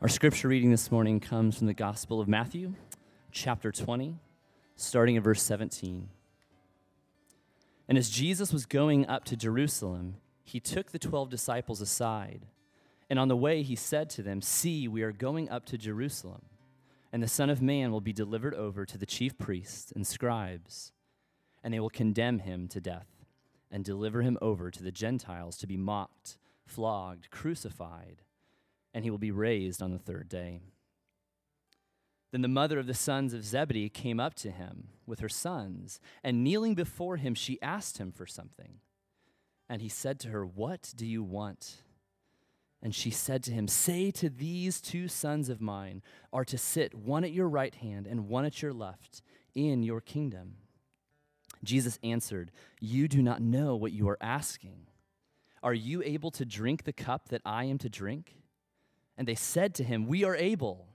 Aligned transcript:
Our 0.00 0.08
scripture 0.08 0.46
reading 0.46 0.70
this 0.70 0.92
morning 0.92 1.18
comes 1.18 1.58
from 1.58 1.66
the 1.66 1.74
Gospel 1.74 2.20
of 2.20 2.28
Matthew, 2.28 2.74
chapter 3.32 3.72
20, 3.72 4.14
starting 4.76 5.16
at 5.16 5.24
verse 5.24 5.42
17. 5.42 6.08
And 7.88 7.98
as 7.98 8.08
Jesus 8.08 8.52
was 8.52 8.64
going 8.64 9.08
up 9.08 9.24
to 9.24 9.36
Jerusalem, 9.36 10.18
he 10.44 10.60
took 10.60 10.92
the 10.92 11.00
twelve 11.00 11.30
disciples 11.30 11.80
aside, 11.80 12.46
and 13.10 13.18
on 13.18 13.26
the 13.26 13.36
way 13.36 13.64
he 13.64 13.74
said 13.74 14.08
to 14.10 14.22
them, 14.22 14.40
See, 14.40 14.86
we 14.86 15.02
are 15.02 15.10
going 15.10 15.50
up 15.50 15.64
to 15.64 15.76
Jerusalem, 15.76 16.42
and 17.12 17.20
the 17.20 17.26
Son 17.26 17.50
of 17.50 17.60
Man 17.60 17.90
will 17.90 18.00
be 18.00 18.12
delivered 18.12 18.54
over 18.54 18.86
to 18.86 18.96
the 18.96 19.04
chief 19.04 19.36
priests 19.36 19.90
and 19.90 20.06
scribes, 20.06 20.92
and 21.64 21.74
they 21.74 21.80
will 21.80 21.90
condemn 21.90 22.38
him 22.38 22.68
to 22.68 22.80
death, 22.80 23.08
and 23.68 23.84
deliver 23.84 24.22
him 24.22 24.38
over 24.40 24.70
to 24.70 24.82
the 24.84 24.92
Gentiles 24.92 25.58
to 25.58 25.66
be 25.66 25.76
mocked, 25.76 26.38
flogged, 26.66 27.32
crucified 27.32 28.22
and 28.94 29.04
he 29.04 29.10
will 29.10 29.18
be 29.18 29.30
raised 29.30 29.82
on 29.82 29.92
the 29.92 29.98
third 29.98 30.28
day. 30.28 30.60
Then 32.30 32.42
the 32.42 32.48
mother 32.48 32.78
of 32.78 32.86
the 32.86 32.94
sons 32.94 33.32
of 33.32 33.44
Zebedee 33.44 33.88
came 33.88 34.20
up 34.20 34.34
to 34.36 34.50
him 34.50 34.88
with 35.06 35.20
her 35.20 35.28
sons, 35.28 35.98
and 36.22 36.44
kneeling 36.44 36.74
before 36.74 37.16
him, 37.16 37.34
she 37.34 37.60
asked 37.62 37.98
him 37.98 38.12
for 38.12 38.26
something. 38.26 38.80
And 39.68 39.80
he 39.80 39.88
said 39.88 40.20
to 40.20 40.28
her, 40.28 40.44
What 40.44 40.92
do 40.94 41.06
you 41.06 41.22
want? 41.22 41.82
And 42.82 42.94
she 42.94 43.10
said 43.10 43.42
to 43.44 43.52
him, 43.52 43.66
Say 43.66 44.10
to 44.12 44.28
these 44.28 44.80
two 44.80 45.08
sons 45.08 45.48
of 45.48 45.60
mine 45.60 46.02
are 46.32 46.44
to 46.44 46.58
sit 46.58 46.94
one 46.94 47.24
at 47.24 47.32
your 47.32 47.48
right 47.48 47.74
hand 47.74 48.06
and 48.06 48.28
one 48.28 48.44
at 48.44 48.62
your 48.62 48.72
left 48.72 49.22
in 49.54 49.82
your 49.82 50.00
kingdom. 50.00 50.56
Jesus 51.64 51.98
answered, 52.02 52.52
You 52.80 53.08
do 53.08 53.22
not 53.22 53.42
know 53.42 53.74
what 53.74 53.92
you 53.92 54.08
are 54.08 54.18
asking. 54.20 54.86
Are 55.62 55.74
you 55.74 56.02
able 56.02 56.30
to 56.32 56.44
drink 56.44 56.84
the 56.84 56.92
cup 56.92 57.30
that 57.30 57.42
I 57.44 57.64
am 57.64 57.78
to 57.78 57.88
drink? 57.88 58.37
And 59.18 59.26
they 59.26 59.34
said 59.34 59.74
to 59.74 59.84
him, 59.84 60.06
We 60.06 60.24
are 60.24 60.36
able. 60.36 60.86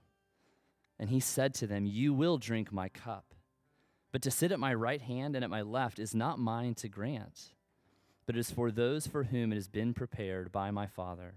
And 0.98 1.10
he 1.10 1.20
said 1.20 1.54
to 1.54 1.66
them, 1.66 1.84
You 1.84 2.14
will 2.14 2.38
drink 2.38 2.72
my 2.72 2.88
cup. 2.88 3.34
But 4.10 4.22
to 4.22 4.30
sit 4.30 4.50
at 4.50 4.58
my 4.58 4.72
right 4.72 5.02
hand 5.02 5.36
and 5.36 5.44
at 5.44 5.50
my 5.50 5.62
left 5.62 5.98
is 5.98 6.14
not 6.14 6.38
mine 6.38 6.74
to 6.76 6.88
grant, 6.88 7.52
but 8.26 8.36
it 8.36 8.38
is 8.38 8.50
for 8.50 8.70
those 8.70 9.06
for 9.06 9.24
whom 9.24 9.52
it 9.52 9.56
has 9.56 9.68
been 9.68 9.92
prepared 9.92 10.50
by 10.50 10.70
my 10.70 10.86
Father. 10.86 11.34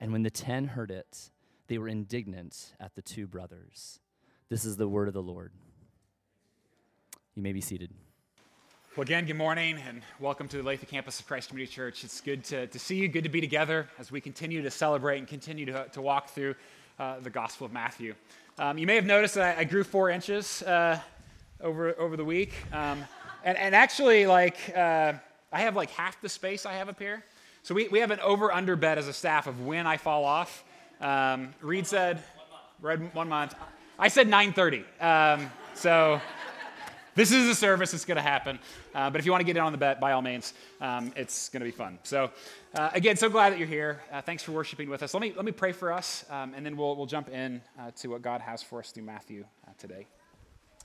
And 0.00 0.12
when 0.12 0.22
the 0.22 0.30
ten 0.30 0.68
heard 0.68 0.90
it, 0.90 1.30
they 1.66 1.78
were 1.78 1.88
indignant 1.88 2.74
at 2.80 2.94
the 2.94 3.02
two 3.02 3.26
brothers. 3.26 4.00
This 4.48 4.64
is 4.64 4.76
the 4.76 4.88
word 4.88 5.08
of 5.08 5.14
the 5.14 5.22
Lord. 5.22 5.52
You 7.34 7.42
may 7.42 7.52
be 7.52 7.60
seated. 7.60 7.90
Well, 8.96 9.02
again, 9.02 9.26
good 9.26 9.36
morning 9.36 9.78
and 9.86 10.00
welcome 10.20 10.48
to 10.48 10.56
the 10.56 10.62
Lathrop 10.62 10.88
campus 10.88 11.20
of 11.20 11.26
Christ 11.26 11.50
Community 11.50 11.70
Church. 11.70 12.02
It's 12.02 12.22
good 12.22 12.42
to, 12.44 12.66
to 12.66 12.78
see 12.78 12.96
you, 12.96 13.08
good 13.08 13.24
to 13.24 13.28
be 13.28 13.42
together 13.42 13.90
as 13.98 14.10
we 14.10 14.22
continue 14.22 14.62
to 14.62 14.70
celebrate 14.70 15.18
and 15.18 15.28
continue 15.28 15.66
to, 15.66 15.86
to 15.92 16.00
walk 16.00 16.30
through 16.30 16.54
uh, 16.98 17.20
the 17.20 17.28
Gospel 17.28 17.66
of 17.66 17.74
Matthew. 17.74 18.14
Um, 18.58 18.78
you 18.78 18.86
may 18.86 18.94
have 18.94 19.04
noticed 19.04 19.34
that 19.34 19.58
I, 19.58 19.60
I 19.60 19.64
grew 19.64 19.84
four 19.84 20.08
inches 20.08 20.62
uh, 20.62 20.98
over, 21.60 21.94
over 22.00 22.16
the 22.16 22.24
week. 22.24 22.54
Um, 22.72 23.04
and, 23.44 23.58
and 23.58 23.74
actually, 23.74 24.24
like, 24.24 24.56
uh, 24.74 25.12
I 25.52 25.60
have 25.60 25.76
like 25.76 25.90
half 25.90 26.18
the 26.22 26.30
space 26.30 26.64
I 26.64 26.72
have 26.72 26.88
up 26.88 26.98
here. 26.98 27.22
So 27.64 27.74
we, 27.74 27.88
we 27.88 27.98
have 27.98 28.12
an 28.12 28.20
over 28.20 28.50
under 28.50 28.76
bet 28.76 28.96
as 28.96 29.08
a 29.08 29.12
staff 29.12 29.46
of 29.46 29.60
when 29.66 29.86
I 29.86 29.98
fall 29.98 30.24
off. 30.24 30.64
Um, 31.02 31.52
Reed 31.60 31.86
said, 31.86 32.22
red 32.80 33.14
one 33.14 33.28
month. 33.28 33.56
I 33.98 34.08
said 34.08 34.26
9:30. 34.26 34.84
Um, 35.02 35.50
so 35.74 36.18
this 37.16 37.32
is 37.32 37.48
a 37.48 37.54
service. 37.54 37.92
that's 37.92 38.04
going 38.04 38.16
to 38.16 38.22
happen. 38.22 38.58
Uh, 38.94 39.08
but 39.08 39.18
if 39.18 39.24
you 39.24 39.32
want 39.32 39.40
to 39.40 39.44
get 39.46 39.56
in 39.56 39.62
on 39.62 39.72
the 39.72 39.78
bet, 39.78 39.98
by 39.98 40.12
all 40.12 40.20
means, 40.20 40.52
um, 40.82 41.12
it's 41.16 41.48
going 41.48 41.60
to 41.60 41.64
be 41.64 41.70
fun. 41.70 41.98
So, 42.02 42.30
uh, 42.74 42.90
again, 42.92 43.16
so 43.16 43.30
glad 43.30 43.54
that 43.54 43.58
you're 43.58 43.66
here. 43.66 44.02
Uh, 44.12 44.20
thanks 44.20 44.42
for 44.42 44.52
worshiping 44.52 44.90
with 44.90 45.02
us. 45.02 45.14
Let 45.14 45.22
me, 45.22 45.32
let 45.34 45.46
me 45.46 45.50
pray 45.50 45.72
for 45.72 45.90
us, 45.92 46.26
um, 46.30 46.52
and 46.54 46.64
then 46.64 46.76
we'll, 46.76 46.94
we'll 46.94 47.06
jump 47.06 47.30
in 47.30 47.62
uh, 47.80 47.90
to 47.96 48.08
what 48.08 48.20
God 48.20 48.42
has 48.42 48.62
for 48.62 48.80
us 48.80 48.90
through 48.90 49.04
Matthew 49.04 49.46
uh, 49.66 49.70
today. 49.78 50.06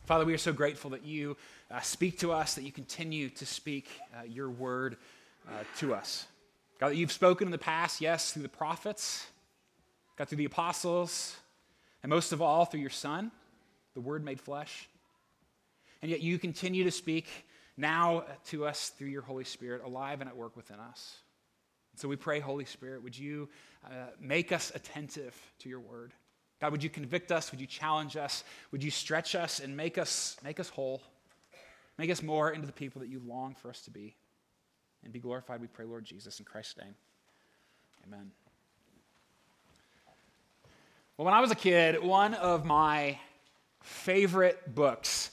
Father, 0.05 0.23
we 0.23 0.33
are 0.33 0.37
so 0.39 0.53
grateful 0.53 0.89
that 0.91 1.05
you 1.05 1.35
uh, 1.69 1.81
speak 1.81 2.17
to 2.19 2.31
us, 2.31 2.55
that 2.55 2.63
you 2.63 2.71
continue 2.71 3.29
to 3.29 3.45
speak 3.45 3.89
your 4.25 4.49
word 4.49 4.95
to 5.77 5.93
us. 5.93 6.25
God, 6.79 6.89
that 6.89 6.95
you've 6.95 7.11
spoken 7.11 7.47
in 7.47 7.51
the 7.51 7.57
past, 7.57 7.99
yes, 7.99 8.31
through 8.31 8.43
the 8.43 8.49
prophets, 8.49 9.27
God, 10.17 10.29
through 10.29 10.37
the 10.37 10.45
apostles, 10.45 11.35
and 12.03 12.09
most 12.09 12.31
of 12.31 12.41
all, 12.41 12.65
through 12.65 12.79
your 12.79 12.89
Son, 12.89 13.31
the 13.93 14.01
Word 14.01 14.23
made 14.23 14.39
flesh. 14.39 14.87
And 16.01 16.09
yet 16.09 16.21
you 16.21 16.37
continue 16.39 16.83
to 16.83 16.91
speak 16.91 17.27
now 17.77 18.25
to 18.47 18.65
us 18.65 18.89
through 18.89 19.09
your 19.09 19.21
Holy 19.21 19.43
Spirit, 19.43 19.83
alive 19.83 20.21
and 20.21 20.29
at 20.29 20.35
work 20.35 20.55
within 20.55 20.79
us. 20.79 21.17
So 21.95 22.07
we 22.07 22.15
pray, 22.15 22.39
Holy 22.39 22.65
Spirit, 22.65 23.03
would 23.03 23.17
you 23.17 23.49
uh, 23.85 23.89
make 24.19 24.51
us 24.51 24.71
attentive 24.73 25.35
to 25.59 25.69
your 25.69 25.79
word? 25.79 26.13
God, 26.59 26.71
would 26.71 26.83
you 26.83 26.89
convict 26.89 27.31
us? 27.31 27.51
Would 27.51 27.59
you 27.59 27.67
challenge 27.67 28.15
us? 28.17 28.43
Would 28.71 28.83
you 28.83 28.91
stretch 28.91 29.35
us 29.35 29.59
and 29.59 29.75
make 29.75 29.97
us, 29.97 30.37
make 30.43 30.59
us 30.59 30.69
whole? 30.69 31.01
Make 31.97 32.09
us 32.09 32.23
more 32.23 32.51
into 32.51 32.67
the 32.67 32.73
people 32.73 33.01
that 33.01 33.09
you 33.09 33.21
long 33.25 33.55
for 33.55 33.69
us 33.69 33.81
to 33.81 33.91
be. 33.91 34.15
And 35.03 35.11
be 35.11 35.19
glorified, 35.19 35.59
we 35.59 35.67
pray, 35.67 35.85
Lord 35.85 36.05
Jesus, 36.05 36.39
in 36.39 36.45
Christ's 36.45 36.77
name. 36.77 36.93
Amen. 38.07 38.31
Well, 41.17 41.25
when 41.25 41.33
I 41.33 41.41
was 41.41 41.51
a 41.51 41.55
kid, 41.55 42.01
one 42.01 42.35
of 42.35 42.65
my 42.65 43.19
favorite 43.81 44.73
books 44.73 45.31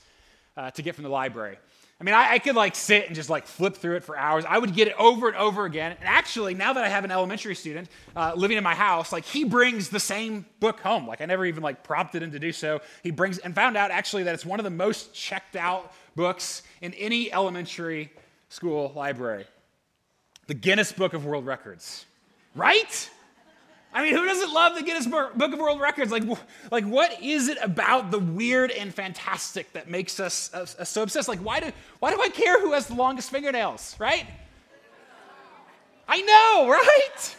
uh, 0.59 0.71
to 0.73 0.83
get 0.83 0.97
from 0.97 1.05
the 1.05 1.11
library. 1.11 1.57
I 2.01 2.05
mean, 2.05 2.15
I, 2.15 2.33
I, 2.33 2.39
could 2.39 2.57
like 2.57 2.75
sit 2.75 3.07
and 3.07 3.15
just 3.15 3.31
like 3.31 3.47
flip 3.47 3.77
through 3.77 3.97
it 3.97 4.05
for 4.05 4.17
hours. 4.17 4.45
I 4.47 4.59
would 4.59 4.75
get 4.75 4.89
it 4.89 4.95
over 4.99 5.29
and 5.29 5.37
over 5.37 5.65
again. 5.65 5.97
And 5.99 6.09
actually, 6.09 6.55
now 6.55 6.73
that 6.73 6.85
I 6.85 6.89
have 6.89 7.05
an 7.05 7.11
elementary 7.11 7.55
student 7.55 7.89
uh, 8.15 8.33
living 8.37 8.57
in 8.57 8.65
my 8.65 8.75
house, 8.75 9.13
like 9.13 9.25
he 9.25 9.45
brings 9.45 9.89
the 9.89 10.01
same 10.01 10.47
book 10.61 10.81
home. 10.81 11.07
Like 11.07 11.21
I 11.21 11.27
never 11.27 11.47
even 11.47 11.63
like 11.63 11.83
prompted 11.85 12.23
him 12.23 12.33
to 12.33 12.39
do 12.39 12.53
so. 12.53 12.81
He 13.03 13.11
brings 13.13 13.39
and 13.39 13.55
found 13.55 13.77
out 13.77 13.91
actually 13.93 14.25
that 14.25 14.35
it's 14.35 14.47
one 14.47 14.61
of 14.61 14.65
the 14.65 14.71
most 14.71 15.15
checked 15.15 15.57
out 15.57 15.93
books 16.17 16.63
in 16.81 16.93
any 16.95 17.33
elementary 17.33 18.13
school 18.49 18.93
library. 18.95 19.47
The 20.49 20.55
Guinness 20.55 20.93
Book 20.93 21.15
of 21.15 21.25
World 21.25 21.47
Records, 21.47 22.05
right? 22.55 23.11
I 23.93 24.05
mean, 24.05 24.15
who 24.15 24.25
doesn't 24.25 24.53
love 24.53 24.75
the 24.75 24.83
Guinness 24.83 25.07
Book 25.07 25.53
of 25.53 25.59
World 25.59 25.81
Records? 25.81 26.13
Like, 26.13 26.25
like, 26.71 26.85
what 26.85 27.23
is 27.23 27.49
it 27.49 27.57
about 27.63 28.11
the 28.11 28.19
weird 28.19 28.71
and 28.71 28.93
fantastic 28.95 29.73
that 29.73 29.89
makes 29.89 30.21
us 30.21 30.53
uh, 30.53 30.67
so 30.67 31.03
obsessed? 31.03 31.29
Like, 31.29 31.41
why 31.41 31.61
do, 31.61 31.73
why 31.99 32.15
do 32.15 32.21
I 32.21 32.29
care 32.29 32.61
who 32.61 32.73
has 32.73 32.87
the 32.87 32.95
longest 32.95 33.31
fingernails, 33.31 33.97
right? 33.99 34.27
I 36.07 36.21
know, 36.21 36.69
right? 36.71 37.37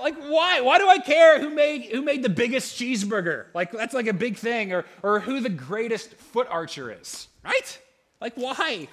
Like, 0.00 0.16
why? 0.16 0.62
Why 0.62 0.78
do 0.78 0.88
I 0.88 0.98
care 0.98 1.38
who 1.38 1.50
made, 1.50 1.84
who 1.92 2.00
made 2.00 2.22
the 2.22 2.30
biggest 2.30 2.80
cheeseburger? 2.80 3.46
Like, 3.54 3.70
that's 3.70 3.92
like 3.92 4.06
a 4.06 4.14
big 4.14 4.36
thing. 4.36 4.72
Or, 4.72 4.86
or 5.02 5.20
who 5.20 5.40
the 5.40 5.50
greatest 5.50 6.14
foot 6.14 6.46
archer 6.50 6.90
is, 6.90 7.28
right? 7.44 7.78
Like, 8.20 8.34
why? 8.34 8.88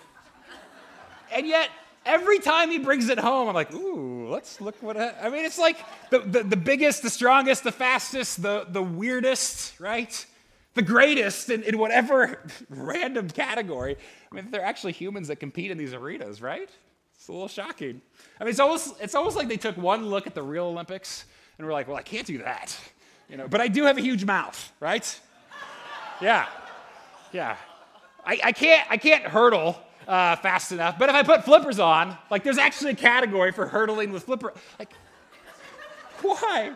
And 1.32 1.48
yet, 1.48 1.70
every 2.10 2.40
time 2.40 2.72
he 2.72 2.80
brings 2.80 3.08
it 3.10 3.20
home, 3.20 3.48
I'm 3.48 3.56
like, 3.56 3.74
ooh, 3.74 4.28
let's 4.30 4.60
look 4.60 4.82
what 4.82 4.98
I, 4.98 5.14
I 5.22 5.30
mean, 5.30 5.46
it's 5.46 5.60
like 5.60 5.78
the, 6.10 6.20
the, 6.20 6.44
the, 6.44 6.58
biggest, 6.58 7.04
the 7.04 7.10
strongest, 7.10 7.64
the 7.64 7.72
fastest, 7.72 8.42
the, 8.42 8.66
the 8.68 8.82
weirdest, 8.82 9.80
right? 9.80 10.26
The 10.74 10.82
greatest 10.82 11.50
in, 11.50 11.64
in 11.64 11.78
whatever 11.78 12.42
random 12.70 13.30
category. 13.30 13.96
I 14.32 14.36
mean, 14.36 14.50
they're 14.50 14.66
actually 14.66 14.94
humans 14.94 15.28
that 15.28 15.38
compete 15.38 15.72
in 15.72 15.78
these 15.78 15.94
arenas, 15.94 16.42
right? 16.42 16.70
It's 17.16 17.28
a 17.28 17.32
little 17.32 17.48
shocking. 17.48 18.02
I 18.40 18.44
mean, 18.44 18.52
it's 18.52 18.60
almost, 18.60 18.96
it's 19.02 19.16
almost 19.16 19.38
like 19.38 19.48
they 19.48 19.58
took 19.58 19.78
one 19.78 20.08
look 20.08 20.26
at 20.26 20.34
the 20.34 20.44
real 20.44 20.66
Olympics 20.66 21.26
and 21.58 21.68
were 21.68 21.74
like, 21.74 21.88
well, 21.88 21.98
I 21.98 22.02
can't 22.02 22.26
do 22.26 22.40
that. 22.40 22.76
You 23.30 23.38
know, 23.38 23.48
but 23.48 23.62
I 23.62 23.68
do 23.68 23.84
have 23.84 23.98
a 23.98 24.02
huge 24.02 24.26
mouth, 24.26 24.72
right? 24.80 25.20
Yeah. 26.22 26.48
Yeah. 27.32 27.58
I, 28.26 28.40
I 28.44 28.52
can't 28.52 28.86
I 28.92 28.98
can't 28.98 29.24
hurdle 29.24 29.80
uh, 30.10 30.36
fast 30.38 30.72
enough. 30.72 30.98
But 30.98 31.10
if 31.10 31.16
I 31.16 31.24
put 31.24 31.46
flippers 31.46 31.80
on, 31.80 32.18
like 32.32 32.44
there's 32.44 32.58
actually 32.58 32.92
a 32.92 32.96
category 32.96 33.52
for 33.52 33.68
hurdling 33.68 34.12
with 34.12 34.24
flipper. 34.24 34.54
Like, 34.80 34.92
why? 36.22 36.74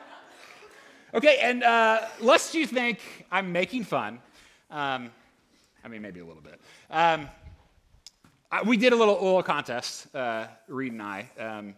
Okay, 1.16 1.40
and 1.42 1.64
uh, 1.64 2.02
lest 2.22 2.54
you 2.54 2.68
think 2.68 3.00
I'm 3.32 3.52
making 3.52 3.86
fun, 3.86 4.20
um, 4.70 5.12
I 5.84 5.88
mean, 5.88 6.02
maybe 6.02 6.20
a 6.20 6.26
little 6.26 6.42
bit. 6.42 6.62
Um, 6.90 7.28
I, 8.52 8.62
we 8.62 8.78
did 8.78 8.94
a 8.94 8.96
little, 8.96 9.16
little 9.16 9.44
contest, 9.44 10.16
uh, 10.16 10.46
Reed 10.68 10.94
and 10.94 11.02
I, 11.02 11.30
um, 11.40 11.76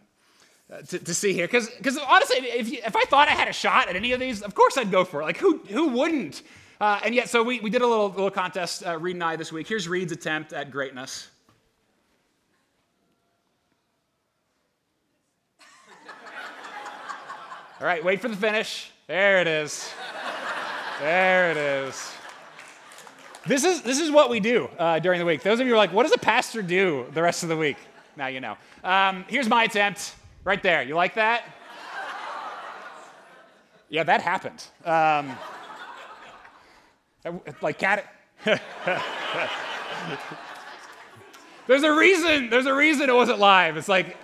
uh, 0.70 0.82
to, 0.82 0.98
to, 0.98 1.14
see 1.14 1.32
here. 1.32 1.46
Because 1.46 1.98
honestly, 2.06 2.36
if, 2.36 2.70
you, 2.70 2.80
if 2.84 2.94
I 2.94 3.04
thought 3.04 3.28
I 3.28 3.32
had 3.32 3.48
a 3.48 3.52
shot 3.52 3.88
at 3.88 3.96
any 3.96 4.12
of 4.12 4.20
these, 4.20 4.42
of 4.42 4.54
course 4.54 4.76
I'd 4.76 4.90
go 4.90 5.04
for 5.04 5.22
it. 5.22 5.24
Like, 5.24 5.38
who, 5.38 5.58
who 5.68 5.88
wouldn't? 5.88 6.42
Uh, 6.80 7.00
and 7.02 7.14
yet, 7.14 7.30
so 7.30 7.42
we, 7.42 7.60
we 7.60 7.70
did 7.70 7.82
a 7.82 7.86
little, 7.86 8.10
little 8.10 8.30
contest, 8.30 8.86
uh, 8.86 8.98
Reed 8.98 9.16
and 9.16 9.24
I, 9.24 9.36
this 9.36 9.52
week. 9.52 9.66
Here's 9.66 9.88
Reed's 9.88 10.12
attempt 10.12 10.52
at 10.52 10.70
greatness. 10.70 11.28
All 17.86 17.92
right, 17.92 18.02
wait 18.02 18.20
for 18.20 18.26
the 18.26 18.34
finish. 18.34 18.90
There 19.06 19.40
it 19.40 19.46
is. 19.46 19.88
There 20.98 21.52
it 21.52 21.56
is. 21.56 22.12
This 23.46 23.62
is, 23.62 23.82
this 23.82 24.00
is 24.00 24.10
what 24.10 24.28
we 24.28 24.40
do 24.40 24.68
uh, 24.76 24.98
during 24.98 25.20
the 25.20 25.24
week. 25.24 25.44
Those 25.44 25.60
of 25.60 25.68
you 25.68 25.74
are 25.74 25.76
like, 25.76 25.92
what 25.92 26.02
does 26.02 26.10
a 26.10 26.18
pastor 26.18 26.62
do 26.62 27.06
the 27.14 27.22
rest 27.22 27.44
of 27.44 27.48
the 27.48 27.56
week? 27.56 27.76
Now 28.16 28.26
you 28.26 28.40
know. 28.40 28.56
Um, 28.82 29.24
here's 29.28 29.48
my 29.48 29.62
attempt 29.62 30.16
right 30.42 30.60
there. 30.64 30.82
You 30.82 30.96
like 30.96 31.14
that? 31.14 31.44
Yeah, 33.88 34.02
that 34.02 34.20
happened. 34.20 34.64
Um, 34.84 35.30
like 37.62 37.78
cat. 37.78 38.12
there's 41.68 41.84
a 41.84 41.94
reason. 41.94 42.50
There's 42.50 42.66
a 42.66 42.74
reason 42.74 43.08
it 43.08 43.14
wasn't 43.14 43.38
live. 43.38 43.76
It's 43.76 43.88
like 43.88 44.16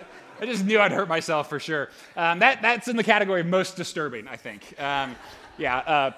I 0.42 0.44
just 0.44 0.64
knew 0.64 0.80
I'd 0.80 0.90
hurt 0.90 1.06
myself 1.06 1.48
for 1.48 1.60
sure. 1.60 1.88
Um, 2.16 2.40
that 2.40 2.60
that's 2.62 2.88
in 2.88 2.96
the 2.96 3.04
category 3.04 3.42
of 3.42 3.46
most 3.46 3.76
disturbing. 3.76 4.26
I 4.26 4.34
think. 4.34 4.74
Um, 4.76 5.14
yeah. 5.56 5.76
Uh, 5.76 6.10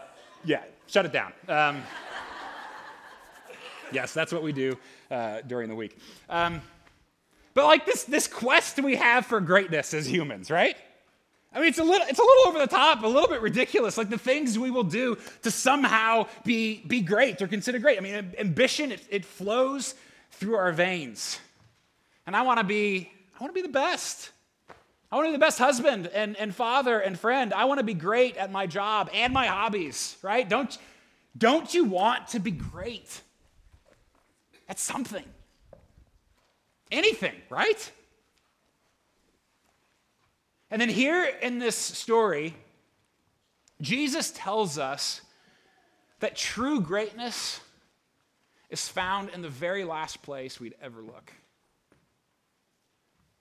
yeah. 0.46 0.62
Shut 0.86 1.04
it 1.04 1.12
down. 1.12 1.34
Um, 1.46 1.82
yes, 3.92 4.14
that's 4.14 4.32
what 4.32 4.42
we 4.42 4.52
do 4.52 4.78
uh, 5.10 5.42
during 5.46 5.68
the 5.68 5.74
week. 5.74 5.98
Um, 6.30 6.62
but 7.52 7.66
like 7.66 7.84
this 7.84 8.04
this 8.04 8.26
quest 8.26 8.82
we 8.82 8.96
have 8.96 9.26
for 9.26 9.40
greatness 9.40 9.92
as 9.92 10.10
humans, 10.10 10.50
right? 10.50 10.78
I 11.52 11.58
mean, 11.58 11.68
it's 11.68 11.78
a 11.78 11.84
little, 11.84 12.06
it's 12.08 12.18
a 12.18 12.22
little 12.22 12.48
over 12.48 12.58
the 12.58 12.66
top, 12.66 13.02
a 13.02 13.06
little 13.06 13.28
bit 13.28 13.42
ridiculous, 13.42 13.98
like 13.98 14.08
the 14.08 14.16
things 14.16 14.58
we 14.58 14.70
will 14.70 14.84
do 14.84 15.18
to 15.42 15.50
somehow 15.50 16.28
be, 16.44 16.82
be 16.86 17.02
great 17.02 17.42
or 17.42 17.46
consider 17.46 17.78
great. 17.78 17.98
I 17.98 18.00
mean, 18.00 18.32
ambition, 18.38 18.90
it, 18.90 19.06
it 19.08 19.24
flows 19.24 19.94
through 20.32 20.56
our 20.56 20.72
veins. 20.72 21.38
And 22.26 22.34
I 22.34 22.42
want 22.42 22.58
to 22.58 22.64
be, 22.64 23.12
I 23.44 23.46
want 23.46 23.56
to 23.56 23.62
be 23.62 23.66
the 23.66 23.74
best. 23.74 24.30
I 25.12 25.16
want 25.16 25.26
to 25.26 25.32
be 25.32 25.36
the 25.36 25.38
best 25.38 25.58
husband 25.58 26.06
and, 26.06 26.34
and 26.38 26.54
father 26.54 26.98
and 26.98 27.18
friend. 27.18 27.52
I 27.52 27.66
want 27.66 27.76
to 27.76 27.84
be 27.84 27.92
great 27.92 28.38
at 28.38 28.50
my 28.50 28.66
job 28.66 29.10
and 29.12 29.34
my 29.34 29.48
hobbies, 29.48 30.16
right? 30.22 30.48
Don't, 30.48 30.78
don't 31.36 31.74
you 31.74 31.84
want 31.84 32.28
to 32.28 32.40
be 32.40 32.50
great 32.50 33.20
at 34.66 34.78
something? 34.78 35.26
Anything, 36.90 37.34
right? 37.50 37.92
And 40.70 40.80
then 40.80 40.88
here 40.88 41.30
in 41.42 41.58
this 41.58 41.76
story, 41.76 42.54
Jesus 43.82 44.32
tells 44.34 44.78
us 44.78 45.20
that 46.20 46.34
true 46.34 46.80
greatness 46.80 47.60
is 48.70 48.88
found 48.88 49.28
in 49.28 49.42
the 49.42 49.50
very 49.50 49.84
last 49.84 50.22
place 50.22 50.58
we'd 50.58 50.76
ever 50.80 51.02
look. 51.02 51.30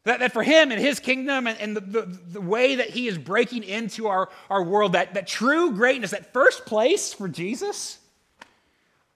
That, 0.06 0.20
that 0.20 0.34
for 0.34 0.44
him 0.44 0.72
and 0.72 0.82
his 0.82 1.00
kingdom 1.00 1.48
and, 1.48 1.58
and 1.60 1.78
the, 1.78 1.80
the, 1.80 2.02
the, 2.02 2.42
way 2.42 2.76
that 2.76 2.90
he 2.90 3.08
is 3.08 3.18
breaking 3.18 3.64
into 3.64 4.08
our, 4.08 4.30
our 4.50 4.62
world, 4.62 4.94
that, 4.94 5.14
that 5.14 5.28
true 5.28 5.72
greatness, 5.72 6.12
that 6.12 6.34
first 6.34 6.66
place 6.66 7.14
for 7.14 7.30
Jesus, 7.30 8.00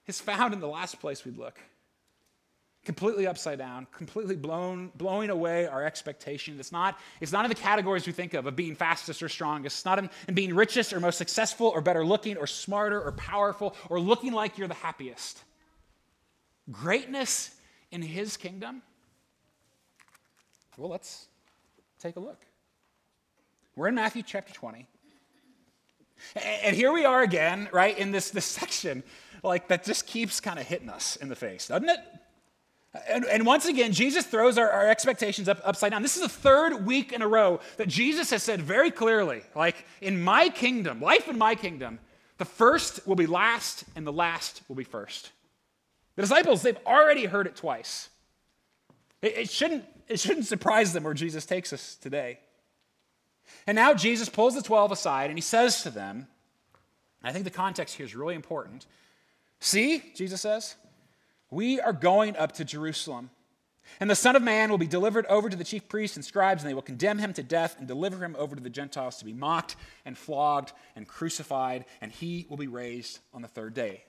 is 0.06 0.18
found 0.18 0.54
in 0.54 0.60
the 0.60 0.68
last 0.68 0.98
place 0.98 1.26
we'd 1.26 1.36
look 1.36 1.60
completely 2.88 3.26
upside 3.26 3.58
down, 3.58 3.86
completely 3.92 4.34
blown, 4.34 4.90
blowing 4.96 5.28
away 5.28 5.66
our 5.66 5.84
expectations. 5.84 6.58
It's 6.58 6.72
not, 6.72 6.98
it's 7.20 7.32
not 7.32 7.44
in 7.44 7.50
the 7.50 7.54
categories 7.54 8.06
we 8.06 8.14
think 8.14 8.32
of, 8.32 8.46
of 8.46 8.56
being 8.56 8.74
fastest 8.74 9.22
or 9.22 9.28
strongest. 9.28 9.76
It's 9.76 9.84
not 9.84 9.98
in, 9.98 10.08
in 10.26 10.32
being 10.32 10.54
richest 10.54 10.94
or 10.94 10.98
most 10.98 11.18
successful 11.18 11.66
or 11.66 11.82
better 11.82 12.02
looking 12.02 12.38
or 12.38 12.46
smarter 12.46 12.98
or 12.98 13.12
powerful 13.12 13.76
or 13.90 14.00
looking 14.00 14.32
like 14.32 14.56
you're 14.56 14.68
the 14.68 14.72
happiest. 14.72 15.42
Greatness 16.70 17.54
in 17.90 18.00
his 18.00 18.38
kingdom? 18.38 18.80
Well, 20.78 20.90
let's 20.90 21.26
take 21.98 22.14
a 22.14 22.20
look. 22.20 22.38
We're 23.74 23.88
in 23.88 23.96
Matthew 23.96 24.22
chapter 24.22 24.54
20. 24.54 24.86
And 26.36 26.76
here 26.76 26.92
we 26.92 27.04
are 27.04 27.22
again, 27.22 27.68
right, 27.72 27.98
in 27.98 28.12
this, 28.12 28.30
this 28.30 28.44
section, 28.44 29.02
like 29.42 29.66
that 29.68 29.82
just 29.82 30.06
keeps 30.06 30.38
kind 30.38 30.56
of 30.56 30.66
hitting 30.66 30.88
us 30.88 31.16
in 31.16 31.28
the 31.28 31.34
face, 31.34 31.66
doesn't 31.66 31.88
it? 31.88 31.98
And, 33.08 33.24
and, 33.24 33.44
once 33.44 33.66
again, 33.66 33.92
Jesus 33.92 34.24
throws 34.24 34.56
our, 34.56 34.70
our 34.70 34.88
expectations 34.88 35.48
up, 35.48 35.60
upside 35.64 35.90
down. 35.90 36.02
This 36.02 36.16
is 36.16 36.22
the 36.22 36.28
third 36.28 36.86
week 36.86 37.12
in 37.12 37.22
a 37.22 37.28
row 37.28 37.60
that 37.76 37.88
Jesus 37.88 38.30
has 38.30 38.44
said 38.44 38.62
very 38.62 38.90
clearly, 38.90 39.42
like, 39.56 39.84
in 40.00 40.22
my 40.22 40.48
kingdom, 40.48 41.00
life 41.00 41.28
in 41.28 41.36
my 41.36 41.54
kingdom, 41.56 41.98
the 42.38 42.44
first 42.44 43.06
will 43.06 43.16
be 43.16 43.26
last 43.26 43.84
and 43.96 44.06
the 44.06 44.12
last 44.12 44.62
will 44.68 44.76
be 44.76 44.84
first. 44.84 45.32
The 46.14 46.22
disciples, 46.22 46.62
they've 46.62 46.78
already 46.86 47.26
heard 47.26 47.46
it 47.48 47.56
twice. 47.56 48.08
It, 49.22 49.36
it 49.36 49.50
shouldn't, 49.50 49.84
it 50.08 50.20
shouldn't 50.20 50.46
surprise 50.46 50.92
them 50.92 51.04
where 51.04 51.14
Jesus 51.14 51.46
takes 51.46 51.72
us 51.72 51.96
today. 51.96 52.40
And 53.66 53.76
now 53.76 53.94
Jesus 53.94 54.28
pulls 54.28 54.54
the 54.54 54.62
12 54.62 54.92
aside 54.92 55.30
and 55.30 55.38
he 55.38 55.42
says 55.42 55.82
to 55.82 55.90
them, 55.90 56.28
I 57.22 57.32
think 57.32 57.44
the 57.44 57.50
context 57.50 57.96
here 57.96 58.06
is 58.06 58.14
really 58.14 58.34
important. 58.34 58.86
See, 59.60 60.02
Jesus 60.14 60.40
says, 60.40 60.76
we 61.50 61.80
are 61.80 61.92
going 61.92 62.36
up 62.36 62.52
to 62.52 62.64
Jerusalem. 62.64 63.30
And 64.00 64.10
the 64.10 64.14
Son 64.14 64.36
of 64.36 64.42
Man 64.42 64.70
will 64.70 64.78
be 64.78 64.86
delivered 64.86 65.24
over 65.26 65.48
to 65.48 65.56
the 65.56 65.64
chief 65.64 65.88
priests 65.88 66.16
and 66.16 66.24
scribes, 66.24 66.62
and 66.62 66.68
they 66.68 66.74
will 66.74 66.82
condemn 66.82 67.18
him 67.18 67.32
to 67.32 67.42
death 67.42 67.76
and 67.78 67.88
deliver 67.88 68.22
him 68.22 68.36
over 68.38 68.54
to 68.54 68.62
the 68.62 68.68
Gentiles 68.68 69.16
to 69.16 69.24
be 69.24 69.32
mocked 69.32 69.76
and 70.04 70.16
flogged 70.16 70.72
and 70.94 71.08
crucified, 71.08 71.86
and 72.02 72.12
he 72.12 72.46
will 72.50 72.58
be 72.58 72.66
raised 72.66 73.18
on 73.32 73.40
the 73.40 73.48
third 73.48 73.72
day. 73.72 74.04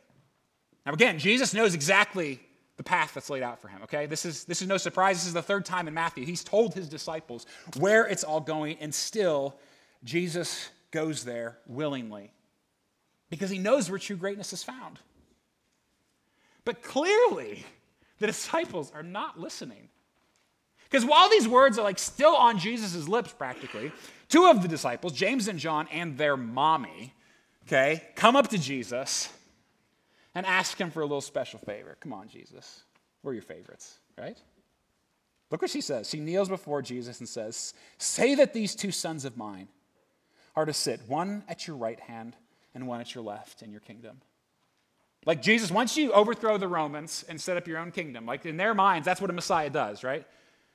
Now, 0.85 0.91
again, 0.91 1.17
Jesus 1.17 1.53
knows 1.53 1.73
exactly 1.73 2.41
the 2.79 2.83
path 2.83 3.13
that's 3.13 3.29
laid 3.29 3.43
out 3.43 3.61
for 3.61 3.67
him, 3.67 3.81
okay? 3.83 4.05
This 4.05 4.23
is, 4.23 4.45
this 4.45 4.61
is 4.61 4.67
no 4.69 4.77
surprise. 4.77 5.17
This 5.17 5.27
is 5.27 5.33
the 5.33 5.41
third 5.41 5.65
time 5.65 5.85
in 5.89 5.93
Matthew. 5.93 6.25
He's 6.25 6.45
told 6.45 6.73
his 6.73 6.87
disciples 6.87 7.45
where 7.77 8.07
it's 8.07 8.23
all 8.23 8.39
going, 8.39 8.77
and 8.79 8.95
still, 8.95 9.57
Jesus 10.05 10.69
goes 10.89 11.25
there 11.25 11.57
willingly 11.67 12.31
because 13.29 13.49
he 13.49 13.57
knows 13.57 13.89
where 13.89 13.99
true 13.99 14.15
greatness 14.15 14.53
is 14.53 14.63
found. 14.63 14.97
But 16.63 16.81
clearly, 16.81 17.65
the 18.19 18.27
disciples 18.27 18.93
are 18.95 19.03
not 19.03 19.37
listening. 19.37 19.89
Because 20.89 21.03
while 21.03 21.29
these 21.29 21.49
words 21.49 21.77
are 21.77 21.83
like 21.83 21.99
still 21.99 22.33
on 22.33 22.59
Jesus' 22.59 23.09
lips 23.09 23.33
practically, 23.33 23.91
two 24.29 24.45
of 24.45 24.61
the 24.61 24.69
disciples, 24.69 25.11
James 25.11 25.49
and 25.49 25.59
John, 25.59 25.89
and 25.91 26.17
their 26.17 26.37
mommy, 26.37 27.13
okay, 27.67 28.05
come 28.15 28.37
up 28.37 28.47
to 28.47 28.57
Jesus 28.57 29.27
and 30.35 30.45
ask 30.45 30.79
him 30.79 30.91
for 30.91 31.01
a 31.01 31.05
little 31.05 31.21
special 31.21 31.59
favor. 31.59 31.97
Come 31.99 32.13
on, 32.13 32.27
Jesus. 32.27 32.83
We're 33.23 33.33
your 33.33 33.41
favorites, 33.41 33.99
right? 34.17 34.37
Look 35.51 35.61
what 35.61 35.71
she 35.71 35.81
says. 35.81 36.09
She 36.09 36.19
kneels 36.19 36.49
before 36.49 36.81
Jesus 36.81 37.19
and 37.19 37.27
says, 37.27 37.73
Say 37.97 38.35
that 38.35 38.53
these 38.53 38.75
two 38.75 38.91
sons 38.91 39.25
of 39.25 39.37
mine 39.37 39.67
are 40.55 40.65
to 40.65 40.73
sit, 40.73 41.01
one 41.07 41.43
at 41.47 41.67
your 41.67 41.75
right 41.75 41.99
hand 41.99 42.35
and 42.75 42.87
one 42.87 43.01
at 43.01 43.15
your 43.15 43.23
left 43.23 43.61
in 43.61 43.71
your 43.71 43.81
kingdom. 43.81 44.21
Like 45.25 45.41
Jesus, 45.41 45.71
once 45.71 45.97
you 45.97 46.11
overthrow 46.13 46.57
the 46.57 46.67
Romans 46.67 47.25
and 47.27 47.41
set 47.41 47.57
up 47.57 47.67
your 47.67 47.77
own 47.79 47.91
kingdom, 47.91 48.25
like 48.25 48.45
in 48.45 48.57
their 48.57 48.73
minds, 48.73 49.05
that's 49.05 49.19
what 49.19 49.29
a 49.29 49.33
Messiah 49.33 49.69
does, 49.69 50.03
right? 50.03 50.25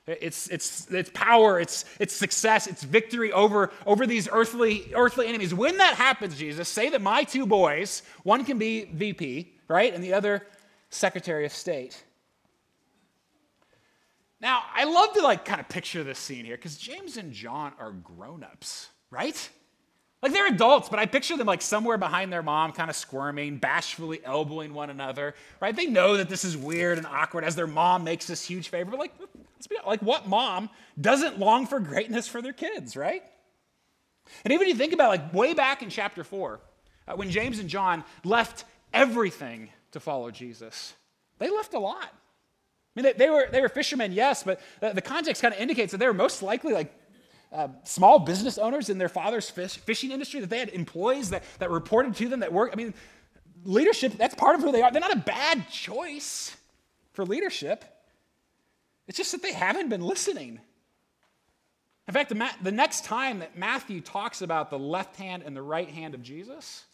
It's, 0.06 0.48
it's, 0.48 0.90
it's 0.90 1.10
power, 1.14 1.58
it's, 1.58 1.86
it's 1.98 2.14
success, 2.14 2.66
it's 2.66 2.82
victory 2.82 3.32
over, 3.32 3.72
over 3.86 4.06
these 4.06 4.28
earthly, 4.30 4.92
earthly 4.94 5.26
enemies. 5.26 5.54
When 5.54 5.78
that 5.78 5.94
happens, 5.94 6.36
Jesus, 6.36 6.68
say 6.68 6.90
that 6.90 7.00
my 7.00 7.24
two 7.24 7.46
boys, 7.46 8.02
one 8.22 8.44
can 8.44 8.58
be 8.58 8.84
VP, 8.84 9.54
right, 9.66 9.94
and 9.94 10.04
the 10.04 10.12
other 10.12 10.46
Secretary 10.90 11.46
of 11.46 11.52
State. 11.52 12.04
Now, 14.42 14.62
I 14.75 14.84
love 14.84 15.14
to 15.14 15.23
like 15.23 15.46
kind 15.46 15.58
of 15.58 15.70
picture 15.70 16.04
this 16.04 16.18
scene 16.18 16.44
here 16.44 16.56
because 16.56 16.76
James 16.76 17.16
and 17.16 17.32
John 17.32 17.73
are 17.78 17.92
grown-ups, 17.92 18.90
right? 19.11 19.49
Like 20.23 20.32
they're 20.32 20.49
adults, 20.49 20.90
but 20.90 20.99
I 20.99 21.06
picture 21.06 21.34
them 21.38 21.46
like 21.46 21.62
somewhere 21.62 21.96
behind 21.96 22.30
their 22.30 22.42
mom, 22.42 22.73
kind 22.73 22.90
of 22.90 22.96
squirming, 22.96 23.56
bashfully 23.56 24.20
elbowing 24.23 24.75
one 24.75 24.90
another, 24.90 25.34
right? 25.61 25.75
They 25.75 25.87
know 25.87 26.18
that 26.18 26.28
this 26.28 26.44
is 26.44 26.58
weird 26.58 26.99
and 26.99 27.06
awkward 27.06 27.44
as 27.44 27.56
their 27.56 27.66
mom 27.66 28.04
makes 28.04 28.26
this 28.26 28.44
huge 28.44 28.68
favor. 28.68 28.90
But 28.90 29.00
like, 29.00 29.12
let's 29.64 29.83
be 29.83 29.88
like, 29.88 30.02
what 30.02 30.28
mom 30.28 30.68
doesn't 31.00 31.38
long 31.38 31.66
for 31.66 31.80
greatness 31.80 32.28
for 32.28 32.42
their 32.42 32.52
kids, 32.52 32.97
right? 32.97 33.23
And 34.44 34.52
even 34.52 34.66
if 34.66 34.73
you 34.73 34.78
think 34.78 34.92
about 34.92 35.09
like 35.09 35.35
way 35.35 35.54
back 35.54 35.83
in 35.83 35.90
chapter 35.90 36.25
four, 36.25 36.61
uh, 37.06 37.14
when 37.14 37.30
James 37.30 37.59
and 37.59 37.68
John 37.68 38.04
left 38.25 38.64
everything 38.92 39.71
to 39.92 40.00
follow 40.00 40.30
Jesus, 40.30 40.94
they 41.38 41.50
left 41.50 41.75
a 41.75 41.78
lot. 41.78 42.02
I 42.02 43.00
mean, 43.00 43.04
they, 43.04 43.12
they 43.12 43.30
were, 43.30 43.49
they 43.50 43.61
were 43.61 43.68
fishermen, 43.68 44.12
yes, 44.12 44.42
but 44.42 44.61
the, 44.80 44.92
the 44.92 45.02
context 45.02 45.42
kind 45.42 45.54
of 45.54 45.61
indicates 45.61 45.92
that 45.92 45.99
they 45.99 46.06
were 46.06 46.14
most 46.14 46.42
likely 46.42 46.73
like 46.73 46.94
uh, 47.52 47.68
small 47.85 48.18
business 48.18 48.59
owners 48.59 48.88
in 48.88 48.99
their 48.99 49.09
father's 49.09 49.49
fish, 49.50 49.76
fishing 49.76 50.11
industry, 50.11 50.40
that 50.40 50.50
they 50.50 50.59
had 50.59 50.71
employees 50.71 51.30
that, 51.30 51.42
that 51.59 51.71
reported 51.71 52.14
to 52.16 52.28
them 52.28 52.40
that 52.40 52.52
work. 52.52 52.71
I 52.73 52.76
mean, 52.76 52.94
leadership, 53.64 54.12
that's 54.18 54.35
part 54.35 54.56
of 54.56 54.62
who 54.62 54.73
they 54.73 54.83
are. 54.83 54.90
They're 54.90 55.00
not 55.00 55.14
a 55.14 55.18
bad 55.18 55.68
choice 55.71 56.56
for 57.12 57.25
leadership. 57.25 57.85
It's 59.06 59.18
just 59.18 59.32
that 59.32 59.42
they 59.42 59.52
haven't 59.52 59.88
been 59.88 60.00
listening. 60.00 60.61
In 62.06 62.14
fact, 62.14 62.28
the, 62.28 62.50
the 62.62 62.73
next 62.73 63.04
time 63.04 63.38
that 63.38 63.56
Matthew 63.56 64.00
talks 64.00 64.42
about 64.42 64.70
the 64.70 64.78
left 64.78 65.16
hand 65.16 65.42
and 65.44 65.56
the 65.56 65.62
right 65.62 65.88
hand 65.88 66.14
of 66.14 66.23
Jesus, 66.23 66.84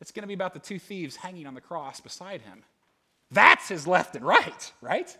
it's 0.00 0.12
going 0.12 0.22
to 0.22 0.28
be 0.28 0.34
about 0.34 0.54
the 0.54 0.60
two 0.60 0.78
thieves 0.78 1.16
hanging 1.16 1.46
on 1.46 1.54
the 1.54 1.60
cross 1.60 2.00
beside 2.00 2.42
him. 2.42 2.62
That's 3.30 3.68
his 3.68 3.86
left 3.86 4.16
and 4.16 4.24
right, 4.24 4.72
right? 4.80 5.16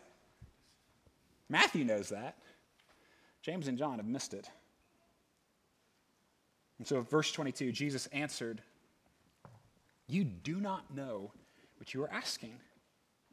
Matthew 1.48 1.84
knows 1.84 2.10
that. 2.10 2.36
James 3.42 3.68
and 3.68 3.78
John 3.78 3.96
have 3.96 4.06
missed 4.06 4.34
it. 4.34 4.48
And 6.78 6.86
so, 6.86 7.02
verse 7.02 7.30
22, 7.32 7.72
Jesus 7.72 8.06
answered, 8.06 8.62
You 10.08 10.24
do 10.24 10.60
not 10.60 10.94
know 10.94 11.32
what 11.78 11.94
you 11.94 12.02
are 12.02 12.10
asking. 12.10 12.54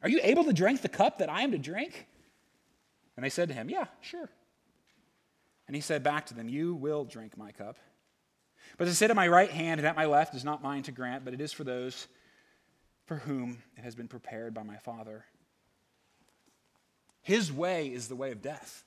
Are 0.02 0.08
you 0.08 0.20
able 0.22 0.44
to 0.44 0.52
drink 0.52 0.82
the 0.82 0.88
cup 0.88 1.18
that 1.18 1.28
I 1.28 1.42
am 1.42 1.52
to 1.52 1.58
drink? 1.58 2.06
And 3.18 3.24
they 3.24 3.30
said 3.30 3.48
to 3.48 3.54
him, 3.54 3.68
Yeah, 3.68 3.86
sure. 4.00 4.30
And 5.66 5.74
he 5.74 5.82
said 5.82 6.04
back 6.04 6.26
to 6.26 6.34
them, 6.34 6.48
You 6.48 6.72
will 6.72 7.04
drink 7.04 7.36
my 7.36 7.50
cup. 7.50 7.76
But 8.76 8.84
to 8.84 8.94
sit 8.94 9.10
at 9.10 9.16
my 9.16 9.26
right 9.26 9.50
hand 9.50 9.80
and 9.80 9.88
at 9.88 9.96
my 9.96 10.06
left 10.06 10.36
is 10.36 10.44
not 10.44 10.62
mine 10.62 10.84
to 10.84 10.92
grant, 10.92 11.24
but 11.24 11.34
it 11.34 11.40
is 11.40 11.52
for 11.52 11.64
those 11.64 12.06
for 13.06 13.16
whom 13.16 13.60
it 13.76 13.82
has 13.82 13.96
been 13.96 14.06
prepared 14.06 14.54
by 14.54 14.62
my 14.62 14.76
Father. 14.76 15.24
His 17.20 17.52
way 17.52 17.88
is 17.88 18.06
the 18.06 18.14
way 18.14 18.30
of 18.30 18.40
death, 18.40 18.84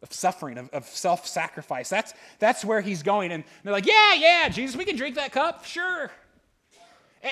of 0.00 0.12
suffering, 0.12 0.56
of, 0.56 0.68
of 0.68 0.86
self 0.86 1.26
sacrifice. 1.26 1.88
That's, 1.88 2.14
that's 2.38 2.64
where 2.64 2.80
he's 2.80 3.02
going. 3.02 3.32
And 3.32 3.42
they're 3.64 3.72
like, 3.72 3.86
yeah, 3.86 4.14
yeah, 4.14 4.48
Jesus, 4.48 4.76
we 4.76 4.84
can 4.84 4.94
drink 4.94 5.16
that 5.16 5.32
cup. 5.32 5.64
Sure. 5.64 6.12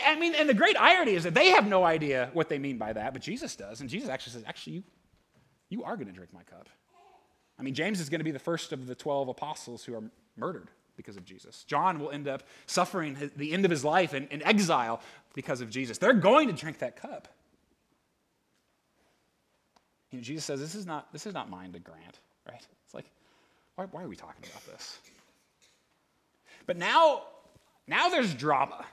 I 0.04 0.16
mean, 0.16 0.34
and 0.34 0.48
the 0.48 0.54
great 0.54 0.76
irony 0.76 1.12
is 1.12 1.22
that 1.22 1.34
they 1.34 1.50
have 1.50 1.68
no 1.68 1.84
idea 1.84 2.30
what 2.32 2.48
they 2.48 2.58
mean 2.58 2.76
by 2.76 2.92
that, 2.92 3.12
but 3.12 3.22
Jesus 3.22 3.54
does. 3.54 3.80
And 3.80 3.88
Jesus 3.88 4.08
actually 4.08 4.32
says, 4.32 4.42
actually, 4.48 4.72
you, 4.72 4.82
you 5.68 5.84
are 5.84 5.96
going 5.96 6.06
to 6.06 6.12
drink 6.12 6.32
my 6.32 6.42
cup. 6.42 6.68
I 7.58 7.62
mean, 7.62 7.74
James 7.74 8.00
is 8.00 8.08
going 8.08 8.20
to 8.20 8.24
be 8.24 8.30
the 8.30 8.38
first 8.38 8.72
of 8.72 8.86
the 8.86 8.94
12 8.94 9.28
apostles 9.28 9.84
who 9.84 9.94
are 9.94 10.02
murdered 10.36 10.68
because 10.96 11.16
of 11.16 11.24
Jesus. 11.24 11.64
John 11.64 11.98
will 11.98 12.10
end 12.10 12.28
up 12.28 12.42
suffering 12.66 13.30
the 13.36 13.52
end 13.52 13.64
of 13.64 13.70
his 13.70 13.84
life 13.84 14.14
in, 14.14 14.26
in 14.28 14.42
exile 14.42 15.00
because 15.34 15.60
of 15.60 15.70
Jesus. 15.70 15.98
They're 15.98 16.12
going 16.12 16.48
to 16.48 16.54
drink 16.54 16.78
that 16.78 16.96
cup. 16.96 17.28
You 20.10 20.18
know, 20.18 20.22
Jesus 20.22 20.44
says, 20.44 20.60
this 20.60 20.74
is, 20.74 20.86
not, 20.86 21.12
this 21.12 21.26
is 21.26 21.34
not 21.34 21.50
mine 21.50 21.72
to 21.72 21.78
grant, 21.78 22.20
right? 22.48 22.66
It's 22.84 22.94
like, 22.94 23.10
why, 23.74 23.86
why 23.90 24.02
are 24.02 24.08
we 24.08 24.16
talking 24.16 24.44
about 24.50 24.64
this? 24.66 24.98
But 26.66 26.76
now, 26.76 27.22
now 27.86 28.08
there's 28.08 28.34
drama, 28.34 28.84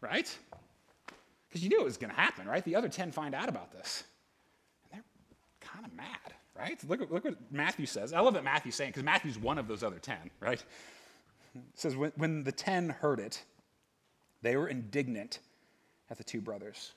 right? 0.00 0.36
Because 1.48 1.62
you 1.62 1.68
knew 1.68 1.80
it 1.80 1.84
was 1.84 1.96
going 1.96 2.10
to 2.10 2.16
happen, 2.16 2.46
right? 2.46 2.64
The 2.64 2.76
other 2.76 2.88
10 2.88 3.12
find 3.12 3.34
out 3.34 3.48
about 3.48 3.72
this. 3.72 4.04
Kind 5.78 5.92
of 5.92 5.96
mad, 5.96 6.34
right? 6.58 6.82
Look, 6.88 7.08
look 7.08 7.24
what 7.24 7.36
Matthew 7.52 7.86
says. 7.86 8.12
I 8.12 8.18
love 8.18 8.34
that 8.34 8.42
Matthew's 8.42 8.74
saying, 8.74 8.90
because 8.90 9.04
Matthew's 9.04 9.38
one 9.38 9.58
of 9.58 9.68
those 9.68 9.84
other 9.84 10.00
10, 10.00 10.16
right? 10.40 10.60
It 11.54 11.62
says, 11.74 11.94
when, 11.94 12.10
when 12.16 12.42
the 12.42 12.50
ten 12.50 12.88
heard 12.88 13.20
it, 13.20 13.44
they 14.42 14.56
were 14.56 14.66
indignant 14.66 15.38
at 16.10 16.18
the 16.18 16.24
two 16.24 16.40
brothers. 16.40 16.94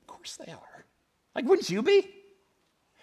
Of 0.00 0.06
course 0.08 0.38
they 0.44 0.50
are. 0.50 0.84
Like, 1.36 1.44
wouldn't 1.44 1.70
you 1.70 1.82
be? 1.82 2.08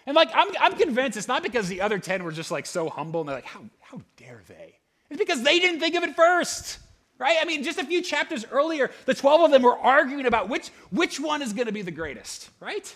And 0.04 0.14
like, 0.14 0.28
I'm, 0.34 0.48
I'm 0.60 0.76
convinced 0.76 1.16
it's 1.16 1.26
not 1.26 1.42
because 1.42 1.68
the 1.68 1.80
other 1.80 1.98
10 1.98 2.22
were 2.22 2.32
just 2.32 2.50
like 2.50 2.66
so 2.66 2.90
humble 2.90 3.20
and 3.20 3.30
they're 3.30 3.36
like, 3.36 3.46
how, 3.46 3.62
how 3.80 4.02
dare 4.18 4.42
they? 4.46 4.78
It's 5.08 5.18
because 5.18 5.42
they 5.42 5.58
didn't 5.58 5.80
think 5.80 5.94
of 5.94 6.02
it 6.02 6.14
first, 6.16 6.80
right? 7.16 7.38
I 7.40 7.46
mean, 7.46 7.62
just 7.62 7.78
a 7.78 7.84
few 7.84 8.02
chapters 8.02 8.44
earlier, 8.50 8.90
the 9.06 9.14
12 9.14 9.40
of 9.44 9.50
them 9.52 9.62
were 9.62 9.78
arguing 9.78 10.26
about 10.26 10.50
which, 10.50 10.68
which 10.90 11.18
one 11.18 11.40
is 11.40 11.54
going 11.54 11.66
to 11.66 11.72
be 11.72 11.80
the 11.80 11.90
greatest, 11.90 12.50
right? 12.60 12.94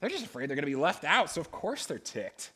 They're 0.00 0.10
just 0.10 0.24
afraid 0.24 0.48
they're 0.48 0.56
going 0.56 0.64
to 0.64 0.70
be 0.70 0.76
left 0.76 1.04
out, 1.04 1.30
so 1.30 1.40
of 1.40 1.50
course 1.50 1.86
they're 1.86 1.98
ticked. 1.98 2.50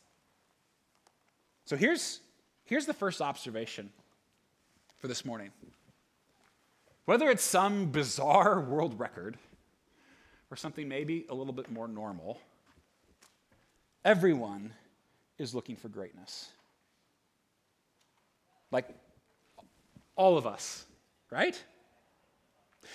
So 1.66 1.76
here's, 1.76 2.20
here's 2.64 2.86
the 2.86 2.94
first 2.94 3.20
observation 3.20 3.90
for 4.98 5.08
this 5.08 5.24
morning. 5.24 5.50
Whether 7.04 7.30
it's 7.30 7.44
some 7.44 7.90
bizarre 7.90 8.60
world 8.68 8.98
record 8.98 9.36
or 10.50 10.56
something 10.56 10.88
maybe 10.88 11.26
a 11.28 11.34
little 11.34 11.52
bit 11.52 11.70
more 11.70 11.86
normal, 11.86 12.40
everyone 14.04 14.72
is 15.38 15.54
looking 15.54 15.76
for 15.76 15.88
greatness. 15.88 16.50
Like 18.70 18.88
all 20.16 20.38
of 20.38 20.46
us, 20.46 20.86
right? 21.30 21.62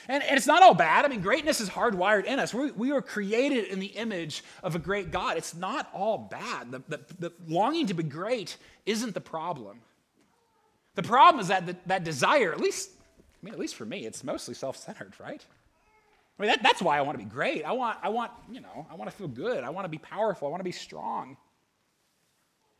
And, 0.07 0.23
and, 0.23 0.37
it's 0.37 0.47
not 0.47 0.63
all 0.63 0.73
bad. 0.73 1.05
I 1.05 1.07
mean, 1.07 1.21
greatness 1.21 1.61
is 1.61 1.69
hardwired 1.69 2.25
in 2.25 2.39
us. 2.39 2.53
We, 2.53 2.71
we 2.71 2.91
were 2.91 3.01
created 3.01 3.65
in 3.65 3.79
the 3.79 3.87
image 3.87 4.43
of 4.63 4.75
a 4.75 4.79
great 4.79 5.11
God. 5.11 5.37
It's 5.37 5.55
not 5.55 5.89
all 5.93 6.17
bad. 6.17 6.71
The, 6.71 6.81
the, 6.87 6.99
the 7.19 7.33
longing 7.47 7.87
to 7.87 7.93
be 7.93 8.03
great 8.03 8.57
isn't 8.85 9.13
the 9.13 9.21
problem. 9.21 9.81
The 10.95 11.03
problem 11.03 11.39
is 11.39 11.47
that 11.47 11.65
the, 11.65 11.75
that 11.85 12.03
desire, 12.03 12.51
at 12.51 12.59
least, 12.59 12.91
I 13.19 13.45
mean, 13.45 13.53
at 13.53 13.59
least 13.59 13.75
for 13.75 13.85
me, 13.85 14.05
it's 14.05 14.23
mostly 14.23 14.53
self-centered, 14.53 15.13
right? 15.19 15.43
I 16.37 16.41
mean, 16.41 16.51
that, 16.51 16.63
that's 16.63 16.81
why 16.81 16.97
I 16.97 17.01
want 17.01 17.19
to 17.19 17.23
be 17.23 17.29
great. 17.29 17.63
I 17.65 17.73
want, 17.73 17.97
I 18.01 18.09
want, 18.09 18.31
you 18.51 18.61
know, 18.61 18.87
I 18.89 18.95
want 18.95 19.11
to 19.11 19.15
feel 19.15 19.27
good. 19.27 19.63
I 19.63 19.69
want 19.69 19.85
to 19.85 19.89
be 19.89 19.97
powerful. 19.97 20.47
I 20.47 20.51
want 20.51 20.61
to 20.61 20.65
be 20.65 20.71
strong. 20.71 21.37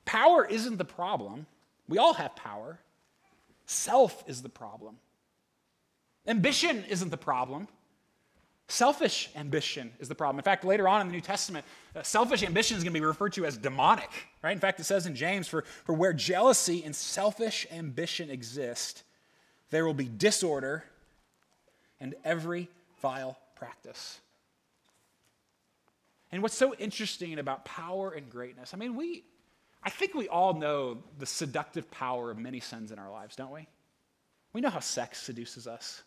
Power 0.06 0.46
isn't 0.46 0.78
the 0.78 0.86
problem. 0.86 1.46
We 1.88 1.98
all 1.98 2.14
have 2.14 2.36
power. 2.36 2.80
Self 3.66 4.24
is 4.28 4.42
the 4.42 4.50
problem. 4.50 4.96
Ambition 6.30 6.86
isn't 6.88 7.10
the 7.10 7.18
problem. 7.18 7.68
Selfish 8.68 9.32
ambition 9.36 9.92
is 10.00 10.08
the 10.08 10.14
problem. 10.14 10.38
In 10.38 10.44
fact, 10.44 10.64
later 10.64 10.88
on 10.88 11.02
in 11.02 11.08
the 11.08 11.14
New 11.14 11.22
Testament, 11.22 11.66
uh, 11.96 12.04
selfish 12.04 12.44
ambition 12.44 12.78
is 12.78 12.84
going 12.84 12.94
to 12.94 13.00
be 13.00 13.04
referred 13.04 13.34
to 13.34 13.46
as 13.46 13.58
demonic, 13.58 14.12
right? 14.44 14.52
In 14.52 14.60
fact, 14.60 14.80
it 14.80 14.84
says 14.84 15.08
in 15.08 15.16
James, 15.16 15.48
for, 15.48 15.64
for 15.86 15.94
where 15.94 16.14
jealousy 16.14 16.84
and 16.84 16.96
selfish 16.96 17.66
ambition 17.72 18.30
exist, 18.30 19.02
there 19.72 19.88
will 19.88 19.96
be 19.96 20.08
disorder 20.08 20.84
and 22.00 22.14
every 22.24 22.70
vile 23.02 23.40
practice. 23.56 24.20
And 26.32 26.44
what's 26.44 26.56
so 26.56 26.76
interesting 26.76 27.40
about 27.40 27.66
power 27.66 28.12
and 28.12 28.30
greatness, 28.30 28.76
I 28.76 28.78
mean, 28.78 28.96
we, 28.96 29.24
I 29.82 29.90
think 29.90 30.14
we 30.14 30.28
all 30.28 30.54
know 30.54 31.00
the 31.18 31.26
seductive 31.26 31.90
power 31.90 32.30
of 32.30 32.38
many 32.38 32.60
sins 32.60 32.92
in 32.92 33.00
our 33.00 33.10
lives, 33.10 33.36
don't 33.36 33.52
we? 33.52 33.68
We 34.54 34.62
know 34.62 34.70
how 34.70 34.80
sex 34.80 35.20
seduces 35.20 35.66
us 35.66 36.04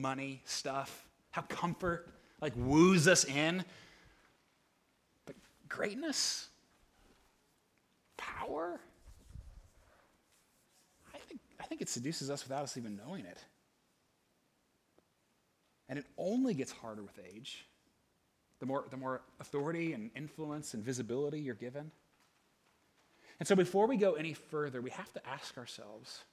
money 0.00 0.42
stuff, 0.44 1.06
how 1.30 1.42
comfort 1.42 2.08
like 2.40 2.52
woos 2.56 3.08
us 3.08 3.24
in. 3.24 3.64
But 5.26 5.36
greatness, 5.68 6.48
power, 8.16 8.80
I 11.14 11.18
think, 11.18 11.40
I 11.60 11.64
think 11.64 11.80
it 11.80 11.88
seduces 11.88 12.30
us 12.30 12.42
without 12.44 12.62
us 12.62 12.76
even 12.76 12.96
knowing 12.96 13.24
it. 13.24 13.38
And 15.88 15.98
it 15.98 16.06
only 16.16 16.54
gets 16.54 16.72
harder 16.72 17.02
with 17.02 17.18
age. 17.34 17.66
The 18.60 18.66
more, 18.66 18.84
the 18.90 18.96
more 18.96 19.22
authority 19.40 19.92
and 19.92 20.10
influence 20.16 20.74
and 20.74 20.82
visibility 20.82 21.40
you're 21.40 21.54
given. 21.54 21.90
And 23.38 23.46
so 23.46 23.56
before 23.56 23.86
we 23.86 23.96
go 23.96 24.14
any 24.14 24.32
further, 24.32 24.80
we 24.80 24.90
have 24.90 25.12
to 25.14 25.28
ask 25.28 25.58
ourselves 25.58 26.24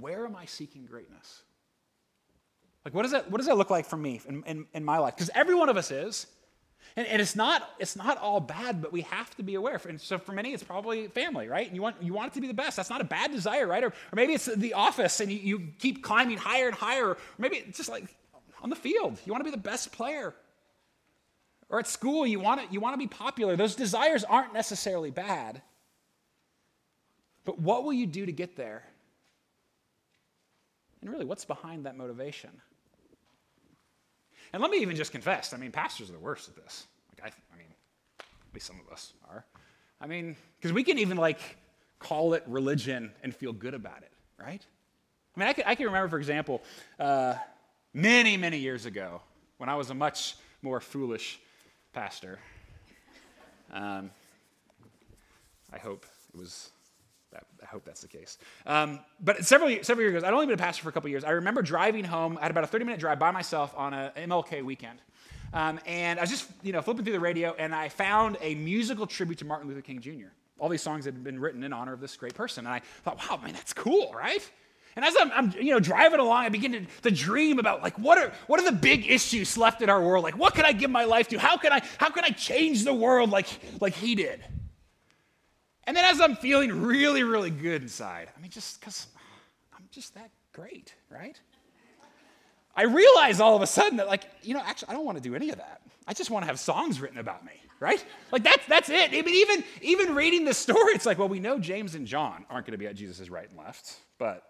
where 0.00 0.26
am 0.26 0.36
I 0.36 0.44
seeking 0.44 0.84
greatness? 0.84 1.42
Like, 2.86 2.94
what 2.94 3.02
does 3.02 3.10
that, 3.10 3.28
what 3.28 3.38
does 3.38 3.48
that 3.48 3.56
look 3.56 3.68
like 3.68 3.84
for 3.84 3.96
me 3.96 4.20
in, 4.28 4.44
in, 4.44 4.66
in 4.72 4.84
my 4.84 4.98
life? 4.98 5.16
Because 5.16 5.28
every 5.34 5.56
one 5.56 5.68
of 5.68 5.76
us 5.76 5.90
is. 5.90 6.28
And, 6.94 7.04
and, 7.08 7.20
it's, 7.20 7.34
not, 7.34 7.68
it's 7.80 7.96
not 7.96 8.16
all 8.16 8.38
bad, 8.38 8.80
but 8.80 8.92
we 8.92 9.00
have 9.00 9.34
to 9.38 9.42
be 9.42 9.56
aware. 9.56 9.80
And 9.88 10.00
so 10.00 10.18
for 10.18 10.30
many, 10.30 10.52
it's 10.52 10.62
probably 10.62 11.08
family, 11.08 11.48
right? 11.48 11.66
And 11.66 11.74
you 11.74 11.82
want, 11.82 12.00
you 12.00 12.14
want 12.14 12.28
it 12.28 12.34
to 12.34 12.40
be 12.40 12.46
the 12.46 12.54
best. 12.54 12.76
That's 12.76 12.88
not 12.88 13.00
a 13.00 13.04
bad 13.04 13.32
desire, 13.32 13.66
right? 13.66 13.82
Or, 13.82 13.88
or 13.88 14.14
maybe 14.14 14.34
it's 14.34 14.46
the 14.46 14.74
office 14.74 15.18
and 15.18 15.32
you, 15.32 15.38
you 15.40 15.68
keep 15.80 16.04
climbing 16.04 16.38
higher 16.38 16.68
and 16.68 16.76
higher. 16.76 17.08
Or 17.08 17.18
maybe 17.38 17.56
it's 17.56 17.76
just 17.76 17.88
like 17.88 18.04
on 18.62 18.70
the 18.70 18.76
field. 18.76 19.18
You 19.26 19.32
want 19.32 19.40
to 19.40 19.50
be 19.50 19.50
the 19.50 19.60
best 19.60 19.90
player. 19.90 20.32
Or 21.68 21.80
at 21.80 21.88
school, 21.88 22.24
you 22.24 22.38
want, 22.38 22.60
to, 22.60 22.72
you 22.72 22.78
want 22.78 22.94
to 22.94 22.98
be 22.98 23.08
popular. 23.08 23.56
Those 23.56 23.74
desires 23.74 24.22
aren't 24.22 24.54
necessarily 24.54 25.10
bad. 25.10 25.60
But 27.44 27.58
what 27.58 27.82
will 27.82 27.94
you 27.94 28.06
do 28.06 28.26
to 28.26 28.32
get 28.32 28.54
there? 28.54 28.84
And 31.00 31.10
really, 31.10 31.24
what's 31.24 31.44
behind 31.44 31.86
that 31.86 31.96
motivation? 31.96 32.50
And 34.52 34.62
let 34.62 34.70
me 34.70 34.78
even 34.78 34.96
just 34.96 35.12
confess 35.12 35.52
I 35.52 35.56
mean, 35.56 35.72
pastors 35.72 36.10
are 36.10 36.12
the 36.12 36.18
worst 36.18 36.48
at 36.48 36.56
this. 36.56 36.86
Like, 37.10 37.32
I, 37.32 37.54
I 37.54 37.58
mean, 37.58 37.68
at 38.20 38.54
least 38.54 38.66
some 38.66 38.80
of 38.84 38.92
us 38.92 39.12
are. 39.28 39.44
I 40.00 40.06
mean, 40.06 40.36
because 40.58 40.72
we 40.72 40.84
can 40.84 40.98
even 40.98 41.16
like 41.16 41.40
call 41.98 42.34
it 42.34 42.44
religion 42.46 43.12
and 43.22 43.34
feel 43.34 43.52
good 43.52 43.74
about 43.74 44.02
it, 44.02 44.12
right? 44.38 44.64
I 45.34 45.40
mean, 45.40 45.48
I 45.48 45.52
can, 45.52 45.64
I 45.66 45.74
can 45.74 45.86
remember, 45.86 46.08
for 46.08 46.18
example, 46.18 46.62
uh, 46.98 47.34
many, 47.92 48.36
many 48.36 48.58
years 48.58 48.86
ago 48.86 49.20
when 49.58 49.68
I 49.68 49.74
was 49.74 49.90
a 49.90 49.94
much 49.94 50.36
more 50.62 50.80
foolish 50.80 51.38
pastor. 51.92 52.38
Um, 53.72 54.10
I 55.72 55.78
hope 55.78 56.06
it 56.32 56.38
was 56.38 56.70
I 57.62 57.66
hope 57.66 57.84
that's 57.84 58.00
the 58.00 58.08
case. 58.08 58.38
Um, 58.66 59.00
but 59.20 59.44
several, 59.44 59.70
several 59.82 60.06
years 60.06 60.16
ago, 60.16 60.26
I'd 60.26 60.32
only 60.32 60.46
been 60.46 60.54
a 60.54 60.58
pastor 60.58 60.82
for 60.82 60.88
a 60.88 60.92
couple 60.92 61.10
years. 61.10 61.24
I 61.24 61.30
remember 61.30 61.62
driving 61.62 62.04
home. 62.04 62.38
I 62.38 62.42
had 62.42 62.50
about 62.50 62.64
a 62.64 62.68
30 62.68 62.84
minute 62.84 63.00
drive 63.00 63.18
by 63.18 63.30
myself 63.30 63.74
on 63.76 63.94
a 63.94 64.12
MLK 64.16 64.64
weekend. 64.64 65.00
Um, 65.52 65.80
and 65.86 66.18
I 66.18 66.22
was 66.22 66.30
just, 66.30 66.48
you 66.62 66.72
know, 66.72 66.82
flipping 66.82 67.04
through 67.04 67.14
the 67.14 67.20
radio, 67.20 67.54
and 67.58 67.74
I 67.74 67.88
found 67.88 68.36
a 68.40 68.54
musical 68.56 69.06
tribute 69.06 69.38
to 69.38 69.44
Martin 69.44 69.68
Luther 69.68 69.80
King 69.80 70.00
Jr. 70.00 70.28
All 70.58 70.68
these 70.68 70.82
songs 70.82 71.04
had 71.04 71.22
been 71.22 71.38
written 71.38 71.62
in 71.62 71.72
honor 71.72 71.92
of 71.92 72.00
this 72.00 72.16
great 72.16 72.34
person. 72.34 72.66
And 72.66 72.74
I 72.74 72.80
thought, 73.04 73.18
wow, 73.18 73.38
man, 73.42 73.52
that's 73.52 73.72
cool, 73.72 74.12
right? 74.14 74.50
And 74.96 75.04
as 75.04 75.14
I'm, 75.20 75.30
I'm, 75.32 75.52
you 75.52 75.72
know, 75.72 75.80
driving 75.80 76.20
along, 76.20 76.46
I 76.46 76.48
begin 76.48 76.72
to, 76.72 76.86
to 77.02 77.10
dream 77.10 77.58
about 77.58 77.82
like 77.82 77.98
what 77.98 78.16
are 78.16 78.32
what 78.46 78.60
are 78.60 78.64
the 78.64 78.76
big 78.76 79.10
issues 79.10 79.58
left 79.58 79.82
in 79.82 79.90
our 79.90 80.02
world? 80.02 80.24
Like 80.24 80.38
what 80.38 80.54
can 80.54 80.64
I 80.64 80.72
give 80.72 80.90
my 80.90 81.04
life 81.04 81.28
to? 81.28 81.38
How 81.38 81.58
can 81.58 81.70
I 81.70 81.82
how 81.98 82.08
can 82.08 82.24
I 82.24 82.30
change 82.30 82.82
the 82.84 82.94
world 82.94 83.30
like 83.30 83.46
like 83.78 83.92
he 83.92 84.14
did? 84.14 84.42
And 85.86 85.96
then 85.96 86.04
as 86.04 86.20
I'm 86.20 86.36
feeling 86.36 86.82
really, 86.82 87.22
really 87.22 87.50
good 87.50 87.82
inside, 87.82 88.28
I 88.36 88.40
mean, 88.40 88.50
just 88.50 88.80
because 88.80 89.06
I'm 89.76 89.84
just 89.90 90.14
that 90.14 90.30
great, 90.52 90.94
right? 91.10 91.38
I 92.74 92.84
realize 92.84 93.40
all 93.40 93.56
of 93.56 93.62
a 93.62 93.66
sudden 93.66 93.98
that, 93.98 94.06
like, 94.06 94.24
you 94.42 94.54
know, 94.54 94.62
actually, 94.64 94.88
I 94.88 94.92
don't 94.94 95.04
want 95.04 95.16
to 95.16 95.22
do 95.22 95.34
any 95.34 95.50
of 95.50 95.56
that. 95.56 95.80
I 96.06 96.12
just 96.12 96.30
want 96.30 96.42
to 96.42 96.46
have 96.46 96.58
songs 96.58 97.00
written 97.00 97.18
about 97.18 97.44
me, 97.44 97.52
right? 97.80 98.04
Like, 98.32 98.42
that's, 98.42 98.66
that's 98.66 98.90
it. 98.90 99.10
I 99.12 99.22
mean, 99.22 99.34
even, 99.34 99.64
even 99.80 100.14
reading 100.14 100.44
the 100.44 100.54
story, 100.54 100.92
it's 100.94 101.06
like, 101.06 101.18
well, 101.18 101.28
we 101.28 101.40
know 101.40 101.58
James 101.58 101.94
and 101.94 102.06
John 102.06 102.44
aren't 102.50 102.66
going 102.66 102.72
to 102.72 102.78
be 102.78 102.86
at 102.86 102.96
Jesus' 102.96 103.30
right 103.30 103.48
and 103.48 103.58
left, 103.58 103.96
but 104.18 104.42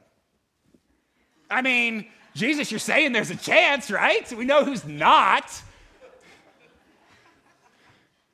I 1.50 1.62
mean, 1.62 2.06
Jesus, 2.34 2.70
you're 2.70 2.80
saying 2.80 3.12
there's 3.12 3.30
a 3.30 3.36
chance, 3.36 3.90
right? 3.90 4.30
We 4.32 4.44
know 4.44 4.64
who's 4.64 4.84
not. 4.84 5.62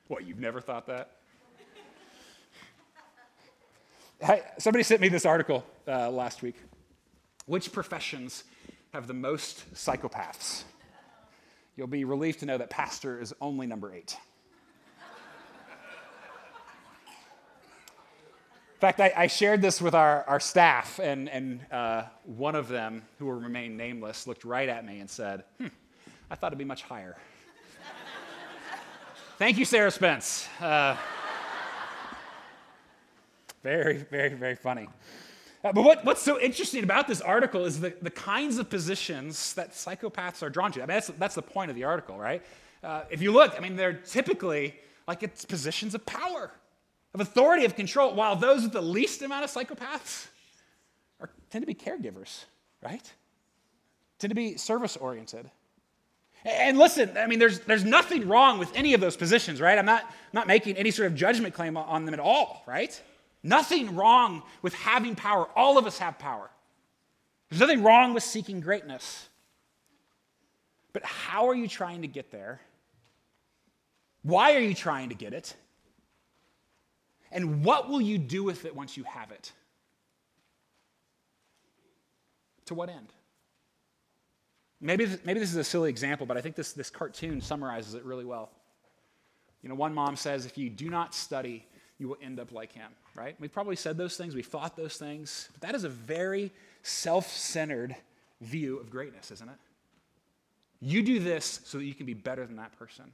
What, 0.09 0.27
you've 0.27 0.41
never 0.41 0.61
thought 0.61 0.87
that? 0.87 1.11
Somebody 4.59 4.83
sent 4.85 5.01
me 5.01 5.09
this 5.09 5.27
article 5.27 5.65
uh, 5.89 6.11
last 6.11 6.43
week. 6.43 6.57
Which 7.47 7.73
professions 7.73 8.45
have 8.93 9.07
the 9.07 9.15
most 9.15 9.75
psychopaths? 9.75 10.65
You'll 11.77 11.87
be 11.87 12.05
relieved 12.05 12.41
to 12.41 12.47
know 12.47 12.59
that 12.59 12.71
pastor 12.71 13.21
is 13.21 13.35
only 13.41 13.67
number 13.67 13.93
eight. 13.93 14.17
In 18.75 18.89
fact, 18.89 18.99
I, 18.99 19.13
I, 19.17 19.27
shared 19.29 19.63
this 19.63 19.81
with 19.81 19.95
our, 19.95 20.25
our 20.25 20.41
staff, 20.41 20.99
and, 20.99 21.29
and 21.29 21.61
uh, 21.71 22.03
one 22.25 22.57
of 22.57 22.67
them, 22.67 23.03
who 23.21 23.27
will 23.27 23.35
remain 23.35 23.77
nameless, 23.77 24.27
looked 24.27 24.45
right 24.45 24.69
at 24.69 24.85
me 24.85 24.99
and 24.99 25.09
said, 25.09 25.45
hmm, 25.59 25.69
I 26.29 26.35
thought 26.35 26.49
it'd 26.49 26.59
be 26.59 26.65
much 26.65 26.83
higher. 26.83 27.17
Thank 29.39 29.57
you, 29.59 29.65
Sarah 29.65 29.93
Spence. 29.93 30.49
Uh, 30.61 30.97
very, 33.63 33.99
very, 33.99 34.35
very 34.35 34.55
funny. 34.55 34.89
Uh, 35.65 35.73
but 35.73 35.83
what, 35.83 36.05
what's 36.05 36.23
so 36.23 36.41
interesting 36.41 36.83
about 36.83 37.07
this 37.07 37.21
article 37.21 37.65
is 37.65 37.81
the, 37.81 37.95
the 38.03 38.11
kinds 38.11 38.59
of 38.59 38.69
positions 38.69 39.55
that 39.55 39.73
psychopaths 39.73 40.43
are 40.43 40.51
drawn 40.51 40.73
to. 40.73 40.81
I 40.81 40.83
mean, 40.83 40.89
that's, 40.89 41.09
that's 41.19 41.35
the 41.37 41.43
point 41.43 41.71
of 41.71 41.77
the 41.77 41.85
article, 41.85 42.19
right? 42.19 42.43
Uh, 42.83 43.03
if 43.11 43.23
you 43.23 43.31
look, 43.31 43.55
I 43.57 43.61
mean, 43.61 43.77
they're 43.77 43.93
typically 43.93 44.75
like 45.07 45.23
it's 45.23 45.45
positions 45.45 45.95
of 45.95 46.05
power, 46.05 46.51
of 47.15 47.21
authority, 47.21 47.65
of 47.65 47.77
control, 47.77 48.15
while 48.15 48.35
those 48.35 48.63
with 48.63 48.73
the 48.73 48.83
least 48.83 49.23
amount 49.23 49.45
of 49.45 49.51
psychopaths 49.51 50.27
are, 51.21 51.31
tend 51.51 51.63
to 51.63 51.67
be 51.67 51.75
caregivers, 51.75 52.45
right? 52.83 53.13
Tend 54.19 54.31
to 54.31 54.35
be 54.35 54.57
service 54.57 54.97
oriented. 54.97 55.49
And 56.45 56.77
listen, 56.77 57.17
I 57.17 57.29
mean, 57.29 57.39
there's, 57.39 57.61
there's 57.61 57.85
nothing 57.85 58.27
wrong 58.27 58.59
with 58.59 58.75
any 58.75 58.95
of 58.95 59.01
those 59.01 59.17
positions, 59.17 59.61
right? 59.61 59.79
I'm 59.79 59.87
not, 59.87 60.13
not 60.33 60.49
making 60.49 60.77
any 60.77 60.91
sort 60.91 61.07
of 61.07 61.15
judgment 61.15 61.55
claim 61.55 61.77
on 61.77 62.05
them 62.05 62.15
at 62.15 62.21
all, 62.21 62.65
right? 62.67 63.01
Nothing 63.43 63.97
wrong 63.97 64.43
with 64.63 64.75
having 64.75 65.15
power. 65.15 65.49
All 65.57 65.79
of 65.79 65.87
us 65.87 65.99
have 65.99 66.19
power. 66.19 66.51
There's 67.51 67.61
nothing 67.61 67.83
wrong 67.83 68.15
with 68.15 68.23
seeking 68.23 68.61
greatness. 68.61 69.29
But 70.93 71.05
how 71.05 71.49
are 71.49 71.55
you 71.55 71.69
trying 71.69 72.03
to 72.03 72.09
get 72.09 72.31
there? 72.31 72.61
Why 74.23 74.55
are 74.55 74.61
you 74.61 74.75
trying 74.75 75.09
to 75.09 75.15
get 75.15 75.33
it? 75.33 75.55
And 77.33 77.65
what 77.65 77.89
will 77.89 78.01
you 78.01 78.19
do 78.19 78.45
with 78.45 78.65
it 78.65 78.77
once 78.77 78.97
you 78.97 79.05
have 79.05 79.31
it? 79.31 79.53
To 82.67 82.75
what 82.75 82.89
end? 82.89 83.09
Maybe, 84.81 85.07
maybe 85.25 85.41
this 85.41 85.51
is 85.51 85.57
a 85.57 85.65
silly 85.65 85.91
example, 85.91 86.27
but 86.27 86.37
I 86.37 86.41
think 86.41 86.57
this, 86.57 86.73
this 86.73 86.91
cartoon 86.91 87.41
summarizes 87.41 87.95
it 87.95 88.05
really 88.05 88.25
well. 88.25 88.51
You 89.63 89.69
know, 89.69 89.75
one 89.77 89.95
mom 89.95 90.17
says, 90.17 90.45
if 90.45 90.59
you 90.59 90.69
do 90.69 90.91
not 90.91 91.15
study, 91.15 91.65
you 91.99 92.09
will 92.09 92.19
end 92.21 92.41
up 92.41 92.53
like 92.53 92.73
him, 92.73 92.91
right? 93.15 93.37
We've 93.39 93.53
probably 93.53 93.77
said 93.77 93.97
those 93.97 94.17
things, 94.17 94.35
we've 94.35 94.47
thought 94.47 94.77
those 94.77 94.97
things, 94.97 95.49
but 95.53 95.63
that 95.63 95.75
is 95.75 95.85
a 95.85 95.89
very 95.89 96.51
self 96.83 97.29
centered 97.29 97.97
view 98.41 98.79
of 98.79 98.91
greatness, 98.91 99.31
isn't 99.31 99.49
it? 99.49 99.57
You 100.81 101.03
do 101.03 101.21
this 101.21 101.61
so 101.65 101.79
that 101.79 101.85
you 101.85 101.95
can 101.95 102.07
be 102.07 102.15
better 102.15 102.45
than 102.45 102.57
that 102.57 102.77
person. 102.79 103.05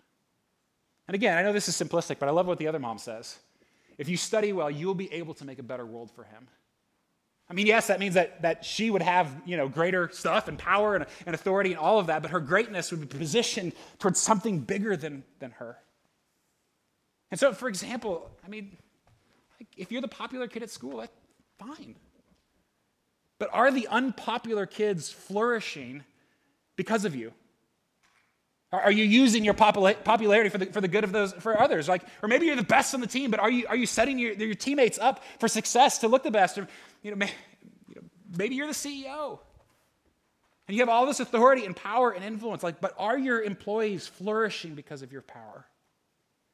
And 1.07 1.14
again, 1.14 1.37
I 1.37 1.43
know 1.43 1.52
this 1.52 1.69
is 1.69 1.76
simplistic, 1.76 2.19
but 2.19 2.28
I 2.28 2.33
love 2.33 2.47
what 2.47 2.59
the 2.59 2.69
other 2.69 2.78
mom 2.78 2.99
says. 2.99 3.38
If 3.99 4.09
you 4.09 4.17
study 4.17 4.52
well, 4.52 4.71
you'll 4.71 4.95
be 4.95 5.12
able 5.12 5.35
to 5.35 5.45
make 5.45 5.59
a 5.59 5.62
better 5.62 5.85
world 5.85 6.11
for 6.11 6.25
him. 6.25 6.49
I 7.50 7.55
mean, 7.55 7.67
yes, 7.67 7.87
that 7.87 7.99
means 7.99 8.14
that, 8.14 8.43
that 8.43 8.64
she 8.64 8.90
would 8.90 9.00
have, 9.00 9.31
you 9.47 9.57
know, 9.57 9.69
greater 9.69 10.11
stuff 10.12 10.49
and 10.49 10.59
power 10.59 10.95
and, 10.95 11.07
and 11.25 11.35
authority 11.35 11.71
and 11.71 11.78
all 11.78 11.99
of 11.99 12.09
that, 12.09 12.21
but 12.21 12.31
her 12.31 12.40
greatness 12.40 12.90
would 12.90 13.01
be 13.01 13.18
positioned 13.18 13.72
towards 13.99 14.20
something 14.20 14.61
bigger 14.61 14.96
than, 14.96 15.25
than 15.38 15.53
her. 15.53 15.79
And 17.31 17.40
so, 17.40 17.53
for 17.53 17.68
example, 17.68 18.31
I 18.44 18.49
mean, 18.49 18.77
if 19.79 19.93
you're 19.93 20.01
the 20.01 20.09
popular 20.09 20.49
kid 20.49 20.62
at 20.62 20.71
school, 20.71 20.99
that's 20.99 21.12
fine. 21.59 21.97
But 23.38 23.51
are 23.53 23.71
the 23.71 23.87
unpopular 23.88 24.67
kids 24.67 25.11
flourishing 25.11 26.05
because 26.77 27.05
of 27.05 27.14
you? 27.14 27.33
Are 28.71 28.93
you 28.93 29.05
using 29.05 29.45
your 29.45 29.55
popularity 29.55 30.51
for 30.51 30.59
the, 30.59 30.67
for 30.67 30.83
the 30.83 30.88
good 30.88 31.03
of 31.03 31.12
those 31.12 31.33
for 31.33 31.59
others? 31.59 31.88
Like, 31.88 32.03
or 32.23 32.29
maybe 32.29 32.45
you're 32.45 32.57
the 32.57 32.62
best 32.62 32.93
on 32.93 33.01
the 33.01 33.07
team, 33.07 33.31
but 33.31 33.41
are 33.41 33.51
you, 33.51 33.67
are 33.67 33.77
you 33.77 33.87
setting 33.87 34.19
your, 34.19 34.35
your 34.35 34.55
teammates 34.55 34.99
up 34.99 35.25
for 35.38 35.49
success 35.49 35.99
to 35.99 36.09
look 36.09 36.23
the 36.23 36.31
best? 36.31 36.59
Or, 36.59 36.69
you 37.03 37.14
know, 37.14 37.27
maybe 38.37 38.57
you're 38.57 38.67
the 38.67 38.75
CEO. 38.75 39.38
And 40.67 40.77
you 40.77 40.83
have 40.83 40.91
all 40.91 41.07
this 41.07 41.19
authority 41.19 41.64
and 41.64 41.75
power 41.75 42.11
and 42.11 42.23
influence. 42.23 42.62
Like, 42.62 42.79
but 42.79 42.95
are 42.99 43.17
your 43.17 43.43
employees 43.43 44.07
flourishing 44.07 44.75
because 44.75 45.01
of 45.01 45.12
your 45.12 45.23
power? 45.23 45.64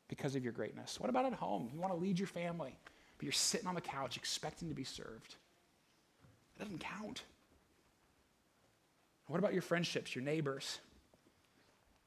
because 0.08 0.36
of 0.36 0.44
your 0.44 0.52
greatness? 0.52 1.00
What 1.00 1.10
about 1.10 1.24
at 1.26 1.34
home? 1.34 1.70
You 1.72 1.80
want 1.80 1.92
to 1.92 1.98
lead 1.98 2.18
your 2.18 2.28
family, 2.28 2.76
but 3.18 3.24
you're 3.24 3.32
sitting 3.32 3.66
on 3.66 3.74
the 3.74 3.80
couch 3.80 4.16
expecting 4.16 4.68
to 4.68 4.74
be 4.74 4.84
served. 4.84 5.36
It 6.56 6.62
doesn't 6.62 6.80
count. 6.80 7.22
What 9.26 9.38
about 9.38 9.52
your 9.52 9.62
friendships, 9.62 10.14
your 10.14 10.24
neighbors? 10.24 10.78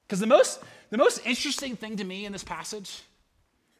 Because 0.07 0.19
the 0.19 0.27
most, 0.27 0.61
the 0.89 0.97
most 0.97 1.19
interesting 1.25 1.75
thing 1.75 1.97
to 1.97 2.03
me 2.03 2.25
in 2.25 2.31
this 2.31 2.43
passage, 2.43 3.01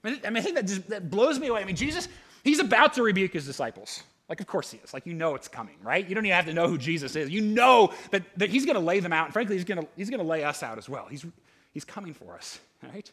I 0.03 0.09
mean, 0.09 0.19
I, 0.25 0.29
mean, 0.29 0.43
think 0.43 0.55
that, 0.55 0.67
just, 0.67 0.87
that 0.89 1.09
blows 1.09 1.39
me 1.39 1.47
away. 1.47 1.61
I 1.61 1.65
mean, 1.65 1.75
Jesus, 1.75 2.07
he's 2.43 2.59
about 2.59 2.93
to 2.93 3.03
rebuke 3.03 3.33
his 3.33 3.45
disciples. 3.45 4.03
Like, 4.27 4.41
of 4.41 4.47
course 4.47 4.71
he 4.71 4.79
is. 4.83 4.93
Like, 4.93 5.05
you 5.05 5.13
know 5.13 5.35
it's 5.35 5.47
coming, 5.47 5.75
right? 5.81 6.07
You 6.07 6.13
don't 6.13 6.25
even 6.25 6.35
have 6.35 6.47
to 6.47 6.53
know 6.53 6.67
who 6.67 6.77
Jesus 6.77 7.15
is. 7.15 7.29
You 7.29 7.41
know 7.41 7.93
that, 8.11 8.23
that 8.37 8.49
he's 8.49 8.65
going 8.65 8.75
to 8.75 8.81
lay 8.81 8.99
them 8.99 9.13
out. 9.13 9.25
And 9.25 9.33
frankly, 9.33 9.55
he's 9.55 9.63
going 9.63 9.81
to 9.81 9.87
he's 9.95 10.09
to 10.09 10.21
lay 10.21 10.43
us 10.43 10.63
out 10.63 10.77
as 10.77 10.89
well. 10.89 11.07
He's, 11.09 11.25
he's 11.73 11.85
coming 11.85 12.13
for 12.13 12.35
us, 12.35 12.59
right? 12.83 13.09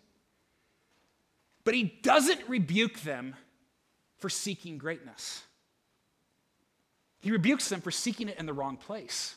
But 1.62 1.74
he 1.74 1.94
doesn't 2.03 2.40
rebuke 2.48 3.00
them 3.00 3.37
for 4.25 4.31
seeking 4.31 4.79
greatness. 4.79 5.43
He 7.21 7.31
rebukes 7.31 7.69
them 7.69 7.83
for 7.83 7.91
seeking 7.91 8.31
it 8.31 8.39
in 8.39 8.47
the 8.47 8.55
wrong 8.55 8.79
place. 8.79 9.35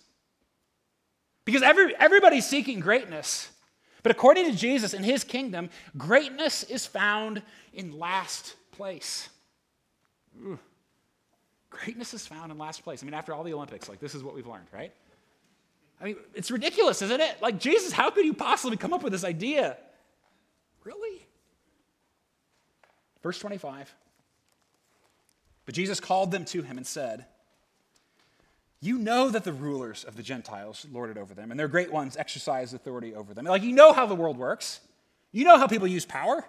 Because 1.43 1.61
every, 1.61 1.93
everybody's 1.97 2.47
seeking 2.47 2.79
greatness. 2.79 3.49
But 4.01 4.13
according 4.13 4.45
to 4.45 4.53
Jesus 4.55 4.93
in 4.93 5.03
his 5.03 5.25
kingdom, 5.25 5.71
greatness 5.97 6.63
is 6.63 6.85
found 6.85 7.41
in 7.73 7.99
last 7.99 8.55
place. 8.71 9.27
Ooh. 10.41 10.57
Greatness 11.69 12.13
is 12.13 12.25
found 12.25 12.49
in 12.49 12.57
last 12.57 12.81
place. 12.85 13.03
I 13.03 13.05
mean, 13.05 13.13
after 13.13 13.33
all 13.33 13.43
the 13.43 13.53
Olympics, 13.53 13.89
like 13.89 13.99
this 13.99 14.15
is 14.15 14.23
what 14.23 14.35
we've 14.35 14.47
learned, 14.47 14.67
right? 14.73 14.93
I 15.99 16.05
mean, 16.05 16.15
it's 16.33 16.49
ridiculous, 16.49 17.01
isn't 17.01 17.19
it? 17.19 17.41
Like, 17.41 17.59
Jesus, 17.59 17.91
how 17.91 18.09
could 18.09 18.23
you 18.23 18.33
possibly 18.33 18.77
come 18.77 18.93
up 18.93 19.03
with 19.03 19.11
this 19.11 19.25
idea? 19.25 19.75
Really? 20.85 21.27
Verse 23.21 23.37
25. 23.37 23.93
But 25.67 25.75
Jesus 25.75 25.99
called 25.99 26.31
them 26.31 26.45
to 26.45 26.63
him 26.63 26.77
and 26.77 26.87
said, 26.87 27.25
You 28.79 28.97
know 28.97 29.29
that 29.29 29.43
the 29.43 29.51
rulers 29.51 30.05
of 30.05 30.15
the 30.15 30.23
Gentiles 30.23 30.87
lord 30.91 31.11
it 31.11 31.19
over 31.19 31.35
them, 31.35 31.51
and 31.51 31.59
their 31.59 31.67
great 31.67 31.91
ones 31.91 32.15
exercise 32.17 32.73
authority 32.73 33.13
over 33.13 33.33
them. 33.33 33.45
Like, 33.45 33.61
you 33.61 33.73
know 33.73 33.91
how 33.91 34.05
the 34.07 34.15
world 34.15 34.37
works, 34.37 34.79
you 35.31 35.43
know 35.43 35.59
how 35.59 35.67
people 35.67 35.87
use 35.87 36.05
power. 36.05 36.43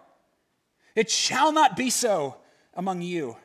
It 0.95 1.11
shall 1.11 1.53
not 1.53 1.77
be 1.77 1.91
so 1.91 2.37
among 2.75 3.03
you. 3.03 3.37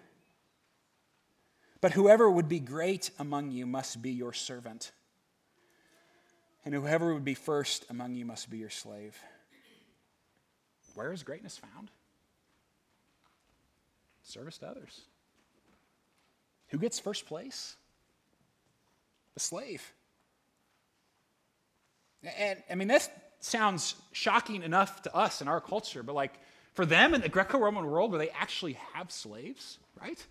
But 1.81 1.91
whoever 1.91 2.29
would 2.29 2.47
be 2.47 2.59
great 2.59 3.09
among 3.19 3.51
you 3.51 3.65
must 3.65 4.01
be 4.01 4.11
your 4.11 4.31
servant, 4.31 4.91
and 6.63 6.73
whoever 6.73 7.13
would 7.15 7.25
be 7.25 7.33
first 7.33 7.85
among 7.89 8.13
you 8.13 8.25
must 8.25 8.49
be 8.49 8.59
your 8.59 8.69
slave. 8.69 9.17
Where 10.93 11.11
is 11.11 11.23
greatness 11.23 11.57
found? 11.57 11.89
service 14.25 14.57
to 14.57 14.67
others. 14.67 15.01
Who 16.73 16.79
gets 16.79 16.99
first 16.99 17.27
place? 17.27 17.75
The 19.35 19.39
slave. 19.39 19.93
And 22.37 22.63
I 22.67 22.73
mean, 22.73 22.87
this 22.87 23.11
sounds 23.41 23.93
shocking 24.11 24.63
enough 24.63 25.03
to 25.03 25.15
us 25.15 25.39
in 25.39 25.47
our 25.47 25.61
culture, 25.61 26.01
but 26.01 26.15
like 26.15 26.33
for 26.73 26.83
them 26.83 27.13
in 27.13 27.21
the 27.21 27.29
Greco 27.29 27.59
Roman 27.59 27.85
world 27.85 28.09
where 28.09 28.17
they 28.17 28.31
actually 28.31 28.73
have 28.93 29.11
slaves, 29.11 29.77
right? 30.01 30.25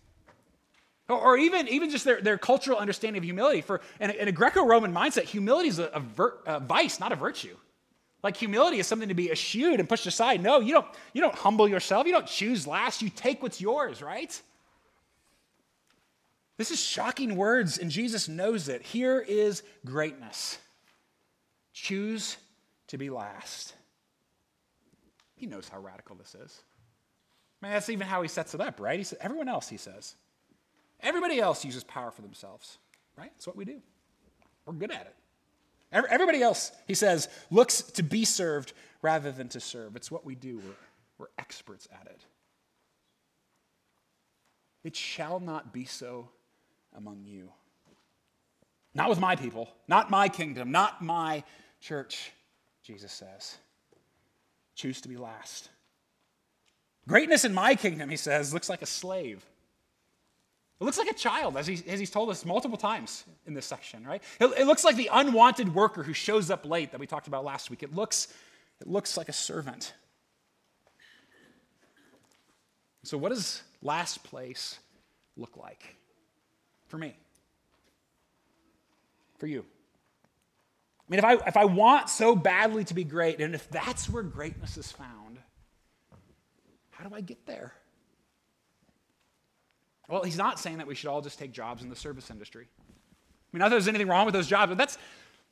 Or, 1.09 1.16
or 1.16 1.37
even, 1.37 1.68
even 1.68 1.90
just 1.90 2.05
their, 2.05 2.20
their 2.20 2.38
cultural 2.38 2.76
understanding 2.76 3.18
of 3.18 3.24
humility. 3.24 3.61
For 3.61 3.81
in 4.00 4.11
a, 4.11 4.14
a 4.14 4.33
Greco 4.33 4.66
Roman 4.66 4.92
mindset, 4.92 5.24
humility 5.24 5.68
is 5.68 5.78
a, 5.78 5.85
a, 5.94 6.00
ver, 6.00 6.38
a 6.44 6.59
vice, 6.59 6.98
not 6.98 7.12
a 7.12 7.16
virtue. 7.16 7.57
Like 8.24 8.37
humility 8.37 8.81
is 8.81 8.88
something 8.88 9.11
to 9.11 9.14
be 9.14 9.31
eschewed 9.31 9.78
and 9.78 9.88
pushed 9.88 10.07
aside. 10.07 10.42
No, 10.42 10.59
you 10.59 10.72
don't, 10.72 10.87
you 11.12 11.20
don't 11.20 11.37
humble 11.37 11.68
yourself. 11.68 12.05
You 12.05 12.12
don't 12.12 12.26
choose 12.26 12.66
last. 12.66 13.00
You 13.00 13.11
take 13.11 13.44
what's 13.44 13.61
yours, 13.61 14.02
right? 14.02 14.42
This 16.62 16.70
is 16.70 16.81
shocking 16.81 17.35
words, 17.35 17.79
and 17.79 17.90
Jesus 17.90 18.29
knows 18.29 18.68
it. 18.68 18.83
Here 18.83 19.18
is 19.18 19.64
greatness. 19.85 20.59
Choose 21.72 22.37
to 22.87 22.96
be 22.96 23.11
last. 23.11 23.75
He 25.35 25.46
knows 25.46 25.68
how 25.68 25.81
radical 25.81 26.14
this 26.14 26.37
is. 26.37 26.62
I 27.61 27.66
mean, 27.66 27.72
that's 27.72 27.88
even 27.88 28.07
how 28.07 28.22
he 28.22 28.29
sets 28.29 28.55
it 28.55 28.61
up, 28.61 28.79
right? 28.79 28.96
He 28.96 29.03
says, 29.03 29.18
everyone 29.20 29.48
else, 29.48 29.68
he 29.68 29.77
says. 29.77 30.14
Everybody 31.01 31.40
else 31.40 31.64
uses 31.64 31.83
power 31.83 32.12
for 32.12 32.22
themselves, 32.22 32.79
right? 33.18 33.33
That's 33.35 33.48
what 33.48 33.57
we 33.57 33.64
do. 33.64 33.83
We're 34.64 34.75
good 34.75 34.92
at 34.92 35.12
it. 35.92 36.07
Everybody 36.12 36.42
else, 36.42 36.70
he 36.87 36.94
says, 36.94 37.29
looks 37.51 37.83
to 37.83 38.05
be 38.05 38.25
served 38.25 38.72
rather 39.03 39.33
than 39.33 39.48
to 39.48 39.59
serve. 39.59 39.96
It's 39.96 40.12
what 40.12 40.25
we 40.25 40.37
do. 40.37 40.59
We're, 40.59 40.75
we're 41.18 41.27
experts 41.38 41.88
at 41.92 42.07
it. 42.07 42.20
It 44.85 44.94
shall 44.94 45.40
not 45.40 45.72
be 45.72 45.87
so 45.87 46.29
among 46.96 47.24
you. 47.24 47.50
Not 48.94 49.09
with 49.09 49.20
my 49.20 49.37
people, 49.37 49.68
not 49.88 50.11
my 50.11 50.28
kingdom, 50.28 50.70
not 50.70 51.02
my 51.02 51.44
church, 51.81 52.31
Jesus 52.83 53.12
says. 53.12 53.57
Choose 54.74 55.00
to 55.02 55.09
be 55.09 55.16
last. 55.16 55.70
Greatness 57.09 57.44
in 57.44 57.55
my 57.55 57.74
kingdom, 57.74 58.11
he 58.11 58.16
says, 58.16 58.52
looks 58.52 58.68
like 58.68 58.83
a 58.83 58.87
slave. 58.87 59.44
It 60.81 60.85
looks 60.85 60.98
like 60.98 61.09
a 61.09 61.14
child, 61.14 61.57
as, 61.57 61.66
he, 61.66 61.81
as 61.87 62.00
he's 62.00 62.11
told 62.11 62.28
us 62.28 62.44
multiple 62.44 62.76
times 62.76 63.24
in 63.46 63.55
this 63.55 63.66
section, 63.66 64.05
right? 64.05 64.22
It, 64.40 64.46
it 64.59 64.66
looks 64.66 64.85
like 64.85 64.96
the 64.96 65.11
unwanted 65.12 65.74
worker 65.74 66.02
who 66.02 66.12
shows 66.12 66.50
up 66.50 66.66
late 66.66 66.90
that 66.90 67.00
we 67.00 67.07
talked 67.07 67.28
about 67.28 67.44
last 67.44 67.70
week. 67.70 67.83
It 67.83 67.94
looks, 67.94 68.28
it 68.81 68.88
looks 68.88 69.16
like 69.16 69.28
a 69.28 69.33
servant. 69.33 69.94
So, 73.05 73.16
what 73.16 73.31
does 73.31 73.62
last 73.81 74.22
place 74.22 74.78
look 75.37 75.57
like 75.57 75.96
for 76.92 76.98
me? 76.98 77.14
For 79.38 79.46
you? 79.46 79.64
I 81.00 81.05
mean, 81.09 81.18
if 81.18 81.24
I, 81.24 81.35
if 81.46 81.57
I 81.57 81.64
want 81.64 82.11
so 82.11 82.37
badly 82.37 82.85
to 82.85 82.92
be 82.92 83.02
great, 83.02 83.40
and 83.40 83.55
if 83.55 83.66
that's 83.70 84.11
where 84.11 84.22
greatness 84.22 84.76
is 84.76 84.92
found, 84.92 85.38
how 86.90 87.09
do 87.09 87.14
I 87.14 87.22
get 87.22 87.46
there? 87.46 87.72
Well, 90.07 90.22
he's 90.22 90.37
not 90.37 90.61
saying 90.61 90.78
that 90.78 90.87
we 90.87 90.94
should 90.94 91.09
all 91.09 91.22
just 91.22 91.38
take 91.38 91.52
jobs 91.52 91.83
in 91.83 91.88
the 91.88 91.96
service 91.96 92.31
industry. 92.31 92.68
I 92.68 92.85
mean, 93.55 93.61
not 93.61 93.70
that 93.70 93.76
there's 93.76 93.88
anything 93.88 94.09
wrong 94.09 94.26
with 94.26 94.35
those 94.35 94.46
jobs, 94.46 94.68
but 94.68 94.76
that's, 94.76 94.98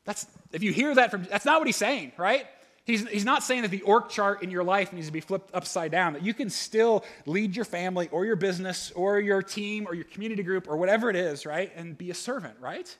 that's 0.04 0.26
if 0.52 0.62
you 0.62 0.72
hear 0.72 0.94
that 0.94 1.10
from, 1.10 1.24
that's 1.24 1.46
not 1.46 1.58
what 1.58 1.66
he's 1.66 1.74
saying, 1.74 2.12
right? 2.18 2.44
He's, 2.90 3.08
he's 3.08 3.24
not 3.24 3.42
saying 3.42 3.62
that 3.62 3.70
the 3.70 3.82
org 3.82 4.08
chart 4.08 4.42
in 4.42 4.50
your 4.50 4.64
life 4.64 4.92
needs 4.92 5.06
to 5.06 5.12
be 5.12 5.20
flipped 5.20 5.54
upside 5.54 5.92
down, 5.92 6.14
that 6.14 6.22
you 6.22 6.34
can 6.34 6.50
still 6.50 7.04
lead 7.24 7.54
your 7.54 7.64
family 7.64 8.08
or 8.10 8.26
your 8.26 8.36
business 8.36 8.90
or 8.96 9.20
your 9.20 9.42
team 9.42 9.86
or 9.86 9.94
your 9.94 10.04
community 10.04 10.42
group 10.42 10.68
or 10.68 10.76
whatever 10.76 11.08
it 11.08 11.16
is, 11.16 11.46
right? 11.46 11.70
And 11.76 11.96
be 11.96 12.10
a 12.10 12.14
servant, 12.14 12.56
right? 12.60 12.94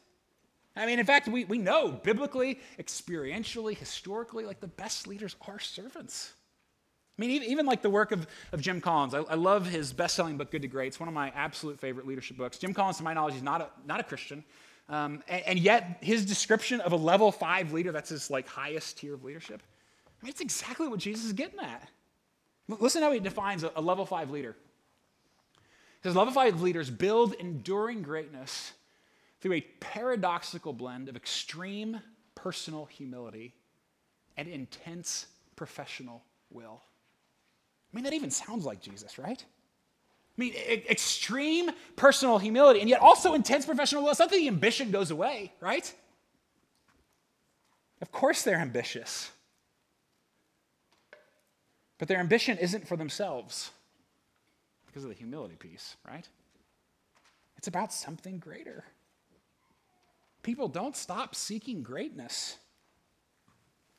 I 0.77 0.87
mean, 0.87 1.01
in 1.01 1.07
fact, 1.07 1.27
we, 1.27 1.45
we 1.45 1.59
know 1.59 1.89
biblically, 1.91 2.61
experientially, 2.79 3.77
historically, 3.77 4.45
like 4.45 4.61
the 4.61 4.69
best 4.69 5.07
leaders 5.09 5.35
are 5.49 5.59
servants. 5.59 6.33
I 7.19 7.21
mean, 7.21 7.43
even, 7.43 7.67
like 7.67 7.83
the 7.83 7.91
work 7.91 8.13
of, 8.13 8.27
of 8.53 8.63
Jim 8.63 8.81
Collins. 8.81 9.13
I, 9.13 9.19
I 9.19 9.35
love 9.35 9.67
his 9.67 9.93
best 9.93 10.15
selling 10.15 10.39
book, 10.39 10.51
Good 10.51 10.63
to 10.63 10.69
Great. 10.69 10.87
It's 10.87 11.01
one 11.01 11.09
of 11.09 11.15
my 11.15 11.31
absolute 11.35 11.79
favorite 11.79 12.07
leadership 12.07 12.39
books. 12.39 12.57
Jim 12.57 12.73
Collins, 12.73 12.97
to 12.99 13.03
my 13.03 13.13
knowledge, 13.13 13.35
is 13.35 13.43
not 13.43 13.61
a, 13.61 13.69
not 13.85 14.01
a 14.01 14.05
Christian. 14.05 14.43
Um, 14.89 15.23
and, 15.29 15.43
and, 15.45 15.59
yet, 15.59 15.99
his 16.01 16.25
description 16.25 16.81
of 16.81 16.93
a 16.93 16.97
level 16.97 17.31
five 17.31 17.73
leader, 17.73 17.93
that's 17.93 18.09
his 18.09 18.31
like 18.31 18.49
highest 18.49 18.99
tier 18.99 19.15
of 19.15 19.23
leadership, 19.23 19.63
I 20.21 20.27
mean, 20.27 20.31
it's 20.31 20.41
exactly 20.41 20.89
what 20.89 20.99
Jesus 20.99 21.25
is 21.25 21.33
getting 21.33 21.59
at. 21.61 21.89
Listen 22.69 23.03
how 23.03 23.13
he 23.13 23.21
defines 23.21 23.65
a, 23.65 23.81
level 23.81 24.07
five 24.07 24.31
leader. 24.31 24.55
He 25.55 26.09
says, 26.09 26.17
level 26.17 26.33
five 26.33 26.61
leaders 26.61 26.91
build 26.91 27.35
enduring 27.35 28.03
greatness 28.03 28.73
through 29.41 29.55
a 29.55 29.61
paradoxical 29.81 30.73
blend 30.73 31.09
of 31.09 31.17
extreme 31.17 32.01
personal 32.35 32.85
humility 32.87 33.55
and 34.37 34.47
intense 34.49 35.27
professional 35.57 36.23
will. 36.51 36.81
I 37.93 37.97
mean, 37.97 38.05
that 38.05 38.13
even 38.13 38.31
sounds 38.31 38.65
like 38.65 38.81
Jesus, 38.81 39.19
right? 39.19 39.43
I 39.43 40.41
mean, 40.41 40.55
extreme 40.55 41.71
personal 41.97 42.39
humility 42.39 42.81
and 42.81 42.89
yet 42.89 43.01
also 43.01 43.35
intense 43.35 43.67
professional 43.67 44.03
will. 44.03 44.11
It's 44.11 44.21
not 44.21 44.31
that 44.31 44.37
the 44.37 44.49
ambition 44.49 44.91
goes 44.91 45.11
away, 45.11 45.53
right? 45.61 45.93
Of 48.01 48.13
course 48.13 48.43
they're 48.43 48.57
ambitious. 48.59 49.31
But 52.01 52.09
their 52.09 52.19
ambition 52.19 52.57
isn't 52.57 52.89
for 52.89 52.97
themselves 52.97 53.73
because 54.87 55.05
of 55.05 55.11
the 55.11 55.15
humility 55.15 55.57
piece, 55.57 55.97
right? 56.09 56.27
It's 57.59 57.69
about 57.69 57.93
something 57.93 58.39
greater. 58.39 58.85
People 60.43 60.67
don't 60.67 60.97
stop 60.97 61.35
seeking 61.35 61.83
greatness. 61.83 62.57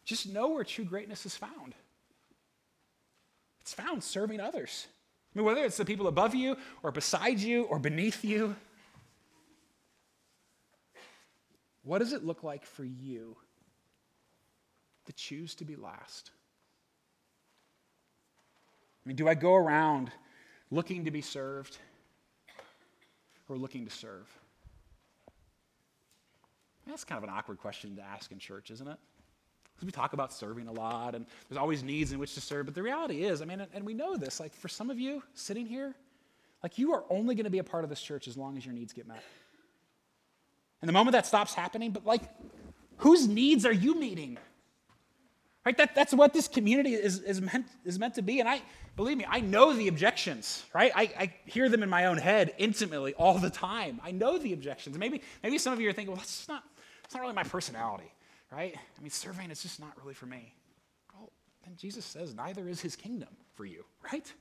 Just 0.04 0.28
know 0.28 0.50
where 0.50 0.64
true 0.64 0.84
greatness 0.84 1.28
is 1.28 1.38
found. 1.38 1.76
It's 3.60 3.76
found 3.76 4.04
serving 4.04 4.40
others. 4.40 4.88
I 5.36 5.38
mean, 5.38 5.46
whether 5.46 5.64
it's 5.64 5.78
the 5.78 5.86
people 5.86 6.08
above 6.08 6.34
you 6.34 6.58
or 6.82 6.92
beside 6.92 7.38
you 7.38 7.66
or 7.66 7.78
beneath 7.78 8.26
you, 8.26 8.56
what 11.84 12.00
does 12.00 12.14
it 12.14 12.26
look 12.26 12.42
like 12.42 12.66
for 12.66 12.84
you 12.84 13.38
to 15.06 15.14
choose 15.14 15.54
to 15.54 15.66
be 15.66 15.76
last? 15.76 16.32
I 19.04 19.08
mean, 19.08 19.16
do 19.16 19.28
I 19.28 19.34
go 19.34 19.56
around 19.56 20.12
looking 20.70 21.06
to 21.06 21.12
be 21.12 21.22
served 21.22 21.78
or 23.50 23.58
looking 23.58 23.86
to 23.86 23.92
serve? 23.92 24.28
That's 26.88 27.04
kind 27.04 27.18
of 27.18 27.24
an 27.24 27.30
awkward 27.36 27.60
question 27.60 27.96
to 27.96 28.02
ask 28.02 28.32
in 28.32 28.40
church, 28.40 28.70
isn't 28.72 28.88
it? 28.88 28.98
Because 29.76 29.86
we 29.86 29.92
talk 29.92 30.14
about 30.14 30.34
serving 30.34 30.68
a 30.68 30.72
lot 30.72 31.16
and 31.16 31.26
there's 31.48 31.58
always 31.58 31.84
needs 31.84 32.12
in 32.12 32.20
which 32.20 32.34
to 32.36 32.42
serve. 32.42 32.66
But 32.66 32.76
the 32.76 32.84
reality 32.84 33.24
is, 33.24 33.42
I 33.42 33.46
mean, 33.46 33.66
and 33.74 33.86
we 33.86 33.94
know 33.94 34.16
this, 34.16 34.40
like 34.40 34.54
for 34.54 34.68
some 34.68 34.90
of 34.90 35.00
you 35.00 35.24
sitting 35.34 35.66
here, 35.66 35.96
like 36.62 36.78
you 36.78 36.94
are 36.94 37.04
only 37.10 37.34
going 37.34 37.46
to 37.46 37.52
be 37.52 37.60
a 37.60 37.64
part 37.64 37.84
of 37.84 37.90
this 37.90 38.02
church 38.02 38.28
as 38.28 38.38
long 38.38 38.58
as 38.58 38.66
your 38.66 38.76
needs 38.76 38.94
get 38.94 39.08
met. 39.08 39.24
And 40.82 40.90
the 40.90 40.94
moment 40.94 41.14
that 41.14 41.26
stops 41.26 41.54
happening, 41.54 41.92
but 41.92 42.06
like, 42.06 42.22
whose 42.98 43.28
needs 43.28 43.66
are 43.66 43.74
you 43.74 43.96
meeting? 44.00 44.38
Right? 45.66 45.78
That, 45.78 45.94
that's 45.94 46.14
what 46.14 46.34
this 46.34 46.48
community 46.48 46.94
is, 46.96 47.20
is, 47.20 47.40
meant, 47.40 47.68
is 47.86 48.00
meant 48.00 48.16
to 48.16 48.24
be. 48.24 48.40
And 48.40 48.50
I, 48.50 48.62
believe 48.96 49.18
me, 49.18 49.26
I 49.30 49.42
know 49.42 49.74
the 49.74 49.88
objections, 49.90 50.66
right? 50.74 50.92
I, 50.96 51.02
I 51.20 51.34
hear 51.46 51.70
them 51.70 51.84
in 51.84 51.90
my 51.90 52.06
own 52.06 52.18
head 52.18 52.54
intimately 52.58 53.14
all 53.14 53.38
the 53.38 53.52
time. 53.52 54.02
I 54.04 54.12
know 54.12 54.40
the 54.40 54.54
objections. 54.54 54.98
Maybe, 54.98 55.22
maybe 55.44 55.60
some 55.60 55.72
of 55.72 55.80
you 55.80 55.88
are 55.90 55.94
thinking, 55.94 56.14
well, 56.14 56.18
that's 56.20 56.48
not, 56.48 56.64
that's 57.04 57.14
not 57.14 57.22
really 57.22 57.36
my 57.36 57.44
personality, 57.44 58.12
right? 58.52 58.76
I 58.76 59.02
mean, 59.02 59.12
serving 59.12 59.52
is 59.52 59.62
just 59.62 59.80
not 59.80 59.92
really 60.02 60.16
for 60.16 60.26
me. 60.26 60.56
Well, 61.14 61.32
then 61.64 61.76
Jesus 61.78 62.06
says, 62.06 62.34
neither 62.34 62.68
is 62.68 62.82
his 62.82 62.96
kingdom 62.96 63.30
for 63.54 63.66
you, 63.66 63.86
right? 64.12 64.32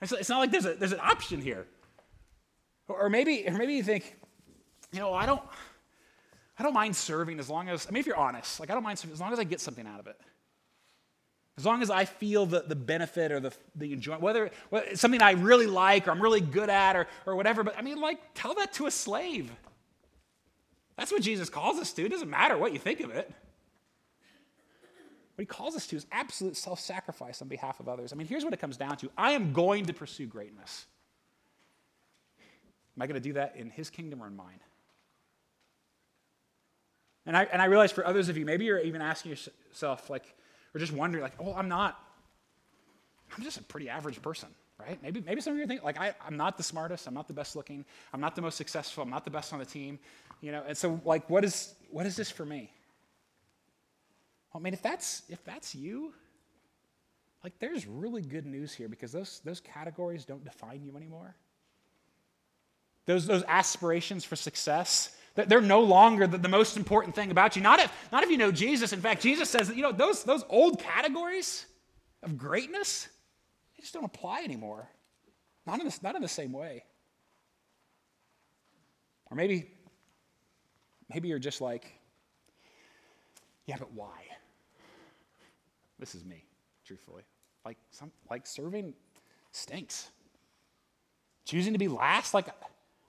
It's, 0.00 0.28
not 0.30 0.38
like 0.38 0.50
there's, 0.50 0.64
a, 0.64 0.74
there's 0.74 0.92
an 0.92 1.00
option 1.00 1.42
here. 1.42 1.66
Or, 2.88 3.02
or 3.02 3.10
maybe, 3.10 3.44
or 3.46 3.52
maybe 3.52 3.74
you 3.74 3.82
think, 3.82 4.16
you 4.92 5.00
know, 5.00 5.12
I 5.12 5.26
don't, 5.26 5.42
I 6.58 6.62
don't 6.62 6.72
mind 6.72 6.96
serving 6.96 7.38
as 7.38 7.50
long 7.50 7.68
as, 7.68 7.86
I 7.86 7.90
mean, 7.90 8.00
if 8.00 8.06
you're 8.06 8.16
honest, 8.16 8.60
like 8.60 8.70
I 8.70 8.74
don't 8.74 8.82
mind 8.82 8.98
serving 8.98 9.12
as 9.12 9.20
long 9.20 9.32
as 9.32 9.38
I 9.38 9.44
get 9.44 9.60
something 9.60 9.86
out 9.86 10.00
of 10.00 10.06
it. 10.06 10.16
As 11.58 11.66
long 11.66 11.82
as 11.82 11.90
I 11.90 12.04
feel 12.04 12.46
the, 12.46 12.60
the 12.60 12.76
benefit 12.76 13.32
or 13.32 13.40
the, 13.40 13.52
the 13.74 13.92
enjoyment, 13.92 14.22
whether, 14.22 14.50
whether 14.70 14.94
something 14.94 15.20
I 15.20 15.32
really 15.32 15.66
like 15.66 16.06
or 16.06 16.12
I'm 16.12 16.22
really 16.22 16.40
good 16.40 16.70
at 16.70 16.94
or, 16.94 17.08
or 17.26 17.34
whatever, 17.34 17.64
but 17.64 17.76
I 17.76 17.82
mean, 17.82 18.00
like, 18.00 18.20
tell 18.34 18.54
that 18.54 18.72
to 18.74 18.86
a 18.86 18.92
slave. 18.92 19.50
That's 20.96 21.10
what 21.10 21.20
Jesus 21.20 21.50
calls 21.50 21.78
us 21.78 21.92
to. 21.94 22.06
It 22.06 22.10
doesn't 22.10 22.30
matter 22.30 22.56
what 22.56 22.72
you 22.72 22.78
think 22.78 23.00
of 23.00 23.10
it. 23.10 23.28
What 25.34 25.42
he 25.42 25.46
calls 25.46 25.74
us 25.74 25.88
to 25.88 25.96
is 25.96 26.06
absolute 26.12 26.56
self 26.56 26.78
sacrifice 26.78 27.42
on 27.42 27.48
behalf 27.48 27.80
of 27.80 27.88
others. 27.88 28.12
I 28.12 28.16
mean, 28.16 28.28
here's 28.28 28.44
what 28.44 28.52
it 28.54 28.60
comes 28.60 28.76
down 28.76 28.96
to 28.98 29.10
I 29.18 29.32
am 29.32 29.52
going 29.52 29.86
to 29.86 29.92
pursue 29.92 30.26
greatness. 30.26 30.86
Am 32.96 33.02
I 33.02 33.08
going 33.08 33.20
to 33.20 33.28
do 33.28 33.32
that 33.32 33.56
in 33.56 33.70
his 33.70 33.90
kingdom 33.90 34.22
or 34.22 34.28
in 34.28 34.36
mine? 34.36 34.60
And 37.26 37.36
I, 37.36 37.44
and 37.44 37.60
I 37.60 37.64
realize 37.64 37.90
for 37.90 38.06
others 38.06 38.28
of 38.28 38.36
you, 38.36 38.44
maybe 38.44 38.64
you're 38.64 38.78
even 38.78 39.02
asking 39.02 39.32
yourself, 39.32 40.08
like, 40.08 40.36
or 40.78 40.80
just 40.80 40.92
wondering, 40.92 41.22
like, 41.22 41.34
oh, 41.40 41.54
I'm 41.54 41.68
not, 41.68 42.00
I'm 43.36 43.42
just 43.42 43.58
a 43.58 43.62
pretty 43.64 43.88
average 43.88 44.22
person, 44.22 44.48
right? 44.78 44.96
Maybe, 45.02 45.20
maybe 45.20 45.40
some 45.40 45.54
of 45.54 45.58
you 45.58 45.66
think, 45.66 45.82
like, 45.82 45.98
I, 45.98 46.14
I'm 46.24 46.36
not 46.36 46.56
the 46.56 46.62
smartest, 46.62 47.08
I'm 47.08 47.14
not 47.14 47.26
the 47.26 47.34
best 47.34 47.56
looking, 47.56 47.84
I'm 48.12 48.20
not 48.20 48.36
the 48.36 48.42
most 48.42 48.56
successful, 48.56 49.02
I'm 49.02 49.10
not 49.10 49.24
the 49.24 49.30
best 49.30 49.52
on 49.52 49.58
the 49.58 49.64
team, 49.64 49.98
you 50.40 50.52
know, 50.52 50.62
and 50.68 50.78
so, 50.78 51.00
like, 51.04 51.28
what 51.28 51.44
is, 51.44 51.74
what 51.90 52.06
is 52.06 52.14
this 52.14 52.30
for 52.30 52.44
me? 52.44 52.70
Well, 54.54 54.60
I 54.60 54.62
mean, 54.62 54.72
if 54.72 54.80
that's, 54.80 55.24
if 55.28 55.42
that's 55.44 55.74
you, 55.74 56.12
like, 57.42 57.58
there's 57.58 57.84
really 57.84 58.22
good 58.22 58.46
news 58.46 58.72
here 58.72 58.88
because 58.88 59.10
those, 59.10 59.40
those 59.44 59.58
categories 59.58 60.24
don't 60.24 60.44
define 60.44 60.84
you 60.84 60.96
anymore. 60.96 61.34
Those, 63.06 63.26
those 63.26 63.42
aspirations 63.48 64.24
for 64.24 64.36
success, 64.36 65.16
they're 65.46 65.60
no 65.60 65.80
longer 65.80 66.26
the, 66.26 66.38
the, 66.38 66.48
most 66.48 66.76
important 66.76 67.14
thing 67.14 67.30
about 67.30 67.54
you. 67.54 67.62
Not 67.62 67.78
if, 67.78 67.92
not 68.10 68.24
if 68.24 68.30
you 68.30 68.36
know 68.36 68.50
Jesus. 68.50 68.92
In 68.92 69.00
fact, 69.00 69.22
Jesus 69.22 69.48
says 69.48 69.68
that, 69.68 69.76
you 69.76 69.82
know, 69.82 69.92
those, 69.92 70.24
those 70.24 70.44
old 70.48 70.80
categories 70.80 71.66
of 72.22 72.36
greatness, 72.36 73.08
they 73.76 73.82
just 73.82 73.94
don't 73.94 74.04
apply 74.04 74.42
anymore. 74.42 74.88
Not 75.66 75.80
in, 75.80 75.86
the, 75.86 75.98
not 76.02 76.16
in 76.16 76.22
the 76.22 76.28
same 76.28 76.52
way. 76.52 76.84
Or 79.30 79.36
maybe, 79.36 79.70
maybe 81.12 81.28
you're 81.28 81.38
just 81.38 81.60
like, 81.60 81.86
Yeah, 83.66 83.76
but 83.78 83.92
why? 83.92 84.18
This 85.98 86.14
is 86.14 86.24
me, 86.24 86.44
truthfully. 86.84 87.22
Like 87.64 87.76
some 87.90 88.10
like 88.30 88.46
serving 88.46 88.94
stinks. 89.52 90.10
Choosing 91.44 91.72
to 91.72 91.78
be 91.78 91.88
last, 91.88 92.34
like 92.34 92.48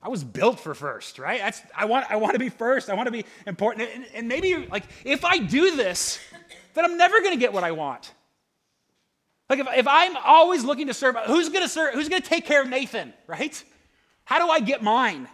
I 0.02 0.08
was 0.08 0.24
built 0.24 0.60
for 0.60 0.74
first, 0.74 1.20
right? 1.20 1.40
That's, 1.40 1.62
I, 1.76 1.86
want, 1.86 2.10
I 2.10 2.16
want 2.16 2.34
to 2.34 2.40
be 2.40 2.50
first. 2.50 2.90
I 2.90 2.94
want 2.94 3.08
to 3.08 3.12
be 3.12 3.26
important. 3.46 3.90
And, 3.94 4.06
and 4.14 4.28
maybe, 4.28 4.56
like, 4.56 4.86
if 5.04 5.26
I 5.26 5.40
do 5.40 5.76
this, 5.76 6.20
then 6.74 6.86
I'm 6.86 6.98
never 6.98 7.20
going 7.20 7.34
to 7.34 7.40
get 7.40 7.52
what 7.52 7.66
I 7.66 7.72
want. 7.72 8.14
Like, 9.50 9.60
if, 9.60 9.68
if 9.76 9.88
I'm 9.88 10.16
always 10.18 10.64
looking 10.64 10.88
to 10.88 10.94
serve, 10.94 11.18
who's 11.26 11.50
going 11.50 11.64
to 11.64 11.70
serve? 11.70 11.96
Who's 11.96 12.08
going 12.08 12.22
to 12.22 12.28
take 12.28 12.46
care 12.46 12.62
of 12.62 12.70
Nathan, 12.70 13.14
right? 13.28 13.62
How 14.24 14.40
do 14.40 14.50
I 14.50 14.62
get 14.62 14.82
mine? 14.82 15.28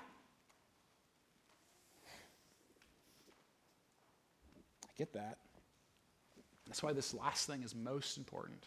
I 4.84 4.88
get 4.97 5.13
that. 5.13 5.38
That's 6.65 6.82
why 6.82 6.93
this 6.93 7.13
last 7.13 7.45
thing 7.45 7.62
is 7.62 7.75
most 7.75 8.17
important. 8.17 8.63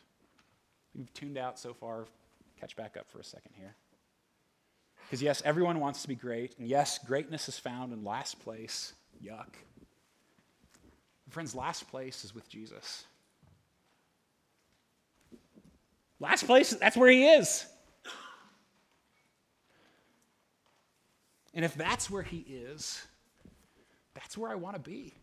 You've 0.95 1.13
tuned 1.13 1.39
out 1.39 1.59
so 1.59 1.75
far. 1.75 2.07
Catch 2.61 2.77
back 2.77 2.97
up 2.97 3.11
for 3.11 3.19
a 3.19 3.25
second 3.25 3.53
here. 3.57 3.75
Because, 5.09 5.23
yes, 5.23 5.41
everyone 5.43 5.81
wants 5.81 6.03
to 6.03 6.09
be 6.09 6.15
great. 6.15 6.55
And 6.59 6.69
yes, 6.69 6.99
greatness 6.99 7.49
is 7.49 7.59
found 7.59 7.95
in 7.95 8.05
last 8.05 8.39
place. 8.41 8.93
Yuck. 9.25 9.55
Friends, 11.31 11.55
last 11.55 11.89
place 11.89 12.25
is 12.25 12.35
with 12.35 12.47
Jesus. 12.51 13.05
Last 16.21 16.45
place, 16.45 16.71
that's 16.71 16.97
where 16.97 17.11
he 17.11 17.27
is. 17.27 17.65
And 21.55 21.65
if 21.65 21.75
that's 21.75 22.11
where 22.11 22.23
he 22.23 22.39
is, 22.47 23.07
that's 24.15 24.37
where 24.37 24.51
I 24.51 24.57
want 24.57 24.77
to 24.77 24.91
be. 24.91 25.15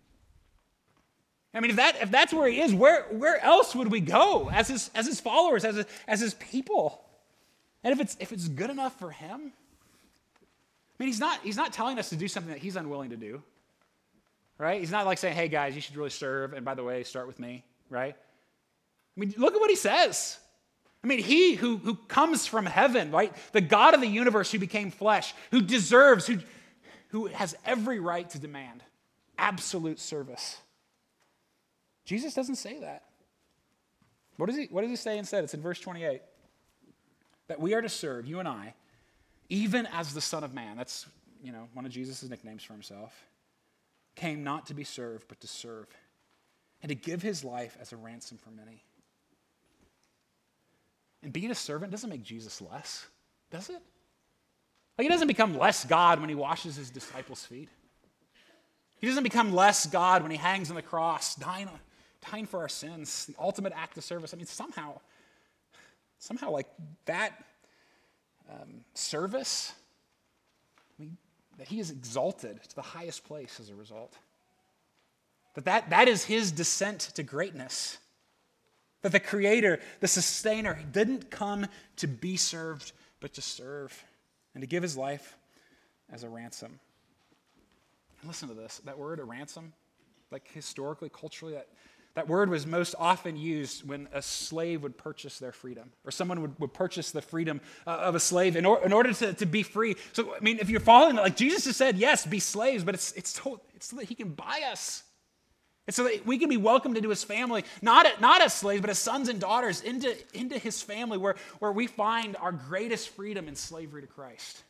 I 1.53 1.59
mean, 1.59 1.69
if, 1.69 1.77
that, 1.77 2.01
if 2.01 2.09
that's 2.09 2.33
where 2.33 2.49
he 2.49 2.59
is, 2.59 2.73
where, 2.73 3.03
where 3.11 3.41
else 3.43 3.75
would 3.75 3.91
we 3.91 4.01
go 4.01 4.49
as 4.51 4.67
his, 4.67 4.89
as 4.95 5.05
his 5.05 5.21
followers, 5.21 5.63
as, 5.63 5.75
his, 5.75 5.85
as 6.07 6.21
his 6.21 6.33
people? 6.33 7.05
And 7.83 7.93
if 7.93 7.99
it's, 7.99 8.17
if 8.19 8.31
it's 8.31 8.47
good 8.47 8.69
enough 8.71 8.97
for 8.97 9.11
him, 9.11 9.53
I 10.97 11.03
mean, 11.03 11.07
he's 11.07 11.19
not, 11.19 11.39
he's 11.43 11.57
not 11.57 11.73
telling 11.73 11.99
us 11.99 12.09
to 12.09 12.15
do 12.15 12.27
something 12.27 12.53
that 12.53 12.61
he's 12.61 12.75
unwilling 12.75 13.09
to 13.09 13.17
do, 13.17 13.41
right? 14.57 14.79
He's 14.79 14.91
not 14.91 15.05
like 15.05 15.17
saying, 15.17 15.35
hey, 15.35 15.49
guys, 15.49 15.75
you 15.75 15.81
should 15.81 15.97
really 15.97 16.09
serve, 16.09 16.53
and 16.53 16.63
by 16.63 16.73
the 16.73 16.83
way, 16.83 17.03
start 17.03 17.27
with 17.27 17.39
me, 17.39 17.65
right? 17.89 18.15
I 18.15 19.19
mean, 19.19 19.33
look 19.37 19.53
at 19.53 19.59
what 19.59 19.69
he 19.69 19.75
says. 19.75 20.37
I 21.03 21.07
mean, 21.07 21.19
he 21.19 21.53
who, 21.53 21.77
who 21.77 21.95
comes 21.95 22.47
from 22.47 22.65
heaven, 22.65 23.11
right? 23.11 23.33
The 23.51 23.61
God 23.61 23.93
of 23.93 24.01
the 24.01 24.07
universe 24.07 24.51
who 24.51 24.57
became 24.57 24.89
flesh, 24.89 25.33
who 25.51 25.61
deserves, 25.61 26.25
who, 26.25 26.39
who 27.09 27.27
has 27.27 27.55
every 27.65 27.99
right 27.99 28.29
to 28.31 28.39
demand 28.39 28.81
absolute 29.37 29.99
service. 29.99 30.57
Jesus 32.05 32.33
doesn't 32.33 32.55
say 32.55 32.79
that. 32.79 33.03
What 34.37 34.47
does 34.47 34.57
he, 34.57 34.65
what 34.65 34.81
does 34.81 34.89
he 34.89 34.95
say 34.95 35.17
instead? 35.17 35.43
It's 35.43 35.53
in 35.53 35.61
verse 35.61 35.79
28 35.79 36.21
that 37.47 37.59
we 37.59 37.73
are 37.73 37.81
to 37.81 37.89
serve, 37.89 38.25
you 38.25 38.39
and 38.39 38.47
I, 38.47 38.73
even 39.49 39.85
as 39.87 40.13
the 40.13 40.21
Son 40.21 40.43
of 40.43 40.53
Man, 40.53 40.77
that's 40.77 41.05
you 41.43 41.51
know 41.51 41.67
one 41.73 41.85
of 41.85 41.91
Jesus' 41.91 42.23
nicknames 42.23 42.63
for 42.63 42.73
himself, 42.73 43.13
came 44.15 44.43
not 44.43 44.67
to 44.67 44.73
be 44.73 44.83
served, 44.83 45.27
but 45.27 45.39
to 45.41 45.47
serve, 45.47 45.87
and 46.81 46.89
to 46.89 46.95
give 46.95 47.21
his 47.21 47.43
life 47.43 47.77
as 47.79 47.91
a 47.91 47.97
ransom 47.97 48.37
for 48.37 48.51
many. 48.51 48.83
And 51.23 51.33
being 51.33 51.51
a 51.51 51.55
servant 51.55 51.91
doesn't 51.91 52.09
make 52.09 52.23
Jesus 52.23 52.61
less, 52.61 53.07
does 53.49 53.69
it? 53.69 53.81
Like 54.97 55.05
he 55.05 55.09
doesn't 55.09 55.27
become 55.27 55.57
less 55.57 55.83
God 55.83 56.19
when 56.19 56.29
he 56.29 56.35
washes 56.35 56.75
his 56.75 56.89
disciples' 56.89 57.43
feet. 57.43 57.69
He 58.99 59.07
doesn't 59.07 59.23
become 59.23 59.53
less 59.53 59.85
God 59.87 60.21
when 60.21 60.31
he 60.31 60.37
hangs 60.37 60.69
on 60.69 60.75
the 60.75 60.81
cross, 60.81 61.35
dying, 61.35 61.69
dying 62.31 62.45
for 62.45 62.61
our 62.61 62.69
sins, 62.69 63.25
the 63.25 63.35
ultimate 63.39 63.73
act 63.75 63.97
of 63.97 64.03
service. 64.03 64.33
I 64.33 64.37
mean, 64.37 64.45
somehow, 64.45 64.99
somehow, 66.17 66.51
like 66.51 66.67
that 67.05 67.33
um, 68.49 68.81
service, 68.93 69.73
I 70.97 71.03
mean, 71.03 71.17
that 71.57 71.67
he 71.67 71.79
is 71.79 71.91
exalted 71.91 72.61
to 72.63 72.75
the 72.75 72.81
highest 72.81 73.25
place 73.25 73.59
as 73.59 73.69
a 73.69 73.75
result. 73.75 74.13
That, 75.55 75.65
that 75.65 75.89
that 75.89 76.07
is 76.07 76.25
his 76.25 76.51
descent 76.51 76.99
to 77.15 77.23
greatness. 77.23 77.97
That 79.01 79.11
the 79.11 79.19
creator, 79.19 79.79
the 79.99 80.07
sustainer, 80.07 80.79
didn't 80.91 81.29
come 81.29 81.67
to 81.97 82.07
be 82.07 82.37
served, 82.37 82.91
but 83.19 83.33
to 83.33 83.41
serve 83.41 84.03
and 84.53 84.61
to 84.61 84.67
give 84.67 84.83
his 84.83 84.97
life 84.97 85.37
as 86.11 86.23
a 86.23 86.29
ransom. 86.29 86.79
And 88.21 88.27
listen 88.27 88.47
to 88.49 88.55
this 88.55 88.79
that 88.85 88.97
word, 88.97 89.19
a 89.19 89.23
ransom, 89.23 89.73
like 90.31 90.49
historically, 90.53 91.09
culturally, 91.09 91.53
that 91.53 91.67
that 92.15 92.29
word 92.29 92.49
was 92.49 92.65
most 92.65 92.95
often 92.97 93.35
used 93.35 93.87
when 93.87 94.07
a 94.13 94.21
slave 94.21 94.83
would 94.83 94.97
purchase 94.97 95.37
their 95.37 95.51
freedom, 95.51 95.91
or 96.05 96.11
someone 96.11 96.41
would, 96.41 96.59
would 96.59 96.73
purchase 96.73 97.11
the 97.11 97.21
freedom 97.21 97.61
uh, 97.85 97.91
of 97.91 98.15
a 98.15 98.19
slave 98.19 98.55
in, 98.55 98.65
or, 98.65 98.83
in 98.85 98.93
order 98.93 99.13
to, 99.13 99.33
to 99.33 99.45
be 99.45 99.63
free. 99.63 99.95
So, 100.13 100.33
I 100.33 100.39
mean, 100.39 100.59
if 100.59 100.69
you're 100.69 100.79
following, 100.79 101.17
like 101.17 101.35
Jesus 101.35 101.65
has 101.65 101.75
said, 101.75 101.97
yes, 101.97 102.25
be 102.25 102.39
slaves, 102.39 102.83
but 102.83 102.95
it's, 102.95 103.11
it's, 103.13 103.29
so, 103.29 103.61
it's 103.75 103.87
so 103.87 103.97
that 103.97 104.05
he 104.05 104.15
can 104.15 104.29
buy 104.29 104.63
us. 104.71 105.03
It's 105.87 105.97
so 105.97 106.05
that 106.05 106.25
we 106.25 106.39
can 106.39 106.49
be 106.49 106.57
welcomed 106.57 106.97
into 106.97 107.09
his 107.09 107.23
family, 107.23 107.63
not, 107.81 108.19
not 108.19 108.41
as 108.41 108.53
slaves, 108.53 108.81
but 108.81 108.89
as 108.89 108.97
sons 108.97 109.29
and 109.29 109.39
daughters 109.39 109.81
into, 109.81 110.15
into 110.33 110.57
his 110.57 110.81
family 110.81 111.17
where, 111.17 111.35
where 111.59 111.71
we 111.71 111.85
find 111.85 112.35
our 112.37 112.51
greatest 112.51 113.09
freedom 113.09 113.47
in 113.47 113.55
slavery 113.55 114.01
to 114.01 114.07
Christ. 114.07 114.63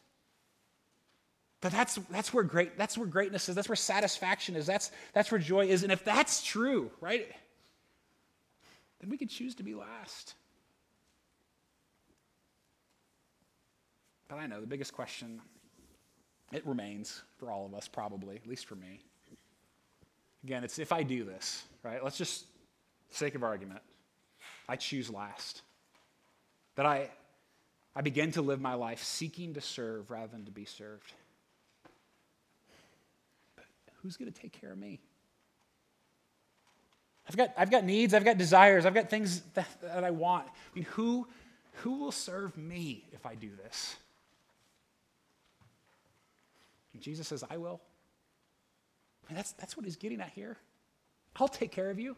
But 1.65 1.71
that's, 1.71 1.95
that's, 2.11 2.31
where 2.31 2.43
great, 2.43 2.77
that's 2.77 2.95
where 2.95 3.07
greatness 3.07 3.49
is. 3.49 3.55
That's 3.55 3.67
where 3.67 3.75
satisfaction 3.75 4.55
is. 4.55 4.67
That's, 4.67 4.91
that's 5.13 5.31
where 5.31 5.39
joy 5.39 5.65
is. 5.65 5.81
And 5.81 5.91
if 5.91 6.05
that's 6.05 6.43
true, 6.43 6.91
right, 7.01 7.27
then 8.99 9.09
we 9.09 9.17
can 9.17 9.27
choose 9.27 9.55
to 9.55 9.63
be 9.63 9.73
last. 9.73 10.35
But 14.27 14.35
I 14.35 14.45
know 14.45 14.61
the 14.61 14.67
biggest 14.67 14.93
question, 14.93 15.41
it 16.53 16.63
remains 16.67 17.23
for 17.39 17.49
all 17.49 17.65
of 17.65 17.73
us, 17.73 17.87
probably, 17.87 18.35
at 18.35 18.45
least 18.45 18.67
for 18.67 18.75
me. 18.75 19.01
Again, 20.43 20.63
it's 20.63 20.77
if 20.77 20.91
I 20.91 21.01
do 21.01 21.23
this, 21.23 21.63
right? 21.81 22.03
Let's 22.03 22.19
just, 22.19 22.45
sake 23.09 23.33
of 23.33 23.41
argument, 23.41 23.81
I 24.69 24.75
choose 24.75 25.09
last. 25.09 25.63
That 26.75 26.85
I, 26.85 27.09
I 27.95 28.01
begin 28.01 28.33
to 28.33 28.43
live 28.43 28.61
my 28.61 28.75
life 28.75 29.01
seeking 29.01 29.55
to 29.55 29.61
serve 29.61 30.11
rather 30.11 30.27
than 30.27 30.45
to 30.45 30.51
be 30.51 30.65
served 30.65 31.11
who's 34.05 34.17
going 34.17 34.31
to 34.31 34.39
take 34.39 34.53
care 34.61 34.71
of 34.71 34.77
me? 34.77 34.99
I've 37.27 37.35
got, 37.35 37.53
I've 37.57 37.71
got 37.71 37.83
needs, 37.83 38.13
I've 38.13 38.23
got 38.23 38.37
desires, 38.37 38.85
I've 38.85 38.93
got 38.93 39.09
things 39.09 39.41
that, 39.55 39.67
that 39.81 40.03
I 40.03 40.11
want. 40.11 40.45
I 40.47 40.75
mean, 40.75 40.85
who, 40.91 41.27
who 41.77 41.97
will 41.97 42.11
serve 42.11 42.55
me 42.55 43.07
if 43.13 43.25
I 43.25 43.33
do 43.33 43.49
this? 43.63 43.95
And 46.93 47.01
Jesus 47.01 47.27
says, 47.27 47.43
I 47.49 47.57
will. 47.57 47.81
I 49.25 49.31
mean, 49.31 49.37
that's, 49.37 49.53
that's 49.53 49.75
what 49.75 49.85
he's 49.85 49.95
getting 49.95 50.21
at 50.21 50.29
here. 50.29 50.55
I'll 51.37 51.47
take 51.47 51.71
care 51.71 51.89
of 51.89 51.97
you. 51.97 52.15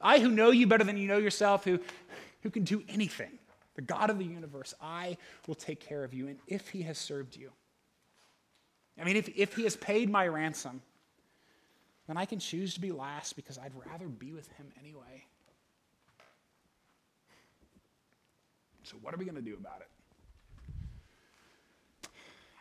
I, 0.00 0.18
who 0.18 0.30
know 0.30 0.50
you 0.50 0.66
better 0.66 0.82
than 0.82 0.96
you 0.96 1.06
know 1.06 1.18
yourself, 1.18 1.64
who, 1.64 1.78
who 2.42 2.50
can 2.50 2.64
do 2.64 2.82
anything, 2.88 3.38
the 3.76 3.82
God 3.82 4.10
of 4.10 4.18
the 4.18 4.24
universe, 4.24 4.74
I 4.82 5.16
will 5.46 5.54
take 5.54 5.78
care 5.78 6.02
of 6.02 6.12
you. 6.12 6.26
And 6.26 6.38
if 6.48 6.70
he 6.70 6.82
has 6.82 6.98
served 6.98 7.36
you, 7.36 7.52
I 9.00 9.04
mean, 9.04 9.16
if, 9.16 9.28
if 9.36 9.54
he 9.54 9.62
has 9.64 9.76
paid 9.76 10.10
my 10.10 10.26
ransom, 10.26 10.82
then 12.06 12.16
I 12.16 12.24
can 12.24 12.38
choose 12.38 12.74
to 12.74 12.80
be 12.80 12.90
last 12.90 13.36
because 13.36 13.58
I'd 13.58 13.72
rather 13.86 14.08
be 14.08 14.32
with 14.32 14.50
him 14.52 14.66
anyway. 14.78 15.24
So, 18.82 18.96
what 19.02 19.14
are 19.14 19.18
we 19.18 19.24
going 19.24 19.36
to 19.36 19.42
do 19.42 19.54
about 19.54 19.82
it? 19.82 19.88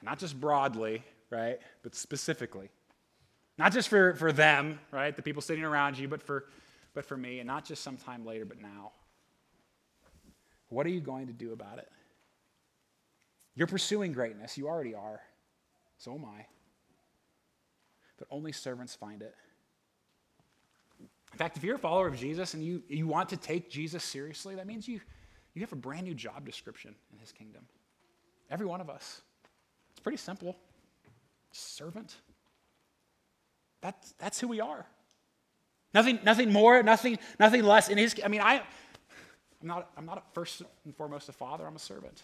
Not 0.04 0.20
just 0.20 0.40
broadly, 0.40 1.04
right, 1.30 1.60
but 1.84 1.96
specifically. 1.96 2.70
Not 3.58 3.74
just 3.74 3.88
for, 3.88 4.14
for 4.16 4.32
them, 4.32 4.80
right, 4.92 5.16
the 5.16 5.22
people 5.22 5.42
sitting 5.42 5.64
around 5.64 5.98
you, 5.98 6.08
but 6.08 6.22
for, 6.22 6.46
but 6.94 7.06
for 7.06 7.18
me, 7.18 7.40
and 7.40 7.48
not 7.48 7.66
just 7.66 7.84
sometime 7.84 8.26
later, 8.26 8.46
but 8.46 8.62
now. 8.62 8.92
What 10.70 10.86
are 10.86 10.90
you 10.90 11.00
going 11.00 11.28
to 11.28 11.34
do 11.34 11.54
about 11.54 11.80
it? 11.80 11.90
You're 13.56 13.68
pursuing 13.68 14.12
greatness, 14.12 14.58
you 14.58 14.68
already 14.68 14.94
are. 14.94 15.22
So 15.98 16.14
am 16.14 16.26
I. 16.26 16.46
But 18.18 18.28
only 18.32 18.52
servants 18.52 18.96
find 18.96 19.22
it. 19.22 19.36
In 21.00 21.38
fact, 21.38 21.58
if 21.58 21.64
you're 21.64 21.76
a 21.76 21.80
follower 21.80 22.08
of 22.08 22.18
Jesus 22.18 22.54
and 22.54 22.64
you, 22.64 22.82
you 22.88 23.08
want 23.08 23.30
to 23.30 23.38
take 23.38 23.70
Jesus 23.70 24.04
seriously, 24.04 24.56
that 24.56 24.66
means 24.66 24.88
you, 24.88 25.02
you 25.54 25.62
have 25.62 25.72
a 25.72 25.76
brand 25.76 26.06
new 26.08 26.16
job 26.16 26.46
description 26.46 26.96
in 27.12 27.20
his 27.20 27.32
kingdom. 27.32 27.64
Every 28.50 28.66
one 28.66 28.82
of 28.82 28.90
us. 28.90 29.22
It's 29.92 30.00
pretty 30.00 30.18
simple. 30.18 30.56
Servant. 31.52 32.16
That's, 33.82 34.14
that's 34.18 34.40
who 34.40 34.48
we 34.48 34.62
are. 34.62 34.86
Nothing, 35.94 36.20
nothing 36.24 36.52
more, 36.52 36.82
nothing, 36.84 37.20
nothing 37.40 37.64
less. 37.64 37.90
In 37.90 37.98
his, 37.98 38.16
I 38.24 38.28
mean, 38.28 38.42
I, 38.42 38.62
I'm 39.62 39.68
not, 39.68 39.90
I'm 39.98 40.06
not 40.06 40.34
first 40.34 40.62
and 40.86 40.96
foremost 40.96 41.30
a 41.30 41.34
father, 41.34 41.66
I'm 41.66 41.76
a 41.76 41.80
servant. 41.80 42.22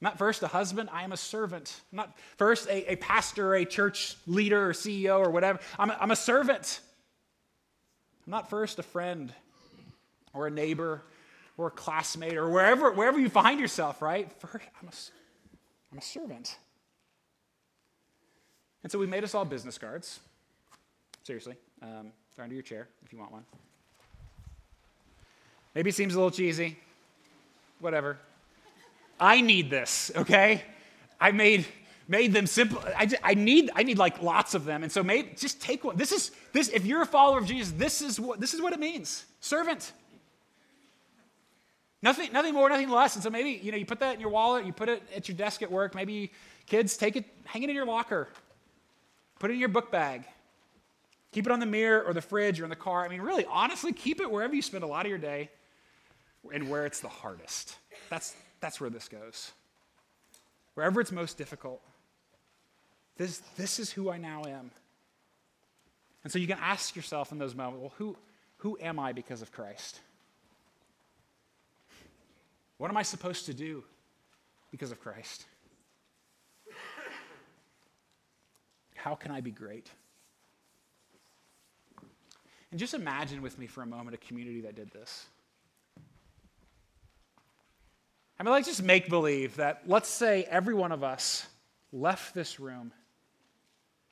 I'm 0.00 0.06
not 0.06 0.18
first 0.18 0.42
a 0.42 0.46
husband, 0.46 0.88
I 0.92 1.04
am 1.04 1.12
a 1.12 1.16
servant. 1.16 1.78
I'm 1.92 1.96
not 1.96 2.16
first 2.38 2.68
a, 2.68 2.92
a 2.92 2.96
pastor, 2.96 3.54
a 3.54 3.66
church 3.66 4.16
leader, 4.26 4.70
or 4.70 4.72
CEO, 4.72 5.18
or 5.18 5.30
whatever. 5.30 5.60
I'm 5.78 5.90
a, 5.90 5.98
I'm 6.00 6.10
a 6.10 6.16
servant. 6.16 6.80
I'm 8.26 8.30
not 8.30 8.48
first 8.48 8.78
a 8.78 8.82
friend 8.82 9.32
or 10.32 10.46
a 10.46 10.50
neighbor 10.50 11.02
or 11.58 11.66
a 11.66 11.70
classmate 11.70 12.36
or 12.36 12.48
wherever, 12.48 12.92
wherever 12.92 13.18
you 13.18 13.28
find 13.28 13.60
yourself, 13.60 14.00
right? 14.00 14.30
First, 14.38 14.64
I'm 14.80 14.88
a, 14.88 14.92
I'm 15.92 15.98
a 15.98 16.02
servant. 16.02 16.56
And 18.82 18.90
so 18.90 18.98
we 18.98 19.06
made 19.06 19.24
us 19.24 19.34
all 19.34 19.44
business 19.44 19.76
cards. 19.76 20.20
Seriously. 21.24 21.56
Um, 21.82 22.12
they're 22.34 22.44
under 22.44 22.54
your 22.54 22.62
chair 22.62 22.88
if 23.04 23.12
you 23.12 23.18
want 23.18 23.32
one. 23.32 23.44
Maybe 25.74 25.90
it 25.90 25.94
seems 25.94 26.14
a 26.14 26.16
little 26.16 26.30
cheesy. 26.30 26.78
Whatever. 27.80 28.18
I 29.20 29.40
need 29.42 29.70
this, 29.70 30.10
okay? 30.16 30.62
I 31.20 31.32
made 31.32 31.66
made 32.08 32.32
them 32.32 32.46
simple. 32.46 32.82
I, 32.96 33.08
I 33.22 33.34
need 33.34 33.70
I 33.74 33.82
need 33.82 33.98
like 33.98 34.22
lots 34.22 34.54
of 34.54 34.64
them, 34.64 34.82
and 34.82 34.90
so 34.90 35.02
maybe 35.02 35.30
just 35.36 35.60
take 35.60 35.84
one. 35.84 35.96
This 35.96 36.10
is 36.12 36.32
this. 36.52 36.68
If 36.68 36.84
you're 36.86 37.02
a 37.02 37.06
follower 37.06 37.38
of 37.38 37.46
Jesus, 37.46 37.72
this 37.72 38.02
is 38.02 38.18
what 38.18 38.40
this 38.40 38.54
is 38.54 38.60
what 38.60 38.72
it 38.72 38.80
means. 38.80 39.24
Servant. 39.40 39.92
Nothing, 42.02 42.32
nothing 42.32 42.54
more, 42.54 42.70
nothing 42.70 42.88
less. 42.88 43.14
And 43.14 43.22
so 43.22 43.28
maybe 43.28 43.60
you 43.62 43.70
know 43.70 43.78
you 43.78 43.84
put 43.84 44.00
that 44.00 44.14
in 44.14 44.20
your 44.20 44.30
wallet, 44.30 44.64
you 44.64 44.72
put 44.72 44.88
it 44.88 45.02
at 45.14 45.28
your 45.28 45.36
desk 45.36 45.62
at 45.62 45.70
work. 45.70 45.94
Maybe 45.94 46.32
kids 46.66 46.96
take 46.96 47.16
it, 47.16 47.26
hang 47.44 47.62
it 47.62 47.68
in 47.68 47.76
your 47.76 47.84
locker, 47.84 48.28
put 49.38 49.50
it 49.50 49.54
in 49.54 49.60
your 49.60 49.68
book 49.68 49.92
bag, 49.92 50.24
keep 51.30 51.46
it 51.46 51.52
on 51.52 51.60
the 51.60 51.66
mirror 51.66 52.02
or 52.02 52.14
the 52.14 52.22
fridge 52.22 52.58
or 52.60 52.64
in 52.64 52.70
the 52.70 52.76
car. 52.76 53.04
I 53.04 53.08
mean, 53.08 53.20
really, 53.20 53.44
honestly, 53.44 53.92
keep 53.92 54.20
it 54.20 54.30
wherever 54.30 54.54
you 54.54 54.62
spend 54.62 54.82
a 54.82 54.86
lot 54.86 55.04
of 55.04 55.10
your 55.10 55.18
day 55.18 55.50
and 56.52 56.70
where 56.70 56.86
it's 56.86 57.00
the 57.00 57.08
hardest. 57.08 57.76
That's 58.08 58.34
that's 58.60 58.80
where 58.80 58.90
this 58.90 59.08
goes. 59.08 59.52
Wherever 60.74 61.00
it's 61.00 61.12
most 61.12 61.36
difficult. 61.38 61.80
This, 63.16 63.38
this 63.56 63.78
is 63.78 63.90
who 63.90 64.10
I 64.10 64.18
now 64.18 64.44
am. 64.46 64.70
And 66.22 66.32
so 66.32 66.38
you 66.38 66.46
can 66.46 66.58
ask 66.60 66.96
yourself 66.96 67.32
in 67.32 67.38
those 67.38 67.54
moments, 67.54 67.80
well, 67.80 67.92
who, 67.96 68.16
who 68.58 68.78
am 68.80 68.98
I 68.98 69.12
because 69.12 69.42
of 69.42 69.52
Christ? 69.52 70.00
What 72.78 72.90
am 72.90 72.96
I 72.96 73.02
supposed 73.02 73.46
to 73.46 73.54
do 73.54 73.84
because 74.70 74.90
of 74.90 75.00
Christ? 75.00 75.44
How 78.94 79.14
can 79.14 79.32
I 79.32 79.40
be 79.40 79.50
great? 79.50 79.88
And 82.70 82.78
just 82.78 82.94
imagine 82.94 83.42
with 83.42 83.58
me 83.58 83.66
for 83.66 83.82
a 83.82 83.86
moment 83.86 84.14
a 84.14 84.18
community 84.18 84.60
that 84.62 84.74
did 84.74 84.90
this. 84.92 85.26
I 88.40 88.42
mean, 88.42 88.52
let's 88.54 88.66
just 88.66 88.82
make 88.82 89.10
believe 89.10 89.56
that, 89.56 89.82
let's 89.84 90.08
say 90.08 90.46
every 90.48 90.72
one 90.72 90.92
of 90.92 91.04
us 91.04 91.46
left 91.92 92.34
this 92.34 92.58
room 92.58 92.90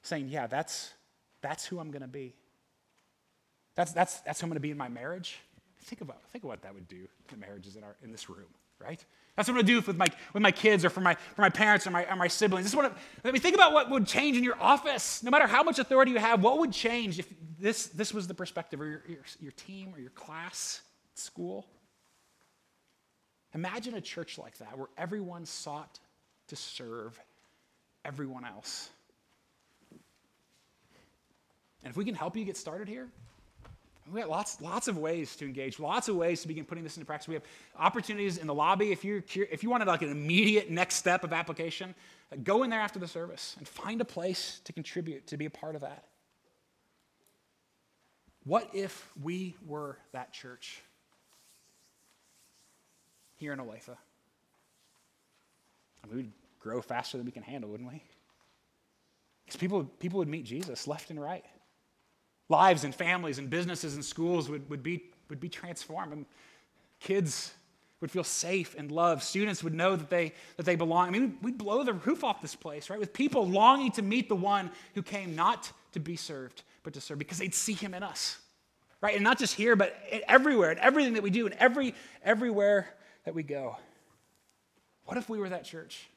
saying, 0.03 0.29
Yeah, 0.29 0.47
that's, 0.47 0.93
that's 1.41 1.64
who 1.64 1.79
I'm 1.79 1.91
going 1.91 2.03
to 2.03 2.09
be. 2.09 2.35
That's, 3.75 3.93
that's, 3.93 4.21
that's 4.21 4.38
who 4.38 4.45
I'm 4.45 4.51
going 4.51 4.57
to 4.57 4.61
be 4.61 4.71
in 4.71 4.77
my 4.77 4.91
marriage. 4.91 5.38
Think 5.85 6.03
about, 6.03 6.23
think 6.31 6.45
of 6.45 6.49
what 6.49 6.61
that 6.61 6.75
would 6.75 6.87
do 6.88 7.09
to 7.29 7.37
marriages 7.38 7.77
in, 7.77 7.85
our, 7.85 7.97
in 8.03 8.12
this 8.12 8.29
room, 8.29 8.49
right? 8.79 9.03
That's 9.35 9.49
what 9.49 9.53
I'm 9.53 9.64
going 9.64 9.67
to 9.67 9.73
do 9.81 9.87
with 9.87 9.97
my, 9.97 10.07
with 10.35 10.43
my 10.43 10.53
kids 10.53 10.85
or 10.85 10.91
for 10.91 11.01
my, 11.01 11.14
for 11.14 11.41
my 11.41 11.49
parents 11.49 11.87
or 11.87 11.91
my, 11.91 12.05
or 12.05 12.17
my 12.17 12.29
siblings. 12.29 12.67
This 12.67 12.73
is 12.73 12.77
what 12.77 12.95
I 13.25 13.31
mean, 13.31 13.41
think 13.41 13.55
about 13.55 13.73
what 13.73 13.88
would 13.88 14.07
change 14.07 14.37
in 14.37 14.45
your 14.45 14.61
office. 14.61 15.23
No 15.23 15.31
matter 15.31 15.47
how 15.47 15.62
much 15.62 15.79
authority 15.79 16.11
you 16.11 16.19
have, 16.19 16.43
what 16.43 16.59
would 16.59 16.73
change 16.73 17.19
if 17.19 17.33
this, 17.59 17.87
this 17.87 18.12
was 18.12 18.27
the 18.27 18.35
perspective 18.35 18.79
of 18.79 18.87
your, 18.87 19.03
your, 19.09 19.21
your 19.41 19.53
team 19.53 19.95
or 19.95 20.01
your 20.01 20.11
class, 20.11 20.83
school? 21.14 21.67
Imagine 23.59 23.94
a 23.94 24.01
church 24.01 24.38
like 24.38 24.57
that 24.59 24.79
where 24.79 24.87
everyone 24.97 25.44
sought 25.44 25.99
to 26.47 26.55
serve 26.55 27.21
everyone 28.05 28.44
else. 28.44 28.88
And 31.83 31.90
if 31.90 31.97
we 31.97 32.05
can 32.05 32.14
help 32.14 32.37
you 32.37 32.44
get 32.44 32.57
started 32.57 32.87
here, 32.87 33.09
we 34.12 34.21
got 34.21 34.31
lots, 34.31 34.61
lots 34.61 34.87
of 34.87 34.97
ways 34.97 35.35
to 35.37 35.44
engage, 35.44 35.81
lots 35.81 36.09
of 36.09 36.14
ways 36.14 36.40
to 36.42 36.49
begin 36.49 36.64
putting 36.64 36.85
this 36.85 36.97
into 36.97 37.05
practice. 37.05 37.27
We 37.27 37.35
have 37.35 37.42
opportunities 37.77 38.38
in 38.38 38.47
the 38.47 38.55
lobby. 38.55 38.92
If, 38.92 39.05
you're, 39.05 39.25
if 39.35 39.64
you 39.64 39.71
wanted 39.71 39.88
like 39.88 40.03
an 40.03 40.11
immediate 40.11 40.71
next 40.71 40.94
step 40.94 41.25
of 41.25 41.33
application, 41.33 41.97
uh, 42.33 42.37
go 42.44 42.62
in 42.62 42.71
there 42.71 42.81
after 42.81 43.01
the 43.01 43.09
service 43.09 43.57
and 43.59 43.66
find 43.66 44.01
a 44.01 44.05
place 44.05 44.61
to 44.66 44.73
contribute, 44.73 45.27
to 45.27 45.37
be 45.37 45.47
a 45.47 45.51
part 45.51 45.75
of 45.75 45.81
that. 45.81 46.05
What 48.44 48.71
if 48.73 49.11
we 49.21 49.57
were 49.66 49.99
that 50.12 50.33
church 50.33 50.81
here 53.38 53.53
in 53.53 53.59
Olathe? 53.59 53.96
I 56.05 56.07
mean, 56.07 56.16
we'd 56.16 56.33
grow 56.61 56.83
faster 56.83 57.16
than 57.16 57.27
we 57.27 57.33
can 57.33 57.42
handle, 57.42 57.70
wouldn't 57.70 57.90
we? 57.90 58.03
Because 59.44 59.59
people, 59.59 59.85
people 59.85 60.18
would 60.18 60.29
meet 60.29 60.44
Jesus 60.44 60.87
left 60.87 61.11
and 61.11 61.20
right 61.20 61.44
lives 62.48 62.85
and 62.85 62.94
families 62.94 63.38
and 63.38 63.51
businesses 63.51 63.94
and 63.94 64.05
schools 64.05 64.48
would, 64.48 64.68
would, 64.70 64.83
be, 64.83 65.05
would 65.29 65.40
be 65.40 65.48
transformed. 65.48 66.12
And 66.12 66.27
kids 67.01 67.53
would 68.01 68.11
feel 68.11 68.24
safe 68.24 68.74
and 68.79 68.90
loved. 68.90 69.22
Students 69.22 69.62
would 69.62 69.74
know 69.74 69.96
that 69.96 70.09
they, 70.09 70.33
that 70.57 70.64
they 70.64 70.77
belong. 70.77 71.09
I 71.09 71.11
mean, 71.11 71.37
we'd 71.42 71.59
blow 71.59 71.83
the 71.85 71.94
roof 71.94 72.24
off 72.24 72.40
this 72.40 72.55
place, 72.55 72.90
right? 72.90 72.98
With 72.98 73.12
people 73.12 73.46
longing 73.46 73.92
to 73.92 74.03
meet 74.03 74.29
the 74.29 74.37
one 74.37 74.70
who 74.94 75.03
came 75.03 75.35
not 75.35 75.70
to 75.92 76.01
be 76.01 76.16
served, 76.16 76.62
but 76.85 76.94
to 76.94 77.01
serve 77.01 77.18
because 77.18 77.38
they'd 77.38 77.55
see 77.55 77.74
him 77.74 77.94
in 77.94 78.03
us, 78.03 78.38
right? 79.01 79.14
And 79.14 79.24
not 79.24 79.38
just 79.38 79.55
here, 79.55 79.74
but 79.77 79.96
everywhere, 80.29 80.70
and 80.70 80.79
everything 80.81 81.14
that 81.14 81.22
we 81.22 81.31
do, 81.31 81.46
and 81.46 81.55
every, 81.57 81.94
everywhere 82.22 82.94
that 83.29 83.35
we 83.35 83.43
go. 83.43 83.77
What 85.05 85.19
if 85.19 85.29
we 85.29 85.38
were 85.38 85.51
that 85.51 85.62
church? 85.62 86.09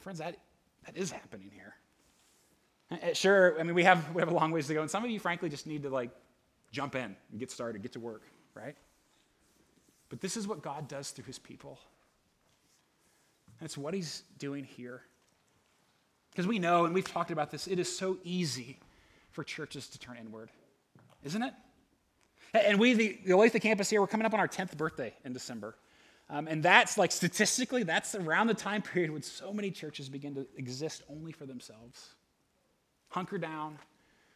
Friends, 0.00 0.18
that, 0.18 0.38
that 0.86 0.96
is 0.96 1.10
happening 1.10 1.50
here. 1.52 3.12
Sure, 3.12 3.60
I 3.60 3.64
mean, 3.64 3.74
we 3.74 3.84
have, 3.84 4.14
we 4.14 4.22
have 4.22 4.30
a 4.30 4.34
long 4.34 4.50
ways 4.50 4.66
to 4.68 4.72
go, 4.72 4.80
and 4.80 4.90
some 4.90 5.04
of 5.04 5.10
you, 5.10 5.20
frankly, 5.20 5.50
just 5.50 5.66
need 5.66 5.82
to 5.82 5.90
like 5.90 6.08
jump 6.72 6.94
in 6.94 7.14
and 7.30 7.38
get 7.38 7.50
started, 7.50 7.82
get 7.82 7.92
to 7.92 8.00
work, 8.00 8.22
right? 8.54 8.76
But 10.08 10.22
this 10.22 10.38
is 10.38 10.48
what 10.48 10.62
God 10.62 10.88
does 10.88 11.10
through 11.10 11.26
his 11.26 11.38
people. 11.38 11.78
That's 13.60 13.76
what 13.76 13.92
he's 13.92 14.22
doing 14.38 14.64
here. 14.64 15.02
Because 16.30 16.46
we 16.46 16.58
know, 16.58 16.86
and 16.86 16.94
we've 16.94 17.04
talked 17.06 17.30
about 17.30 17.50
this, 17.50 17.66
it 17.66 17.78
is 17.78 17.94
so 17.94 18.16
easy 18.24 18.78
for 19.32 19.44
churches 19.44 19.86
to 19.88 19.98
turn 19.98 20.16
inward, 20.18 20.48
isn't 21.24 21.42
it? 21.42 21.52
And 22.64 22.78
we, 22.78 22.94
the, 22.94 23.18
the 23.24 23.32
Olathe 23.32 23.60
campus 23.60 23.90
here, 23.90 24.00
we're 24.00 24.06
coming 24.06 24.26
up 24.26 24.32
on 24.32 24.40
our 24.40 24.48
10th 24.48 24.76
birthday 24.76 25.12
in 25.24 25.32
December. 25.32 25.74
Um, 26.30 26.46
and 26.48 26.62
that's 26.62 26.96
like 26.96 27.12
statistically, 27.12 27.82
that's 27.82 28.14
around 28.14 28.46
the 28.46 28.54
time 28.54 28.80
period 28.92 29.10
when 29.10 29.22
so 29.22 29.52
many 29.52 29.70
churches 29.70 30.08
begin 30.08 30.34
to 30.36 30.46
exist 30.56 31.02
only 31.10 31.32
for 31.32 31.46
themselves 31.46 32.14
hunker 33.10 33.38
down, 33.38 33.78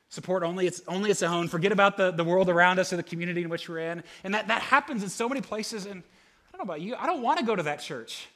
support 0.09 0.44
only 0.44 0.64
its, 0.64 0.81
only 0.87 1.11
its 1.11 1.24
own, 1.24 1.48
forget 1.48 1.72
about 1.72 1.96
the, 1.96 2.12
the 2.12 2.22
world 2.22 2.48
around 2.48 2.78
us 2.78 2.92
or 2.92 2.96
the 2.96 3.02
community 3.02 3.42
in 3.42 3.48
which 3.48 3.68
we're 3.68 3.81
in. 3.81 4.04
And 4.22 4.33
that, 4.35 4.46
that 4.46 4.62
happens 4.62 5.02
in 5.02 5.09
so 5.09 5.28
many 5.28 5.40
places. 5.40 5.85
And 5.85 6.00
I 6.00 6.57
don't 6.57 6.64
know 6.64 6.72
about 6.72 6.81
you, 6.81 6.94
I 6.94 7.07
don't 7.07 7.20
want 7.20 7.40
to 7.40 7.44
go 7.44 7.57
to 7.57 7.64
that 7.64 7.81
church, 7.81 8.28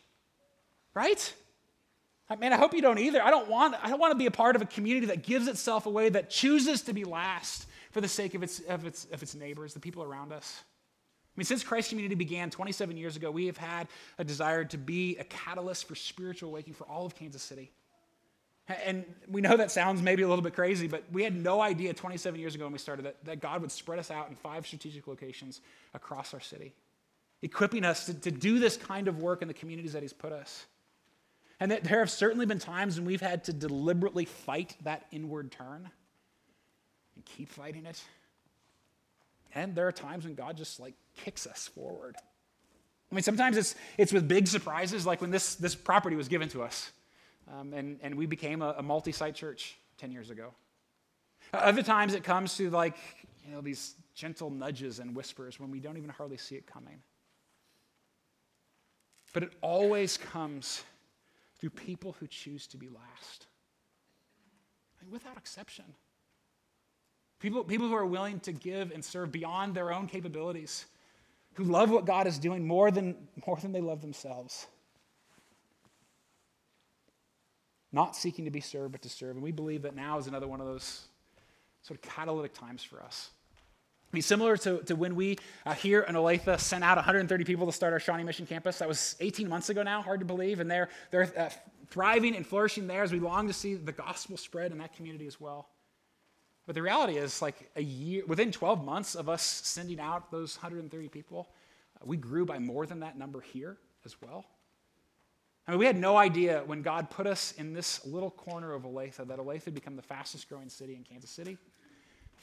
right? 0.95 1.33
I 2.29 2.35
mean, 2.35 2.53
I 2.53 2.57
hope 2.57 2.75
you 2.75 2.83
don't 2.83 2.99
either. 2.99 3.23
I 3.23 3.31
don't 3.31 3.49
want, 3.49 3.77
I 3.81 3.89
don't 3.89 4.01
want 4.01 4.11
to 4.11 4.19
be 4.19 4.27
a 4.27 4.33
part 4.33 4.57
of 4.57 4.63
a 4.63 4.67
community 4.67 5.07
that 5.07 5.23
gives 5.23 5.47
itself 5.47 5.87
away, 5.87 6.09
that 6.09 6.29
chooses 6.29 6.83
to 6.83 6.93
be 6.93 7.05
last 7.05 7.67
for 7.93 8.01
the 8.01 8.09
sake 8.09 8.35
of 8.35 8.43
its, 8.43 8.61
of 8.61 8.85
its, 8.85 9.07
of 9.13 9.23
its 9.23 9.35
neighbors, 9.35 9.75
the 9.75 9.81
people 9.81 10.03
around 10.03 10.33
us. 10.33 10.63
I 11.35 11.39
mean, 11.39 11.45
since 11.45 11.63
Christ 11.63 11.91
Community 11.91 12.15
began 12.15 12.51
27 12.51 12.97
years 12.97 13.17
ago, 13.17 13.31
we 13.31 13.47
have 13.47 13.57
had 13.57 13.89
a 14.19 14.25
desire 14.25 14.65
to 14.65 14.77
be 14.77 15.17
a 15.19 15.25
catalyst 15.25 15.87
for 15.87 15.95
spiritual 15.95 16.51
awakening 16.51 16.75
for 16.75 16.85
all 16.85 17.07
of 17.07 17.15
Kansas 17.15 17.43
City. 17.43 17.71
And 18.85 19.05
we 19.29 19.41
know 19.41 19.57
that 19.57 19.71
sounds 19.71 20.03
maybe 20.03 20.23
a 20.23 20.29
little 20.29 20.43
bit 20.43 20.55
crazy, 20.55 20.89
but 20.89 21.05
we 21.11 21.25
had 21.25 21.35
no 21.35 21.61
idea 21.61 21.93
27 21.95 22.39
years 22.39 22.55
ago 22.55 22.65
when 22.65 22.73
we 22.73 22.79
started 22.79 23.07
that, 23.07 23.25
that 23.25 23.41
God 23.41 23.61
would 23.61 23.73
spread 23.73 23.99
us 23.99 24.11
out 24.11 24.29
in 24.29 24.37
five 24.37 24.67
strategic 24.67 25.07
locations 25.07 25.61
across 25.95 26.33
our 26.33 26.41
city, 26.41 26.73
equipping 27.43 27.85
us 27.85 28.07
to, 28.07 28.15
to 28.15 28.31
do 28.31 28.59
this 28.59 28.77
kind 28.77 29.09
of 29.09 29.19
work 29.19 29.43
in 29.43 29.49
the 29.49 29.55
communities 29.55 29.95
that 29.95 30.03
He's 30.03 30.13
put 30.13 30.33
us. 30.33 30.67
And 31.61 31.71
that 31.71 31.85
there 31.85 31.99
have 31.99 32.11
certainly 32.11 32.47
been 32.47 32.59
times 32.59 32.97
when 32.97 33.07
we've 33.07 33.21
had 33.21 33.45
to 33.45 33.53
deliberately 33.53 34.25
fight 34.25 34.77
that 34.83 35.07
inward 35.11 35.51
turn 35.51 35.91
and 37.23 37.37
keep 37.37 37.49
fighting 37.49 37.87
it. 37.87 38.03
And 39.55 39.75
there 39.75 39.87
are 39.87 39.93
times 39.93 40.25
when 40.25 40.35
God 40.35 40.57
just 40.57 40.81
like 40.81 40.95
kicks 41.17 41.47
us 41.47 41.69
forward. 41.69 42.17
I 43.11 43.15
mean, 43.15 43.23
sometimes 43.23 43.57
it's, 43.57 43.75
it's 43.99 44.13
with 44.13 44.27
big 44.27 44.49
surprises, 44.49 45.05
like 45.05 45.21
when 45.21 45.31
this, 45.31 45.55
this 45.57 45.75
property 45.75 46.17
was 46.17 46.29
given 46.29 46.49
to 46.51 46.63
us. 46.63 46.91
Um, 47.53 47.75
and, 47.75 47.99
and 48.03 48.15
we 48.15 48.27
became 48.27 48.63
a, 48.63 48.77
a 48.79 48.83
multi 48.83 49.13
site 49.13 49.35
church 49.35 49.77
10 49.99 50.11
years 50.11 50.31
ago. 50.31 50.55
Other 51.53 51.83
times 51.83 52.15
it 52.15 52.25
comes 52.25 52.57
to 52.57 52.71
like, 52.71 52.97
you 53.47 53.55
know, 53.55 53.61
these 53.61 53.95
gentle 54.15 54.49
nudges 54.49 54.99
and 54.99 55.15
whispers 55.15 55.61
when 55.61 55.71
we 55.71 55.81
don't 55.81 55.99
even 55.99 56.09
hardly 56.09 56.39
see 56.39 56.55
it 56.55 56.67
coming. 56.67 57.03
But 59.35 59.43
it 59.43 59.53
always 59.61 60.17
comes 60.17 60.83
through 61.59 61.71
people 61.71 62.17
who 62.19 62.27
choose 62.27 62.67
to 62.69 62.79
be 62.79 62.89
last. 62.89 63.47
I 65.01 65.05
mean, 65.05 65.13
without 65.13 65.37
exception. 65.37 65.85
People, 67.43 67.65
people 67.65 67.89
who 67.89 67.95
are 67.95 68.07
willing 68.07 68.41
to 68.41 68.53
give 68.53 68.93
and 68.93 69.05
serve 69.05 69.31
beyond 69.31 69.75
their 69.75 69.93
own 69.93 70.07
capabilities, 70.07 70.87
who 71.55 71.65
love 71.65 71.91
what 71.91 72.07
God 72.07 72.27
is 72.27 72.39
doing 72.39 72.67
more 72.67 72.91
than, 72.91 73.17
more 73.47 73.59
than 73.61 73.73
they 73.73 73.83
love 73.83 74.01
themselves. 74.01 74.67
not 77.93 78.17
seeking 78.17 78.47
to 78.47 78.51
be 78.51 78.61
served, 78.61 78.93
but 78.93 79.03
to 79.03 79.09
serve. 79.09 79.37
And 79.37 79.43
we 79.43 79.53
believe 79.53 79.83
that 79.83 79.95
now 79.95 80.19
is 80.19 80.27
another 80.27 80.49
one 80.49 80.61
of 80.61 80.67
those 80.67 81.07
sort 81.83 81.99
of 81.99 82.11
catalytic 82.11 82.55
times 82.55 82.83
for 82.83 83.03
us. 83.03 83.31
I 84.13 84.17
mean, 84.17 84.23
similar 84.23 84.57
to, 84.59 84.79
to 84.85 84.97
when 84.97 85.15
we 85.15 85.39
uh, 85.65 85.75
here 85.75 86.01
in 86.03 86.15
Olathe 86.15 86.59
sent 86.61 86.85
out 86.85 86.97
130 86.97 87.45
people 87.45 87.67
to 87.67 87.73
start 87.73 87.93
our 87.93 88.01
Shawnee 88.01 88.25
Mission 88.25 88.47
campus. 88.47 88.79
That 88.79 88.89
was 88.89 89.17
18 89.21 89.49
months 89.49 89.71
ago 89.71 89.83
now, 89.83 90.03
hard 90.03 90.21
to 90.21 90.27
believe. 90.27 90.61
And 90.61 90.71
they're, 90.71 90.89
they're 91.11 91.31
uh, 91.37 91.51
thriving 91.89 92.37
and 92.37 92.47
flourishing 92.47 92.87
there 92.87 93.03
as 93.03 93.13
we 93.13 93.21
long 93.21 93.47
to 93.47 93.55
see 93.55 93.75
the 93.75 93.93
gospel 93.93 94.37
spread 94.37 94.73
in 94.73 94.79
that 94.79 94.95
community 94.95 95.27
as 95.27 95.41
well. 95.41 95.69
But 96.67 96.75
the 96.75 96.83
reality 96.83 97.17
is, 97.17 97.43
like 97.43 97.71
a 97.77 97.83
year, 97.83 98.25
within 98.27 98.53
12 98.53 98.85
months 98.85 99.15
of 99.15 99.29
us 99.29 99.43
sending 99.43 99.99
out 99.99 100.31
those 100.31 100.57
130 100.57 101.09
people, 101.09 101.49
uh, 102.01 102.05
we 102.05 102.17
grew 102.17 102.45
by 102.45 102.59
more 102.59 102.87
than 102.87 103.01
that 103.01 103.19
number 103.19 103.41
here 103.41 103.79
as 104.05 104.15
well. 104.23 104.45
I 105.67 105.73
mean, 105.73 105.81
we 105.81 105.87
had 105.87 105.97
no 105.97 106.17
idea 106.17 106.63
when 106.67 106.83
God 106.83 107.11
put 107.11 107.27
us 107.27 107.53
in 107.53 107.73
this 107.73 108.05
little 108.07 108.31
corner 108.31 108.73
of 108.73 108.83
Olathe 108.83 109.17
that 109.17 109.39
Olathe 109.39 109.65
would 109.65 109.75
become 109.75 109.97
the 109.97 110.03
fastest 110.03 110.49
growing 110.49 110.69
city 110.69 110.95
in 110.95 111.05
Kansas 111.05 111.31
City 111.31 111.59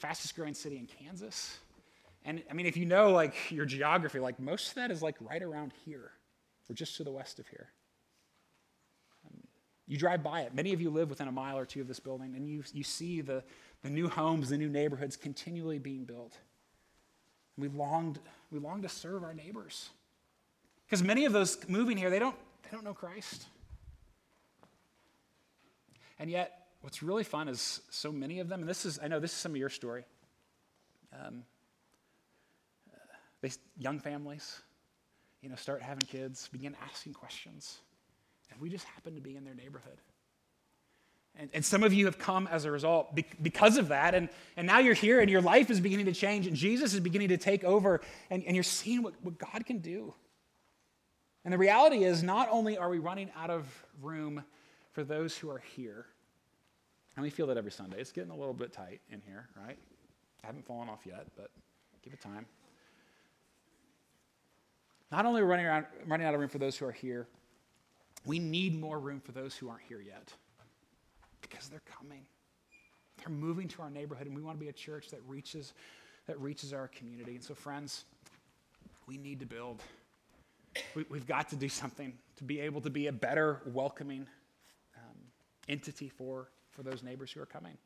fastest 0.00 0.34
growing 0.34 0.54
city 0.54 0.78
in 0.78 0.86
Kansas. 0.86 1.58
And 2.24 2.42
I 2.50 2.54
mean, 2.54 2.66
if 2.66 2.76
you 2.76 2.86
know 2.86 3.10
like 3.10 3.34
your 3.50 3.66
geography, 3.66 4.18
like 4.18 4.40
most 4.40 4.70
of 4.70 4.74
that 4.76 4.90
is 4.90 5.02
like 5.02 5.16
right 5.20 5.42
around 5.42 5.72
here 5.84 6.12
or 6.68 6.74
just 6.74 6.96
to 6.96 7.04
the 7.04 7.10
west 7.10 7.38
of 7.38 7.46
here. 7.48 7.68
Um, 9.26 9.42
you 9.86 9.98
drive 9.98 10.22
by 10.22 10.42
it. 10.42 10.54
Many 10.54 10.72
of 10.72 10.80
you 10.80 10.90
live 10.90 11.10
within 11.10 11.28
a 11.28 11.32
mile 11.32 11.58
or 11.58 11.66
two 11.66 11.80
of 11.80 11.88
this 11.88 12.00
building, 12.00 12.34
and 12.34 12.48
you, 12.48 12.62
you 12.72 12.82
see 12.82 13.20
the, 13.20 13.42
the 13.82 13.90
new 13.90 14.08
homes, 14.08 14.50
the 14.50 14.58
new 14.58 14.68
neighborhoods 14.68 15.16
continually 15.16 15.78
being 15.78 16.04
built. 16.04 16.36
we 17.56 17.68
longed, 17.68 18.18
we 18.50 18.58
longed 18.58 18.82
to 18.82 18.88
serve 18.88 19.22
our 19.22 19.34
neighbors. 19.34 19.90
Because 20.86 21.02
many 21.02 21.24
of 21.24 21.32
those 21.32 21.56
moving 21.68 21.96
here, 21.96 22.10
they 22.10 22.18
don't, 22.18 22.36
they 22.62 22.70
don't 22.70 22.84
know 22.84 22.94
Christ. 22.94 23.46
And 26.18 26.30
yet, 26.30 26.68
what's 26.80 27.02
really 27.02 27.24
fun 27.24 27.48
is 27.48 27.80
so 27.90 28.12
many 28.12 28.40
of 28.40 28.48
them, 28.48 28.60
and 28.60 28.68
this 28.68 28.84
is, 28.84 28.98
I 29.02 29.08
know 29.08 29.20
this 29.20 29.32
is 29.32 29.38
some 29.38 29.52
of 29.52 29.56
your 29.56 29.68
story. 29.68 30.04
Um, 31.12 31.44
uh, 32.92 32.96
they, 33.40 33.50
young 33.78 33.98
families, 33.98 34.60
you 35.42 35.48
know, 35.48 35.56
start 35.56 35.80
having 35.80 36.02
kids, 36.06 36.48
begin 36.52 36.76
asking 36.90 37.14
questions, 37.14 37.78
and 38.50 38.60
we 38.60 38.68
just 38.68 38.84
happen 38.84 39.14
to 39.14 39.20
be 39.20 39.36
in 39.36 39.44
their 39.44 39.54
neighborhood. 39.54 39.98
And, 41.36 41.48
and 41.54 41.64
some 41.64 41.82
of 41.82 41.92
you 41.92 42.04
have 42.06 42.18
come 42.18 42.46
as 42.48 42.64
a 42.64 42.70
result 42.70 43.18
because 43.40 43.78
of 43.78 43.88
that, 43.88 44.14
and, 44.14 44.28
and 44.56 44.66
now 44.66 44.78
you're 44.78 44.94
here 44.94 45.20
and 45.20 45.30
your 45.30 45.40
life 45.40 45.70
is 45.70 45.80
beginning 45.80 46.06
to 46.06 46.12
change, 46.12 46.46
and 46.46 46.54
Jesus 46.54 46.92
is 46.92 47.00
beginning 47.00 47.28
to 47.28 47.38
take 47.38 47.64
over, 47.64 48.00
and, 48.30 48.44
and 48.44 48.54
you're 48.54 48.62
seeing 48.62 49.02
what, 49.02 49.14
what 49.22 49.38
God 49.38 49.64
can 49.64 49.78
do. 49.78 50.12
And 51.44 51.54
the 51.54 51.58
reality 51.58 52.04
is, 52.04 52.22
not 52.22 52.48
only 52.50 52.76
are 52.76 52.90
we 52.90 52.98
running 52.98 53.30
out 53.34 53.48
of 53.48 53.66
room 54.02 54.44
for 54.92 55.02
those 55.02 55.36
who 55.36 55.48
are 55.48 55.62
here, 55.74 56.06
and 57.16 57.22
we 57.22 57.30
feel 57.30 57.46
that 57.46 57.56
every 57.56 57.70
Sunday. 57.70 57.98
It's 58.00 58.12
getting 58.12 58.30
a 58.30 58.36
little 58.36 58.54
bit 58.54 58.72
tight 58.72 59.00
in 59.10 59.22
here, 59.26 59.48
right? 59.56 59.78
I 60.42 60.46
haven't 60.46 60.66
fallen 60.66 60.88
off 60.88 61.06
yet, 61.06 61.26
but 61.36 61.50
give 62.02 62.12
it 62.12 62.20
time. 62.20 62.46
Not 65.10 65.26
only 65.26 65.40
are 65.40 65.44
we 65.44 65.50
running, 65.50 65.66
around, 65.66 65.86
running 66.06 66.26
out 66.26 66.34
of 66.34 66.40
room 66.40 66.48
for 66.48 66.58
those 66.58 66.76
who 66.76 66.86
are 66.86 66.92
here, 66.92 67.26
we 68.26 68.38
need 68.38 68.78
more 68.78 68.98
room 68.98 69.20
for 69.20 69.32
those 69.32 69.56
who 69.56 69.68
aren't 69.68 69.82
here 69.82 70.00
yet 70.00 70.34
because 71.40 71.68
they're 71.68 71.82
coming. 71.98 72.22
They're 73.18 73.34
moving 73.34 73.68
to 73.68 73.82
our 73.82 73.90
neighborhood, 73.90 74.26
and 74.26 74.34
we 74.34 74.42
want 74.42 74.58
to 74.58 74.64
be 74.64 74.70
a 74.70 74.72
church 74.72 75.10
that 75.10 75.20
reaches, 75.26 75.74
that 76.26 76.40
reaches 76.40 76.72
our 76.72 76.88
community. 76.88 77.34
And 77.34 77.44
so, 77.44 77.54
friends, 77.54 78.04
we 79.06 79.18
need 79.18 79.40
to 79.40 79.46
build. 79.46 79.82
We, 80.94 81.04
have 81.12 81.26
got 81.26 81.48
to 81.50 81.56
do 81.56 81.68
something 81.68 82.12
to 82.36 82.44
be 82.44 82.60
able 82.60 82.80
to 82.82 82.90
be 82.90 83.08
a 83.08 83.12
better, 83.12 83.60
welcoming 83.66 84.26
um, 84.96 85.16
entity 85.68 86.08
for 86.08 86.48
for 86.70 86.82
those 86.82 87.02
neighbors 87.02 87.32
who 87.32 87.40
are 87.40 87.46
coming. 87.46 87.76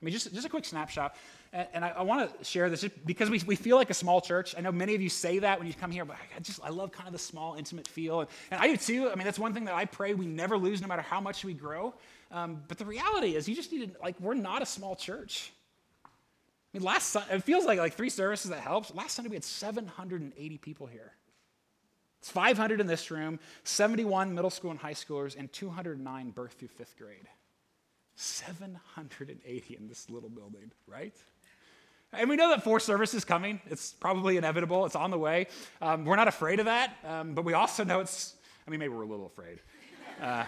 I 0.00 0.04
mean, 0.04 0.12
just, 0.12 0.32
just 0.34 0.46
a 0.46 0.50
quick 0.50 0.66
snapshot. 0.66 1.16
And, 1.52 1.66
and 1.72 1.84
I, 1.84 1.88
I 1.88 2.02
want 2.02 2.38
to 2.38 2.44
share 2.44 2.68
this 2.68 2.84
because 3.06 3.30
we, 3.30 3.40
we 3.46 3.56
feel 3.56 3.76
like 3.76 3.88
a 3.88 3.94
small 3.94 4.20
church. 4.20 4.54
I 4.56 4.60
know 4.60 4.70
many 4.70 4.94
of 4.94 5.00
you 5.00 5.08
say 5.08 5.38
that 5.38 5.58
when 5.58 5.66
you 5.66 5.72
come 5.72 5.90
here, 5.90 6.04
but 6.04 6.16
I 6.36 6.40
just, 6.40 6.60
I 6.62 6.68
love 6.68 6.92
kind 6.92 7.06
of 7.06 7.12
the 7.12 7.18
small, 7.18 7.54
intimate 7.54 7.88
feel. 7.88 8.20
And, 8.20 8.28
and 8.50 8.60
I 8.60 8.68
do 8.68 8.76
too. 8.76 9.10
I 9.10 9.14
mean, 9.14 9.24
that's 9.24 9.38
one 9.38 9.54
thing 9.54 9.64
that 9.64 9.74
I 9.74 9.86
pray 9.86 10.12
we 10.12 10.26
never 10.26 10.58
lose 10.58 10.82
no 10.82 10.86
matter 10.86 11.02
how 11.02 11.20
much 11.20 11.44
we 11.44 11.54
grow. 11.54 11.94
Um, 12.30 12.62
but 12.68 12.78
the 12.78 12.84
reality 12.84 13.36
is, 13.36 13.48
you 13.48 13.54
just 13.54 13.72
need 13.72 13.94
to, 13.94 14.00
like, 14.00 14.18
we're 14.20 14.34
not 14.34 14.62
a 14.62 14.66
small 14.66 14.96
church. 14.96 15.52
I 16.04 16.08
mean, 16.78 16.82
last 16.82 17.10
Sunday, 17.10 17.36
it 17.36 17.44
feels 17.44 17.64
like 17.64 17.78
like 17.78 17.94
three 17.94 18.10
services 18.10 18.50
that 18.50 18.60
helps. 18.60 18.94
Last 18.94 19.14
Sunday, 19.14 19.30
we 19.30 19.36
had 19.36 19.44
780 19.44 20.58
people 20.58 20.86
here. 20.86 21.12
It's 22.20 22.30
500 22.30 22.80
in 22.80 22.86
this 22.86 23.10
room, 23.10 23.38
71 23.64 24.34
middle 24.34 24.50
school 24.50 24.72
and 24.72 24.80
high 24.80 24.94
schoolers, 24.94 25.38
and 25.38 25.52
209 25.52 26.30
birth 26.30 26.54
through 26.54 26.68
fifth 26.68 26.96
grade. 26.98 27.28
780 28.16 29.76
in 29.76 29.88
this 29.88 30.10
little 30.10 30.28
building, 30.28 30.72
right? 30.86 31.14
And 32.12 32.30
we 32.30 32.36
know 32.36 32.48
that 32.50 32.64
four 32.64 32.80
service 32.80 33.14
is 33.14 33.24
coming. 33.24 33.60
It's 33.66 33.92
probably 33.92 34.36
inevitable. 34.38 34.86
It's 34.86 34.96
on 34.96 35.10
the 35.10 35.18
way. 35.18 35.48
Um, 35.82 36.04
we're 36.04 36.16
not 36.16 36.28
afraid 36.28 36.60
of 36.60 36.66
that, 36.66 36.96
um, 37.04 37.34
but 37.34 37.44
we 37.44 37.52
also 37.52 37.84
know 37.84 38.00
it's, 38.00 38.34
I 38.66 38.70
mean, 38.70 38.80
maybe 38.80 38.94
we're 38.94 39.02
a 39.02 39.06
little 39.06 39.26
afraid. 39.26 39.60
Uh, 40.20 40.44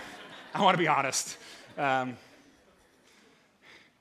I 0.55 0.63
want 0.63 0.75
to 0.75 0.79
be 0.79 0.89
honest. 0.89 1.37
Um, 1.79 2.17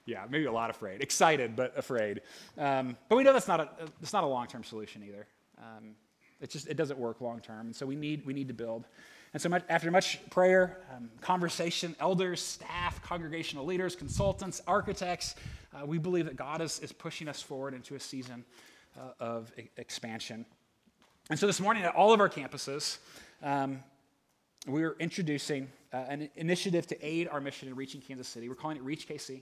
yeah, 0.07 0.25
maybe 0.29 0.45
a 0.45 0.51
lot 0.51 0.69
afraid. 0.69 1.01
Excited, 1.01 1.55
but 1.55 1.77
afraid. 1.77 2.21
Um, 2.57 2.97
but 3.09 3.17
we 3.17 3.23
know 3.23 3.33
that's 3.33 3.47
not 3.47 3.59
a, 3.59 3.69
it's 4.01 4.13
not 4.13 4.23
a 4.23 4.27
long-term 4.27 4.63
solution 4.63 5.03
either. 5.03 5.27
Um, 5.59 5.95
it 6.41 6.49
just, 6.49 6.67
it 6.67 6.75
doesn't 6.75 6.97
work 6.97 7.21
long-term. 7.21 7.67
And 7.67 7.75
so 7.75 7.85
we 7.85 7.95
need, 7.95 8.25
we 8.25 8.33
need 8.33 8.47
to 8.47 8.53
build. 8.53 8.85
And 9.33 9.41
so, 9.41 9.49
much, 9.49 9.63
after 9.69 9.91
much 9.91 10.19
prayer, 10.29 10.77
um, 10.95 11.09
conversation, 11.19 11.95
elders, 11.99 12.41
staff, 12.41 13.01
congregational 13.03 13.65
leaders, 13.65 13.95
consultants, 13.95 14.61
architects, 14.65 15.35
uh, 15.75 15.85
we 15.85 15.97
believe 15.97 16.25
that 16.25 16.37
God 16.37 16.61
is, 16.61 16.79
is 16.79 16.91
pushing 16.91 17.27
us 17.27 17.41
forward 17.41 17.73
into 17.73 17.95
a 17.95 17.99
season 17.99 18.45
uh, 18.97 19.11
of 19.19 19.51
e- 19.59 19.69
expansion. 19.75 20.45
And 21.29 21.37
so, 21.37 21.45
this 21.45 21.59
morning 21.59 21.83
at 21.83 21.93
all 21.93 22.13
of 22.13 22.21
our 22.21 22.29
campuses, 22.29 22.99
um, 23.43 23.83
we're 24.65 24.95
introducing 24.99 25.67
uh, 25.93 25.97
an 25.97 26.29
initiative 26.35 26.87
to 26.87 27.05
aid 27.05 27.27
our 27.27 27.39
mission 27.39 27.67
in 27.67 27.75
reaching 27.75 28.01
Kansas 28.01 28.27
City. 28.27 28.49
We're 28.49 28.55
calling 28.55 28.77
it 28.77 28.83
Reach 28.83 29.07
KC. 29.07 29.41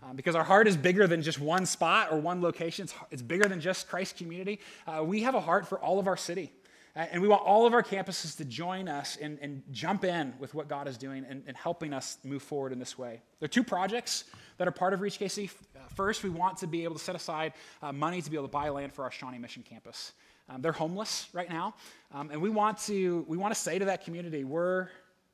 Um, 0.00 0.14
because 0.14 0.36
our 0.36 0.44
heart 0.44 0.68
is 0.68 0.76
bigger 0.76 1.08
than 1.08 1.22
just 1.22 1.40
one 1.40 1.66
spot 1.66 2.12
or 2.12 2.20
one 2.20 2.40
location. 2.40 2.84
It's, 2.84 2.94
it's 3.10 3.22
bigger 3.22 3.48
than 3.48 3.60
just 3.60 3.88
Christ 3.88 4.16
community. 4.16 4.60
Uh, 4.86 5.02
we 5.02 5.22
have 5.22 5.34
a 5.34 5.40
heart 5.40 5.66
for 5.66 5.80
all 5.80 5.98
of 5.98 6.06
our 6.06 6.16
city. 6.16 6.52
Uh, 6.94 7.06
and 7.12 7.20
we 7.20 7.28
want 7.28 7.42
all 7.42 7.66
of 7.66 7.74
our 7.74 7.82
campuses 7.82 8.36
to 8.36 8.44
join 8.44 8.88
us 8.88 9.16
and, 9.20 9.38
and 9.40 9.62
jump 9.70 10.04
in 10.04 10.34
with 10.38 10.54
what 10.54 10.68
God 10.68 10.88
is 10.88 10.96
doing 10.96 11.24
and, 11.28 11.42
and, 11.46 11.56
helping 11.56 11.92
us 11.92 12.18
move 12.24 12.42
forward 12.42 12.72
in 12.72 12.78
this 12.78 12.96
way. 12.96 13.20
There 13.38 13.44
are 13.44 13.48
two 13.48 13.62
projects 13.62 14.24
that 14.56 14.66
are 14.66 14.72
part 14.72 14.92
of 14.94 15.00
Reach 15.00 15.18
KC. 15.18 15.50
Uh, 15.50 15.80
first, 15.94 16.24
we 16.24 16.30
want 16.30 16.58
to 16.58 16.66
be 16.66 16.84
able 16.84 16.94
to 16.94 17.00
set 17.00 17.14
aside 17.14 17.52
uh, 17.82 17.92
money 17.92 18.22
to 18.22 18.30
be 18.30 18.36
able 18.36 18.48
to 18.48 18.52
buy 18.52 18.68
land 18.68 18.92
for 18.92 19.04
our 19.04 19.10
Shawnee 19.10 19.38
Mission 19.38 19.62
campus. 19.62 20.12
Um, 20.48 20.62
they're 20.62 20.72
homeless 20.72 21.28
right 21.32 21.48
now, 21.48 21.74
um, 22.12 22.30
and 22.30 22.40
we 22.40 22.48
want 22.48 22.78
to 22.86 23.24
we 23.28 23.36
want 23.36 23.54
to 23.54 23.60
say 23.60 23.78
to 23.78 23.84
that 23.84 24.02
community, 24.02 24.44
we're 24.44 24.88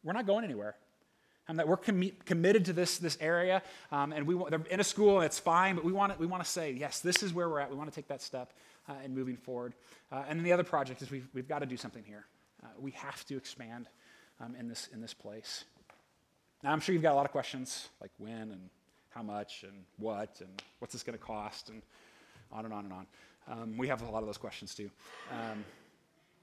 we're 0.05 0.13
not 0.13 0.27
going 0.27 0.45
anywhere. 0.45 0.77
Um, 1.47 1.57
that 1.57 1.69
we're 1.69 1.77
com- 1.77 2.13
committed 2.25 2.65
to 2.67 2.73
this, 2.73 2.97
this 2.97 3.19
area, 3.21 3.63
um, 3.93 4.13
and 4.13 4.27
we 4.27 4.35
they're 4.49 4.63
in 4.71 4.81
a 4.81 4.85
school, 4.85 5.17
and 5.17 5.27
it's 5.27 5.39
fine, 5.39 5.75
but 5.75 5.85
we 5.85 5.93
want, 5.93 6.15
to, 6.15 6.19
we 6.19 6.25
want 6.25 6.43
to 6.43 6.49
say, 6.49 6.73
yes, 6.73 7.01
this 7.01 7.23
is 7.23 7.35
where 7.35 7.51
we're 7.51 7.61
at. 7.61 7.69
We 7.71 7.77
want 7.77 7.91
to 7.91 7.95
take 7.95 8.09
that 8.09 8.23
step 8.23 8.55
uh, 8.89 8.95
and 9.05 9.15
moving 9.15 9.37
forward. 9.37 9.75
Uh, 10.11 10.23
and 10.27 10.39
then 10.39 10.45
the 10.45 10.53
other 10.53 10.65
project 10.65 11.03
is 11.03 11.11
we've, 11.11 11.29
we've 11.35 11.49
got 11.49 11.59
to 11.59 11.67
do 11.67 11.77
something 11.77 12.03
here. 12.03 12.25
Uh, 12.63 12.69
we 12.79 12.93
have 12.93 13.27
to 13.27 13.37
expand 13.37 13.89
um, 14.41 14.55
in, 14.59 14.69
this, 14.69 14.89
in 14.95 15.03
this 15.03 15.13
place. 15.13 15.65
Now, 16.63 16.73
I'm 16.73 16.81
sure 16.81 16.95
you've 16.95 17.03
got 17.03 17.13
a 17.13 17.15
lot 17.15 17.27
of 17.27 17.33
questions 17.33 17.91
like 18.01 18.11
when 18.17 18.51
and 18.51 18.71
how 19.11 19.23
much 19.23 19.65
and 19.65 19.85
what 19.99 20.41
and 20.41 20.63
what's 20.79 20.95
this 20.95 21.03
going 21.03 21.19
to 21.19 21.23
cost 21.23 21.69
and 21.69 21.83
on 22.51 22.65
and 22.65 22.73
on 22.73 22.85
and 22.85 22.93
on. 22.95 23.07
Um, 23.47 23.77
we 23.77 23.89
have 23.89 24.01
a 24.01 24.11
lot 24.11 24.21
of 24.21 24.27
those 24.27 24.39
questions 24.39 24.75
too. 24.75 24.91
Um, 25.31 25.63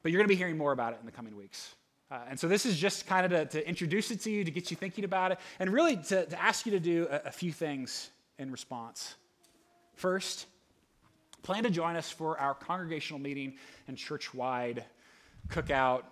but 0.04 0.12
you're 0.12 0.20
going 0.20 0.28
to 0.28 0.34
be 0.34 0.38
hearing 0.38 0.58
more 0.58 0.72
about 0.72 0.94
it 0.94 1.00
in 1.00 1.06
the 1.06 1.12
coming 1.12 1.36
weeks. 1.36 1.76
Uh, 2.12 2.20
and 2.30 2.38
so 2.38 2.48
this 2.48 2.66
is 2.66 2.78
just 2.78 3.08
kind 3.08 3.26
of 3.26 3.32
to, 3.32 3.60
to, 3.60 3.68
introduce 3.68 4.12
it 4.12 4.20
to 4.20 4.30
you, 4.30 4.44
to 4.44 4.52
get 4.52 4.70
you 4.70 4.76
thinking 4.76 5.06
about 5.06 5.32
it, 5.32 5.40
and 5.60 5.72
really 5.72 5.96
to, 5.96 6.26
to 6.26 6.42
ask 6.42 6.66
you 6.66 6.72
to 6.74 6.80
do 6.80 7.08
a, 7.10 7.28
a 7.28 7.32
few 7.32 7.54
things 7.54 8.10
in 8.38 8.52
response. 8.52 9.16
First, 9.96 10.48
plan 11.42 11.64
to 11.64 11.70
join 11.70 11.96
us 11.96 12.12
for 12.12 12.38
our 12.38 12.54
congregational 12.54 13.20
meeting 13.20 13.54
and 13.88 13.98
church 13.98 14.34
wide 14.34 14.84
cookout 15.48 16.04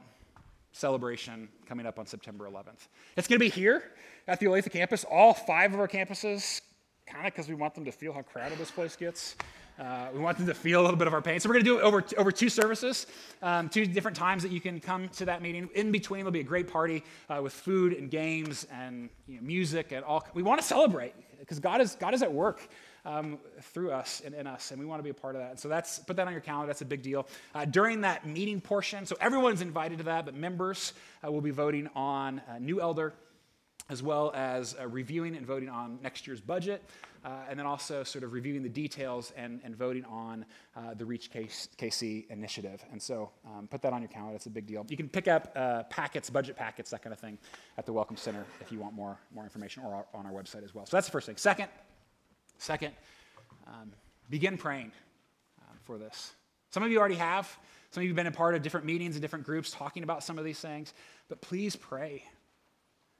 celebration 0.71 1.49
coming 1.67 1.85
up 1.85 1.99
on 1.99 2.05
September 2.05 2.49
11th. 2.49 2.87
It's 3.17 3.27
going 3.27 3.39
to 3.39 3.45
be 3.45 3.49
here 3.49 3.83
at 4.27 4.39
the 4.39 4.45
Olathe 4.45 4.71
campus, 4.71 5.03
all 5.03 5.33
five 5.33 5.73
of 5.73 5.79
our 5.81 5.87
campuses, 5.87 6.61
kind 7.05 7.27
of 7.27 7.33
because 7.33 7.49
we 7.49 7.55
want 7.55 7.75
them 7.75 7.83
to 7.85 7.91
feel 7.91 8.13
how 8.13 8.21
crowded 8.21 8.57
this 8.57 8.71
place 8.71 8.95
gets. 8.95 9.35
Uh, 9.79 10.07
we 10.13 10.19
want 10.19 10.37
them 10.37 10.45
to 10.45 10.53
feel 10.53 10.81
a 10.81 10.83
little 10.83 10.97
bit 10.97 11.07
of 11.07 11.13
our 11.13 11.21
pain. 11.21 11.39
So 11.39 11.47
we're 11.47 11.53
going 11.53 11.65
to 11.65 11.71
do 11.71 11.79
it 11.79 11.83
over, 11.83 12.03
over 12.17 12.31
two 12.31 12.49
services, 12.49 13.07
um, 13.41 13.69
two 13.69 13.85
different 13.85 14.17
times 14.17 14.43
that 14.43 14.51
you 14.51 14.59
can 14.59 14.81
come 14.81 15.07
to 15.09 15.25
that 15.25 15.41
meeting. 15.41 15.69
In 15.73 15.91
between, 15.91 16.19
there'll 16.19 16.31
be 16.31 16.41
a 16.41 16.43
great 16.43 16.67
party 16.67 17.03
uh, 17.29 17.39
with 17.41 17.53
food 17.53 17.93
and 17.93 18.11
games 18.11 18.67
and 18.71 19.09
you 19.25 19.35
know, 19.35 19.41
music 19.41 19.93
and 19.93 20.03
all. 20.03 20.27
We 20.33 20.43
want 20.43 20.59
to 20.59 20.67
celebrate 20.67 21.13
because 21.39 21.59
God 21.59 21.79
is, 21.79 21.95
God 21.95 22.13
is 22.13 22.21
at 22.21 22.33
work 22.33 22.67
um, 23.05 23.39
through 23.61 23.91
us 23.91 24.21
and 24.25 24.35
in 24.35 24.47
us, 24.47 24.71
and 24.71 24.79
we 24.79 24.85
want 24.85 24.99
to 24.99 25.03
be 25.03 25.11
a 25.11 25.13
part 25.13 25.35
of 25.35 25.41
that. 25.41 25.59
So 25.61 25.69
that's 25.69 25.99
put 25.99 26.17
that 26.17 26.27
on 26.27 26.33
your 26.33 26.41
calendar. 26.41 26.67
That's 26.67 26.81
a 26.81 26.85
big 26.85 27.01
deal. 27.01 27.25
Uh, 27.55 27.63
during 27.63 28.01
that 28.01 28.27
meeting 28.27 28.59
portion, 28.59 29.05
so 29.05 29.15
everyone's 29.21 29.61
invited 29.61 29.99
to 29.99 30.03
that, 30.05 30.25
but 30.25 30.35
members 30.35 30.93
uh, 31.25 31.31
will 31.31 31.41
be 31.41 31.51
voting 31.51 31.89
on 31.95 32.41
a 32.49 32.59
new 32.59 32.81
elder 32.81 33.13
as 33.89 34.03
well 34.03 34.31
as 34.35 34.75
uh, 34.79 34.87
reviewing 34.87 35.35
and 35.35 35.45
voting 35.45 35.67
on 35.67 35.97
next 36.03 36.27
year's 36.27 36.39
budget, 36.39 36.83
uh, 37.23 37.45
and 37.49 37.59
then 37.59 37.65
also 37.65 38.03
sort 38.03 38.23
of 38.23 38.33
reviewing 38.33 38.63
the 38.63 38.69
details 38.69 39.33
and, 39.35 39.59
and 39.63 39.75
voting 39.75 40.05
on 40.05 40.45
uh, 40.75 40.93
the 40.93 41.05
Reach 41.05 41.31
KC 41.31 42.29
initiative. 42.29 42.83
And 42.91 43.01
so 43.01 43.31
um, 43.45 43.67
put 43.67 43.81
that 43.81 43.93
on 43.93 44.01
your 44.01 44.09
calendar. 44.09 44.35
It's 44.35 44.45
a 44.45 44.49
big 44.49 44.65
deal. 44.65 44.85
You 44.89 44.97
can 44.97 45.09
pick 45.09 45.27
up 45.27 45.51
uh, 45.55 45.83
packets, 45.83 46.29
budget 46.29 46.55
packets, 46.55 46.91
that 46.91 47.01
kind 47.01 47.13
of 47.13 47.19
thing 47.19 47.37
at 47.77 47.85
the 47.85 47.93
Welcome 47.93 48.17
Center 48.17 48.45
if 48.61 48.71
you 48.71 48.79
want 48.79 48.93
more, 48.93 49.17
more 49.33 49.43
information 49.43 49.83
or 49.83 50.05
on 50.13 50.25
our 50.25 50.31
website 50.31 50.63
as 50.63 50.73
well. 50.73 50.85
So 50.85 50.97
that's 50.97 51.07
the 51.07 51.11
first 51.11 51.25
thing. 51.25 51.37
Second, 51.37 51.67
second 52.57 52.93
um, 53.67 53.91
begin 54.29 54.57
praying 54.57 54.91
um, 55.61 55.77
for 55.83 55.97
this. 55.97 56.33
Some 56.71 56.83
of 56.83 56.91
you 56.91 56.99
already 56.99 57.15
have. 57.15 57.57
Some 57.91 58.01
of 58.01 58.03
you 58.03 58.09
have 58.09 58.15
been 58.15 58.27
a 58.27 58.31
part 58.31 58.53
of 58.53 58.61
different 58.61 58.85
meetings 58.85 59.15
and 59.15 59.21
different 59.21 59.45
groups 59.45 59.71
talking 59.71 60.03
about 60.03 60.23
some 60.23 60.37
of 60.37 60.45
these 60.45 60.59
things. 60.59 60.93
But 61.27 61.41
please 61.41 61.75
pray. 61.75 62.23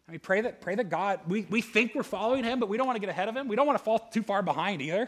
I 0.09 0.11
mean, 0.11 0.21
pray 0.21 0.41
that, 0.41 0.59
pray 0.59 0.73
that 0.73 0.89
God, 0.89 1.19
we, 1.27 1.45
we 1.51 1.61
think 1.61 1.93
we're 1.93 2.01
following 2.01 2.43
him, 2.43 2.59
but 2.59 2.67
we 2.67 2.77
don't 2.77 2.87
want 2.87 2.95
to 2.95 2.99
get 2.99 3.09
ahead 3.09 3.29
of 3.29 3.37
him. 3.37 3.47
We 3.47 3.55
don't 3.55 3.67
want 3.67 3.77
to 3.77 3.83
fall 3.83 3.99
too 3.99 4.23
far 4.23 4.41
behind 4.41 4.81
either. 4.81 5.07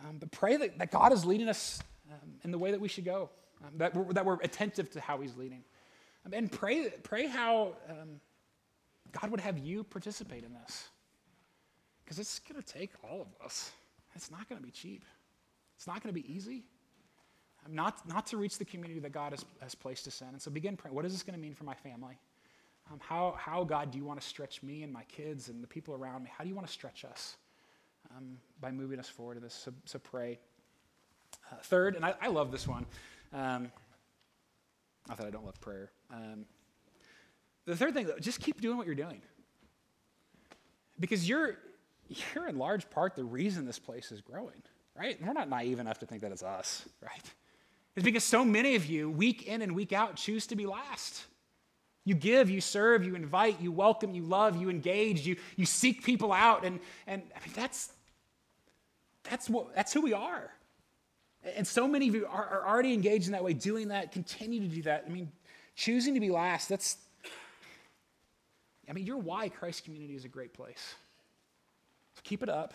Um, 0.00 0.16
but 0.18 0.32
pray 0.32 0.56
that, 0.56 0.76
that 0.78 0.90
God 0.90 1.12
is 1.12 1.24
leading 1.24 1.48
us 1.48 1.80
um, 2.10 2.30
in 2.42 2.50
the 2.50 2.58
way 2.58 2.72
that 2.72 2.80
we 2.80 2.88
should 2.88 3.04
go, 3.04 3.30
um, 3.64 3.70
that, 3.76 3.94
we're, 3.94 4.12
that 4.12 4.24
we're 4.24 4.40
attentive 4.42 4.90
to 4.90 5.00
how 5.00 5.20
he's 5.20 5.36
leading. 5.36 5.62
Um, 6.26 6.32
and 6.32 6.50
pray, 6.50 6.88
pray 7.04 7.28
how 7.28 7.76
um, 7.88 8.20
God 9.12 9.30
would 9.30 9.38
have 9.38 9.56
you 9.56 9.84
participate 9.84 10.42
in 10.42 10.52
this. 10.52 10.88
Because 12.02 12.18
it's 12.18 12.40
going 12.40 12.60
to 12.60 12.72
take 12.72 12.90
all 13.04 13.20
of 13.20 13.28
us. 13.44 13.70
It's 14.16 14.32
not 14.32 14.48
going 14.48 14.60
to 14.60 14.66
be 14.66 14.72
cheap. 14.72 15.04
It's 15.76 15.86
not 15.86 16.02
going 16.02 16.12
to 16.12 16.20
be 16.20 16.28
easy. 16.34 16.64
Um, 17.64 17.76
not, 17.76 18.08
not 18.08 18.26
to 18.28 18.36
reach 18.36 18.58
the 18.58 18.64
community 18.64 18.98
that 18.98 19.12
God 19.12 19.30
has, 19.30 19.44
has 19.62 19.76
placed 19.76 20.08
us 20.08 20.20
in. 20.22 20.28
And 20.28 20.42
so 20.42 20.50
begin 20.50 20.76
praying. 20.76 20.96
What 20.96 21.04
is 21.04 21.12
this 21.12 21.22
going 21.22 21.36
to 21.36 21.40
mean 21.40 21.54
for 21.54 21.62
my 21.62 21.74
family? 21.74 22.18
Um, 22.90 22.98
how, 23.00 23.34
how, 23.38 23.62
God, 23.62 23.92
do 23.92 23.98
you 23.98 24.04
want 24.04 24.20
to 24.20 24.26
stretch 24.26 24.62
me 24.62 24.82
and 24.82 24.92
my 24.92 25.04
kids 25.04 25.48
and 25.48 25.62
the 25.62 25.66
people 25.66 25.94
around 25.94 26.24
me? 26.24 26.30
How 26.36 26.42
do 26.42 26.48
you 26.48 26.56
want 26.56 26.66
to 26.66 26.72
stretch 26.72 27.04
us 27.04 27.36
um, 28.16 28.36
by 28.60 28.72
moving 28.72 28.98
us 28.98 29.08
forward 29.08 29.36
in 29.36 29.42
this? 29.42 29.54
So, 29.54 29.72
so 29.84 29.98
pray. 30.00 30.40
Uh, 31.50 31.56
third, 31.62 31.94
and 31.94 32.04
I, 32.04 32.14
I, 32.20 32.28
love 32.28 32.50
this 32.50 32.66
one. 32.66 32.84
Um, 33.32 33.70
not 35.08 35.18
that 35.18 35.26
I 35.26 35.30
don't 35.30 35.44
love 35.44 35.60
prayer. 35.60 35.92
Um, 36.12 36.44
the 37.64 37.76
third 37.76 37.94
thing, 37.94 38.08
just 38.20 38.40
keep 38.40 38.60
doing 38.60 38.76
what 38.76 38.86
you're 38.86 38.96
doing. 38.96 39.22
Because 40.98 41.28
you're, 41.28 41.58
you're 42.34 42.48
in 42.48 42.58
large 42.58 42.90
part 42.90 43.14
the 43.14 43.24
reason 43.24 43.66
this 43.66 43.78
place 43.78 44.10
is 44.10 44.20
growing, 44.20 44.62
right? 44.96 45.16
we're 45.24 45.32
not 45.32 45.48
naive 45.48 45.78
enough 45.78 46.00
to 46.00 46.06
think 46.06 46.22
that 46.22 46.32
it's 46.32 46.42
us, 46.42 46.84
right? 47.00 47.34
It's 47.94 48.04
because 48.04 48.24
so 48.24 48.44
many 48.44 48.74
of 48.74 48.86
you, 48.86 49.10
week 49.10 49.44
in 49.44 49.62
and 49.62 49.74
week 49.74 49.92
out, 49.92 50.16
choose 50.16 50.46
to 50.48 50.56
be 50.56 50.66
last. 50.66 51.24
You 52.04 52.14
give, 52.14 52.48
you 52.48 52.60
serve, 52.60 53.04
you 53.04 53.14
invite, 53.14 53.60
you 53.60 53.70
welcome, 53.70 54.14
you 54.14 54.22
love, 54.22 54.56
you 54.56 54.70
engage, 54.70 55.26
you, 55.26 55.36
you 55.56 55.66
seek 55.66 56.02
people 56.02 56.32
out. 56.32 56.64
And, 56.64 56.80
and 57.06 57.22
I 57.36 57.46
mean, 57.46 57.54
that's, 57.54 57.92
that's, 59.24 59.50
what, 59.50 59.74
that's 59.74 59.92
who 59.92 60.00
we 60.00 60.12
are. 60.12 60.50
And 61.56 61.66
so 61.66 61.86
many 61.86 62.08
of 62.08 62.14
you 62.14 62.26
are, 62.26 62.46
are 62.46 62.68
already 62.68 62.94
engaged 62.94 63.26
in 63.26 63.32
that 63.32 63.44
way, 63.44 63.52
doing 63.52 63.88
that, 63.88 64.12
continue 64.12 64.60
to 64.60 64.66
do 64.66 64.82
that. 64.82 65.04
I 65.06 65.10
mean, 65.10 65.30
choosing 65.74 66.14
to 66.14 66.20
be 66.20 66.30
last, 66.30 66.68
that's, 66.68 66.96
I 68.88 68.92
mean, 68.92 69.06
you're 69.06 69.18
why 69.18 69.48
Christ 69.48 69.84
Community 69.84 70.16
is 70.16 70.24
a 70.24 70.28
great 70.28 70.52
place. 70.52 70.94
So 72.14 72.20
keep 72.24 72.42
it 72.42 72.48
up. 72.48 72.74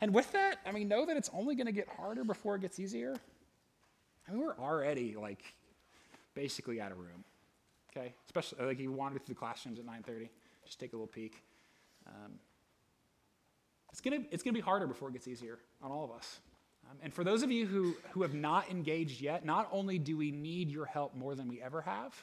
And 0.00 0.14
with 0.14 0.30
that, 0.32 0.58
I 0.64 0.72
mean, 0.72 0.86
know 0.88 1.06
that 1.06 1.16
it's 1.16 1.30
only 1.32 1.56
going 1.56 1.66
to 1.66 1.72
get 1.72 1.88
harder 1.88 2.24
before 2.24 2.54
it 2.54 2.60
gets 2.60 2.78
easier. 2.78 3.16
I 4.26 4.32
mean, 4.32 4.40
we're 4.40 4.56
already 4.56 5.16
like 5.18 5.42
basically 6.34 6.80
out 6.80 6.92
of 6.92 6.98
room 6.98 7.24
okay? 7.90 8.14
Especially 8.26 8.64
like 8.64 8.78
you 8.78 8.92
wander 8.92 9.18
through 9.18 9.34
the 9.34 9.38
classrooms 9.38 9.78
at 9.78 9.86
9:30, 9.86 10.28
just 10.64 10.78
take 10.78 10.92
a 10.92 10.96
little 10.96 11.06
peek. 11.06 11.42
Um, 12.06 12.38
it's 13.90 14.00
gonna 14.00 14.24
it's 14.30 14.42
gonna 14.42 14.54
be 14.54 14.60
harder 14.60 14.86
before 14.86 15.08
it 15.08 15.12
gets 15.12 15.28
easier 15.28 15.58
on 15.82 15.90
all 15.90 16.04
of 16.04 16.10
us. 16.10 16.40
Um, 16.90 16.98
and 17.02 17.12
for 17.12 17.24
those 17.24 17.42
of 17.42 17.50
you 17.50 17.66
who 17.66 17.96
who 18.12 18.22
have 18.22 18.34
not 18.34 18.70
engaged 18.70 19.20
yet, 19.20 19.44
not 19.44 19.68
only 19.72 19.98
do 19.98 20.16
we 20.16 20.30
need 20.30 20.70
your 20.70 20.86
help 20.86 21.14
more 21.14 21.34
than 21.34 21.48
we 21.48 21.60
ever 21.60 21.82
have, 21.82 22.14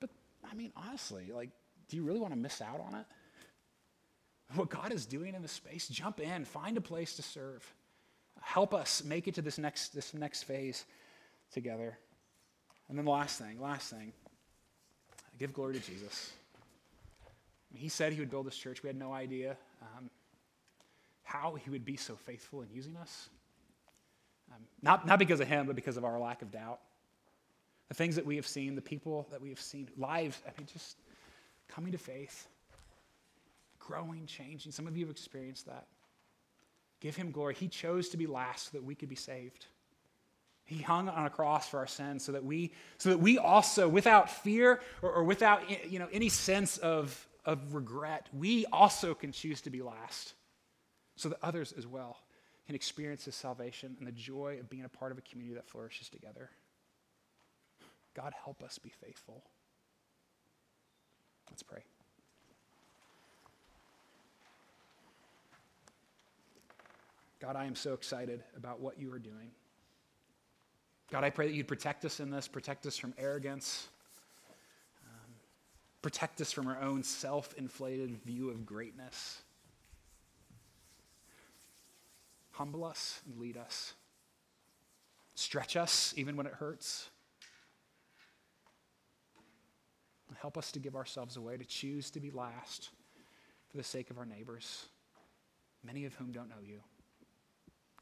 but 0.00 0.10
I 0.50 0.54
mean 0.54 0.72
honestly, 0.76 1.30
like, 1.32 1.50
do 1.88 1.96
you 1.96 2.04
really 2.04 2.20
want 2.20 2.32
to 2.32 2.38
miss 2.38 2.60
out 2.60 2.80
on 2.80 2.94
it? 2.94 3.06
What 4.54 4.68
God 4.68 4.92
is 4.92 5.06
doing 5.06 5.34
in 5.34 5.42
the 5.42 5.48
space, 5.48 5.88
jump 5.88 6.20
in, 6.20 6.44
find 6.44 6.76
a 6.76 6.80
place 6.80 7.16
to 7.16 7.22
serve. 7.22 7.74
Help 8.40 8.74
us 8.74 9.02
make 9.02 9.26
it 9.26 9.34
to 9.34 9.42
this 9.42 9.58
next, 9.58 9.94
this 9.94 10.12
next 10.12 10.42
phase 10.42 10.84
together. 11.50 11.98
And 12.88 12.98
then 12.98 13.04
the 13.04 13.10
last 13.10 13.38
thing, 13.38 13.60
last 13.60 13.90
thing, 13.90 14.12
give 15.38 15.52
glory 15.52 15.74
to 15.74 15.80
Jesus. 15.80 16.32
He 17.74 17.88
said 17.88 18.12
he 18.12 18.20
would 18.20 18.30
build 18.30 18.46
this 18.46 18.56
church. 18.56 18.82
We 18.82 18.88
had 18.88 18.96
no 18.96 19.12
idea 19.12 19.56
um, 19.82 20.10
how 21.22 21.54
he 21.54 21.70
would 21.70 21.84
be 21.84 21.96
so 21.96 22.14
faithful 22.14 22.62
in 22.62 22.68
using 22.72 22.96
us. 22.96 23.28
Um, 24.52 24.62
not, 24.82 25.06
not 25.06 25.18
because 25.18 25.40
of 25.40 25.48
him, 25.48 25.66
but 25.66 25.74
because 25.74 25.96
of 25.96 26.04
our 26.04 26.18
lack 26.18 26.42
of 26.42 26.52
doubt. 26.52 26.80
The 27.88 27.94
things 27.94 28.16
that 28.16 28.24
we 28.24 28.36
have 28.36 28.46
seen, 28.46 28.74
the 28.74 28.82
people 28.82 29.26
that 29.30 29.40
we 29.40 29.48
have 29.48 29.60
seen, 29.60 29.88
lives, 29.96 30.40
I 30.46 30.50
mean, 30.58 30.68
just 30.72 30.96
coming 31.68 31.92
to 31.92 31.98
faith, 31.98 32.46
growing, 33.78 34.26
changing. 34.26 34.72
Some 34.72 34.86
of 34.86 34.96
you 34.96 35.06
have 35.06 35.10
experienced 35.10 35.66
that. 35.66 35.86
Give 37.00 37.16
him 37.16 37.30
glory. 37.30 37.54
He 37.54 37.68
chose 37.68 38.08
to 38.10 38.16
be 38.16 38.26
last 38.26 38.66
so 38.66 38.78
that 38.78 38.84
we 38.84 38.94
could 38.94 39.08
be 39.08 39.16
saved. 39.16 39.66
He 40.64 40.78
hung 40.78 41.08
on 41.08 41.26
a 41.26 41.30
cross 41.30 41.68
for 41.68 41.78
our 41.78 41.86
sins 41.86 42.24
so 42.24 42.32
that 42.32 42.44
we, 42.44 42.72
so 42.96 43.10
that 43.10 43.18
we 43.18 43.36
also, 43.36 43.86
without 43.86 44.30
fear 44.30 44.80
or, 45.02 45.10
or 45.10 45.24
without 45.24 45.90
you 45.90 45.98
know, 45.98 46.08
any 46.10 46.30
sense 46.30 46.78
of, 46.78 47.26
of 47.44 47.74
regret, 47.74 48.28
we 48.32 48.64
also 48.66 49.14
can 49.14 49.30
choose 49.30 49.60
to 49.62 49.70
be 49.70 49.82
last 49.82 50.32
so 51.16 51.28
that 51.28 51.38
others 51.42 51.72
as 51.76 51.86
well 51.86 52.18
can 52.66 52.74
experience 52.74 53.26
his 53.26 53.34
salvation 53.34 53.94
and 53.98 54.08
the 54.08 54.12
joy 54.12 54.56
of 54.58 54.70
being 54.70 54.84
a 54.84 54.88
part 54.88 55.12
of 55.12 55.18
a 55.18 55.20
community 55.20 55.54
that 55.54 55.68
flourishes 55.68 56.08
together. 56.08 56.50
God, 58.14 58.32
help 58.44 58.62
us 58.62 58.78
be 58.78 58.88
faithful. 58.88 59.44
Let's 61.50 61.62
pray. 61.62 61.82
God, 67.38 67.56
I 67.56 67.66
am 67.66 67.74
so 67.74 67.92
excited 67.92 68.42
about 68.56 68.80
what 68.80 68.98
you 68.98 69.12
are 69.12 69.18
doing. 69.18 69.50
God, 71.14 71.22
I 71.22 71.30
pray 71.30 71.46
that 71.46 71.54
you'd 71.54 71.68
protect 71.68 72.04
us 72.04 72.18
in 72.18 72.28
this, 72.28 72.48
protect 72.48 72.86
us 72.86 72.96
from 72.96 73.14
arrogance, 73.16 73.86
um, 75.06 75.32
protect 76.02 76.40
us 76.40 76.50
from 76.50 76.66
our 76.66 76.82
own 76.82 77.04
self 77.04 77.54
inflated 77.56 78.20
view 78.24 78.50
of 78.50 78.66
greatness. 78.66 79.40
Humble 82.50 82.82
us 82.82 83.20
and 83.26 83.38
lead 83.38 83.56
us. 83.56 83.94
Stretch 85.36 85.76
us 85.76 86.12
even 86.16 86.36
when 86.36 86.46
it 86.46 86.54
hurts. 86.54 87.08
Help 90.40 90.58
us 90.58 90.72
to 90.72 90.80
give 90.80 90.96
ourselves 90.96 91.36
away, 91.36 91.56
to 91.56 91.64
choose 91.64 92.10
to 92.10 92.18
be 92.18 92.32
last 92.32 92.90
for 93.70 93.76
the 93.76 93.84
sake 93.84 94.10
of 94.10 94.18
our 94.18 94.26
neighbors, 94.26 94.86
many 95.84 96.06
of 96.06 96.14
whom 96.14 96.32
don't 96.32 96.48
know 96.48 96.56
you. 96.60 96.80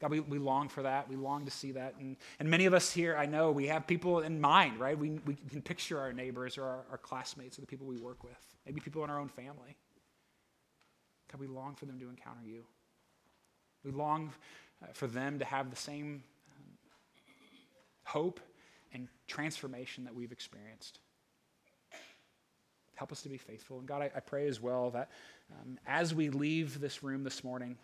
God, 0.03 0.11
we, 0.11 0.19
we 0.19 0.37
long 0.37 0.67
for 0.67 0.83
that. 0.83 1.07
We 1.07 1.15
long 1.15 1.45
to 1.45 1.51
see 1.51 1.71
that. 1.71 1.95
And, 1.97 2.17
and 2.37 2.49
many 2.49 2.65
of 2.65 2.73
us 2.73 2.91
here, 2.91 3.15
I 3.15 3.25
know, 3.25 3.51
we 3.51 3.67
have 3.67 3.87
people 3.87 4.19
in 4.19 4.41
mind, 4.41 4.77
right? 4.77 4.99
We, 4.99 5.11
we 5.25 5.35
can 5.35 5.61
picture 5.61 5.97
our 5.97 6.11
neighbors 6.11 6.57
or 6.57 6.65
our, 6.65 6.83
our 6.91 6.97
classmates 6.97 7.57
or 7.57 7.61
the 7.61 7.67
people 7.67 7.87
we 7.87 7.95
work 7.95 8.21
with, 8.21 8.35
maybe 8.65 8.81
people 8.81 9.05
in 9.05 9.09
our 9.09 9.17
own 9.17 9.29
family. 9.29 9.77
God, 11.31 11.39
we 11.39 11.47
long 11.47 11.75
for 11.75 11.85
them 11.85 12.01
to 12.01 12.09
encounter 12.09 12.41
you. 12.45 12.65
We 13.85 13.91
long 13.91 14.33
uh, 14.83 14.87
for 14.91 15.07
them 15.07 15.39
to 15.39 15.45
have 15.45 15.69
the 15.69 15.77
same 15.77 16.21
um, 16.51 16.65
hope 18.03 18.41
and 18.91 19.07
transformation 19.25 20.03
that 20.03 20.13
we've 20.13 20.33
experienced. 20.33 20.99
Help 22.95 23.13
us 23.13 23.21
to 23.21 23.29
be 23.29 23.37
faithful. 23.37 23.79
And 23.79 23.87
God, 23.87 24.01
I, 24.01 24.11
I 24.13 24.19
pray 24.19 24.49
as 24.49 24.59
well 24.59 24.89
that 24.89 25.11
um, 25.61 25.79
as 25.87 26.13
we 26.13 26.29
leave 26.29 26.81
this 26.81 27.03
room 27.03 27.23
this 27.23 27.41
morning, 27.41 27.77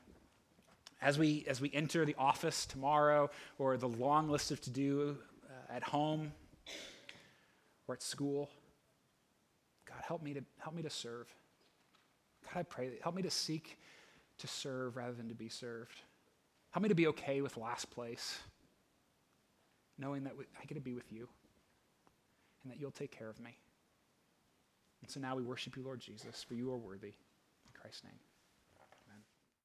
as 1.02 1.18
we, 1.18 1.45
as 1.47 1.62
we 1.62 1.72
enter 1.74 2.06
the 2.06 2.16
office 2.18 2.66
tomorrow 2.66 3.30
or 3.58 3.78
the 3.78 3.88
long 3.88 4.30
list 4.30 4.52
of 4.52 4.60
to 4.62 4.70
do 4.70 5.18
uh, 5.45 5.74
at 5.74 5.84
home 5.84 6.32
or 7.88 7.95
at 7.95 8.04
school, 8.04 8.50
God, 9.88 10.04
help 10.06 10.22
me 10.22 10.34
to, 10.34 10.41
help 10.58 10.76
me 10.76 10.82
to 10.84 10.89
serve. 10.89 11.28
God, 12.43 12.60
I 12.60 12.64
pray, 12.64 12.89
that 12.89 13.02
help 13.02 13.16
me 13.16 13.22
to 13.22 13.32
seek 13.32 13.78
to 14.39 14.47
serve 14.47 14.97
rather 14.97 15.14
than 15.14 15.30
to 15.30 15.36
be 15.36 15.50
served. 15.50 16.02
Help 16.72 16.84
me 16.84 16.89
to 16.89 16.95
be 16.95 17.08
okay 17.08 17.41
with 17.41 17.58
last 17.58 17.89
place, 17.89 18.39
knowing 19.97 20.24
that 20.24 20.34
I 20.62 20.66
get 20.66 20.76
to 20.76 20.82
be 20.82 20.93
with 20.93 21.12
you 21.12 21.28
and 22.64 22.72
that 22.72 22.80
you'll 22.80 22.91
take 22.91 23.12
care 23.12 23.30
of 23.30 23.39
me. 23.39 23.58
And 25.02 25.10
so 25.10 25.20
now 25.20 25.36
we 25.36 25.43
worship 25.43 25.78
you, 25.78 25.84
Lord 25.84 26.00
Jesus, 26.00 26.43
for 26.43 26.54
you 26.56 26.72
are 26.72 26.78
worthy. 26.78 27.08
In 27.08 27.82
Christ's 27.82 28.04
name. 28.04 28.20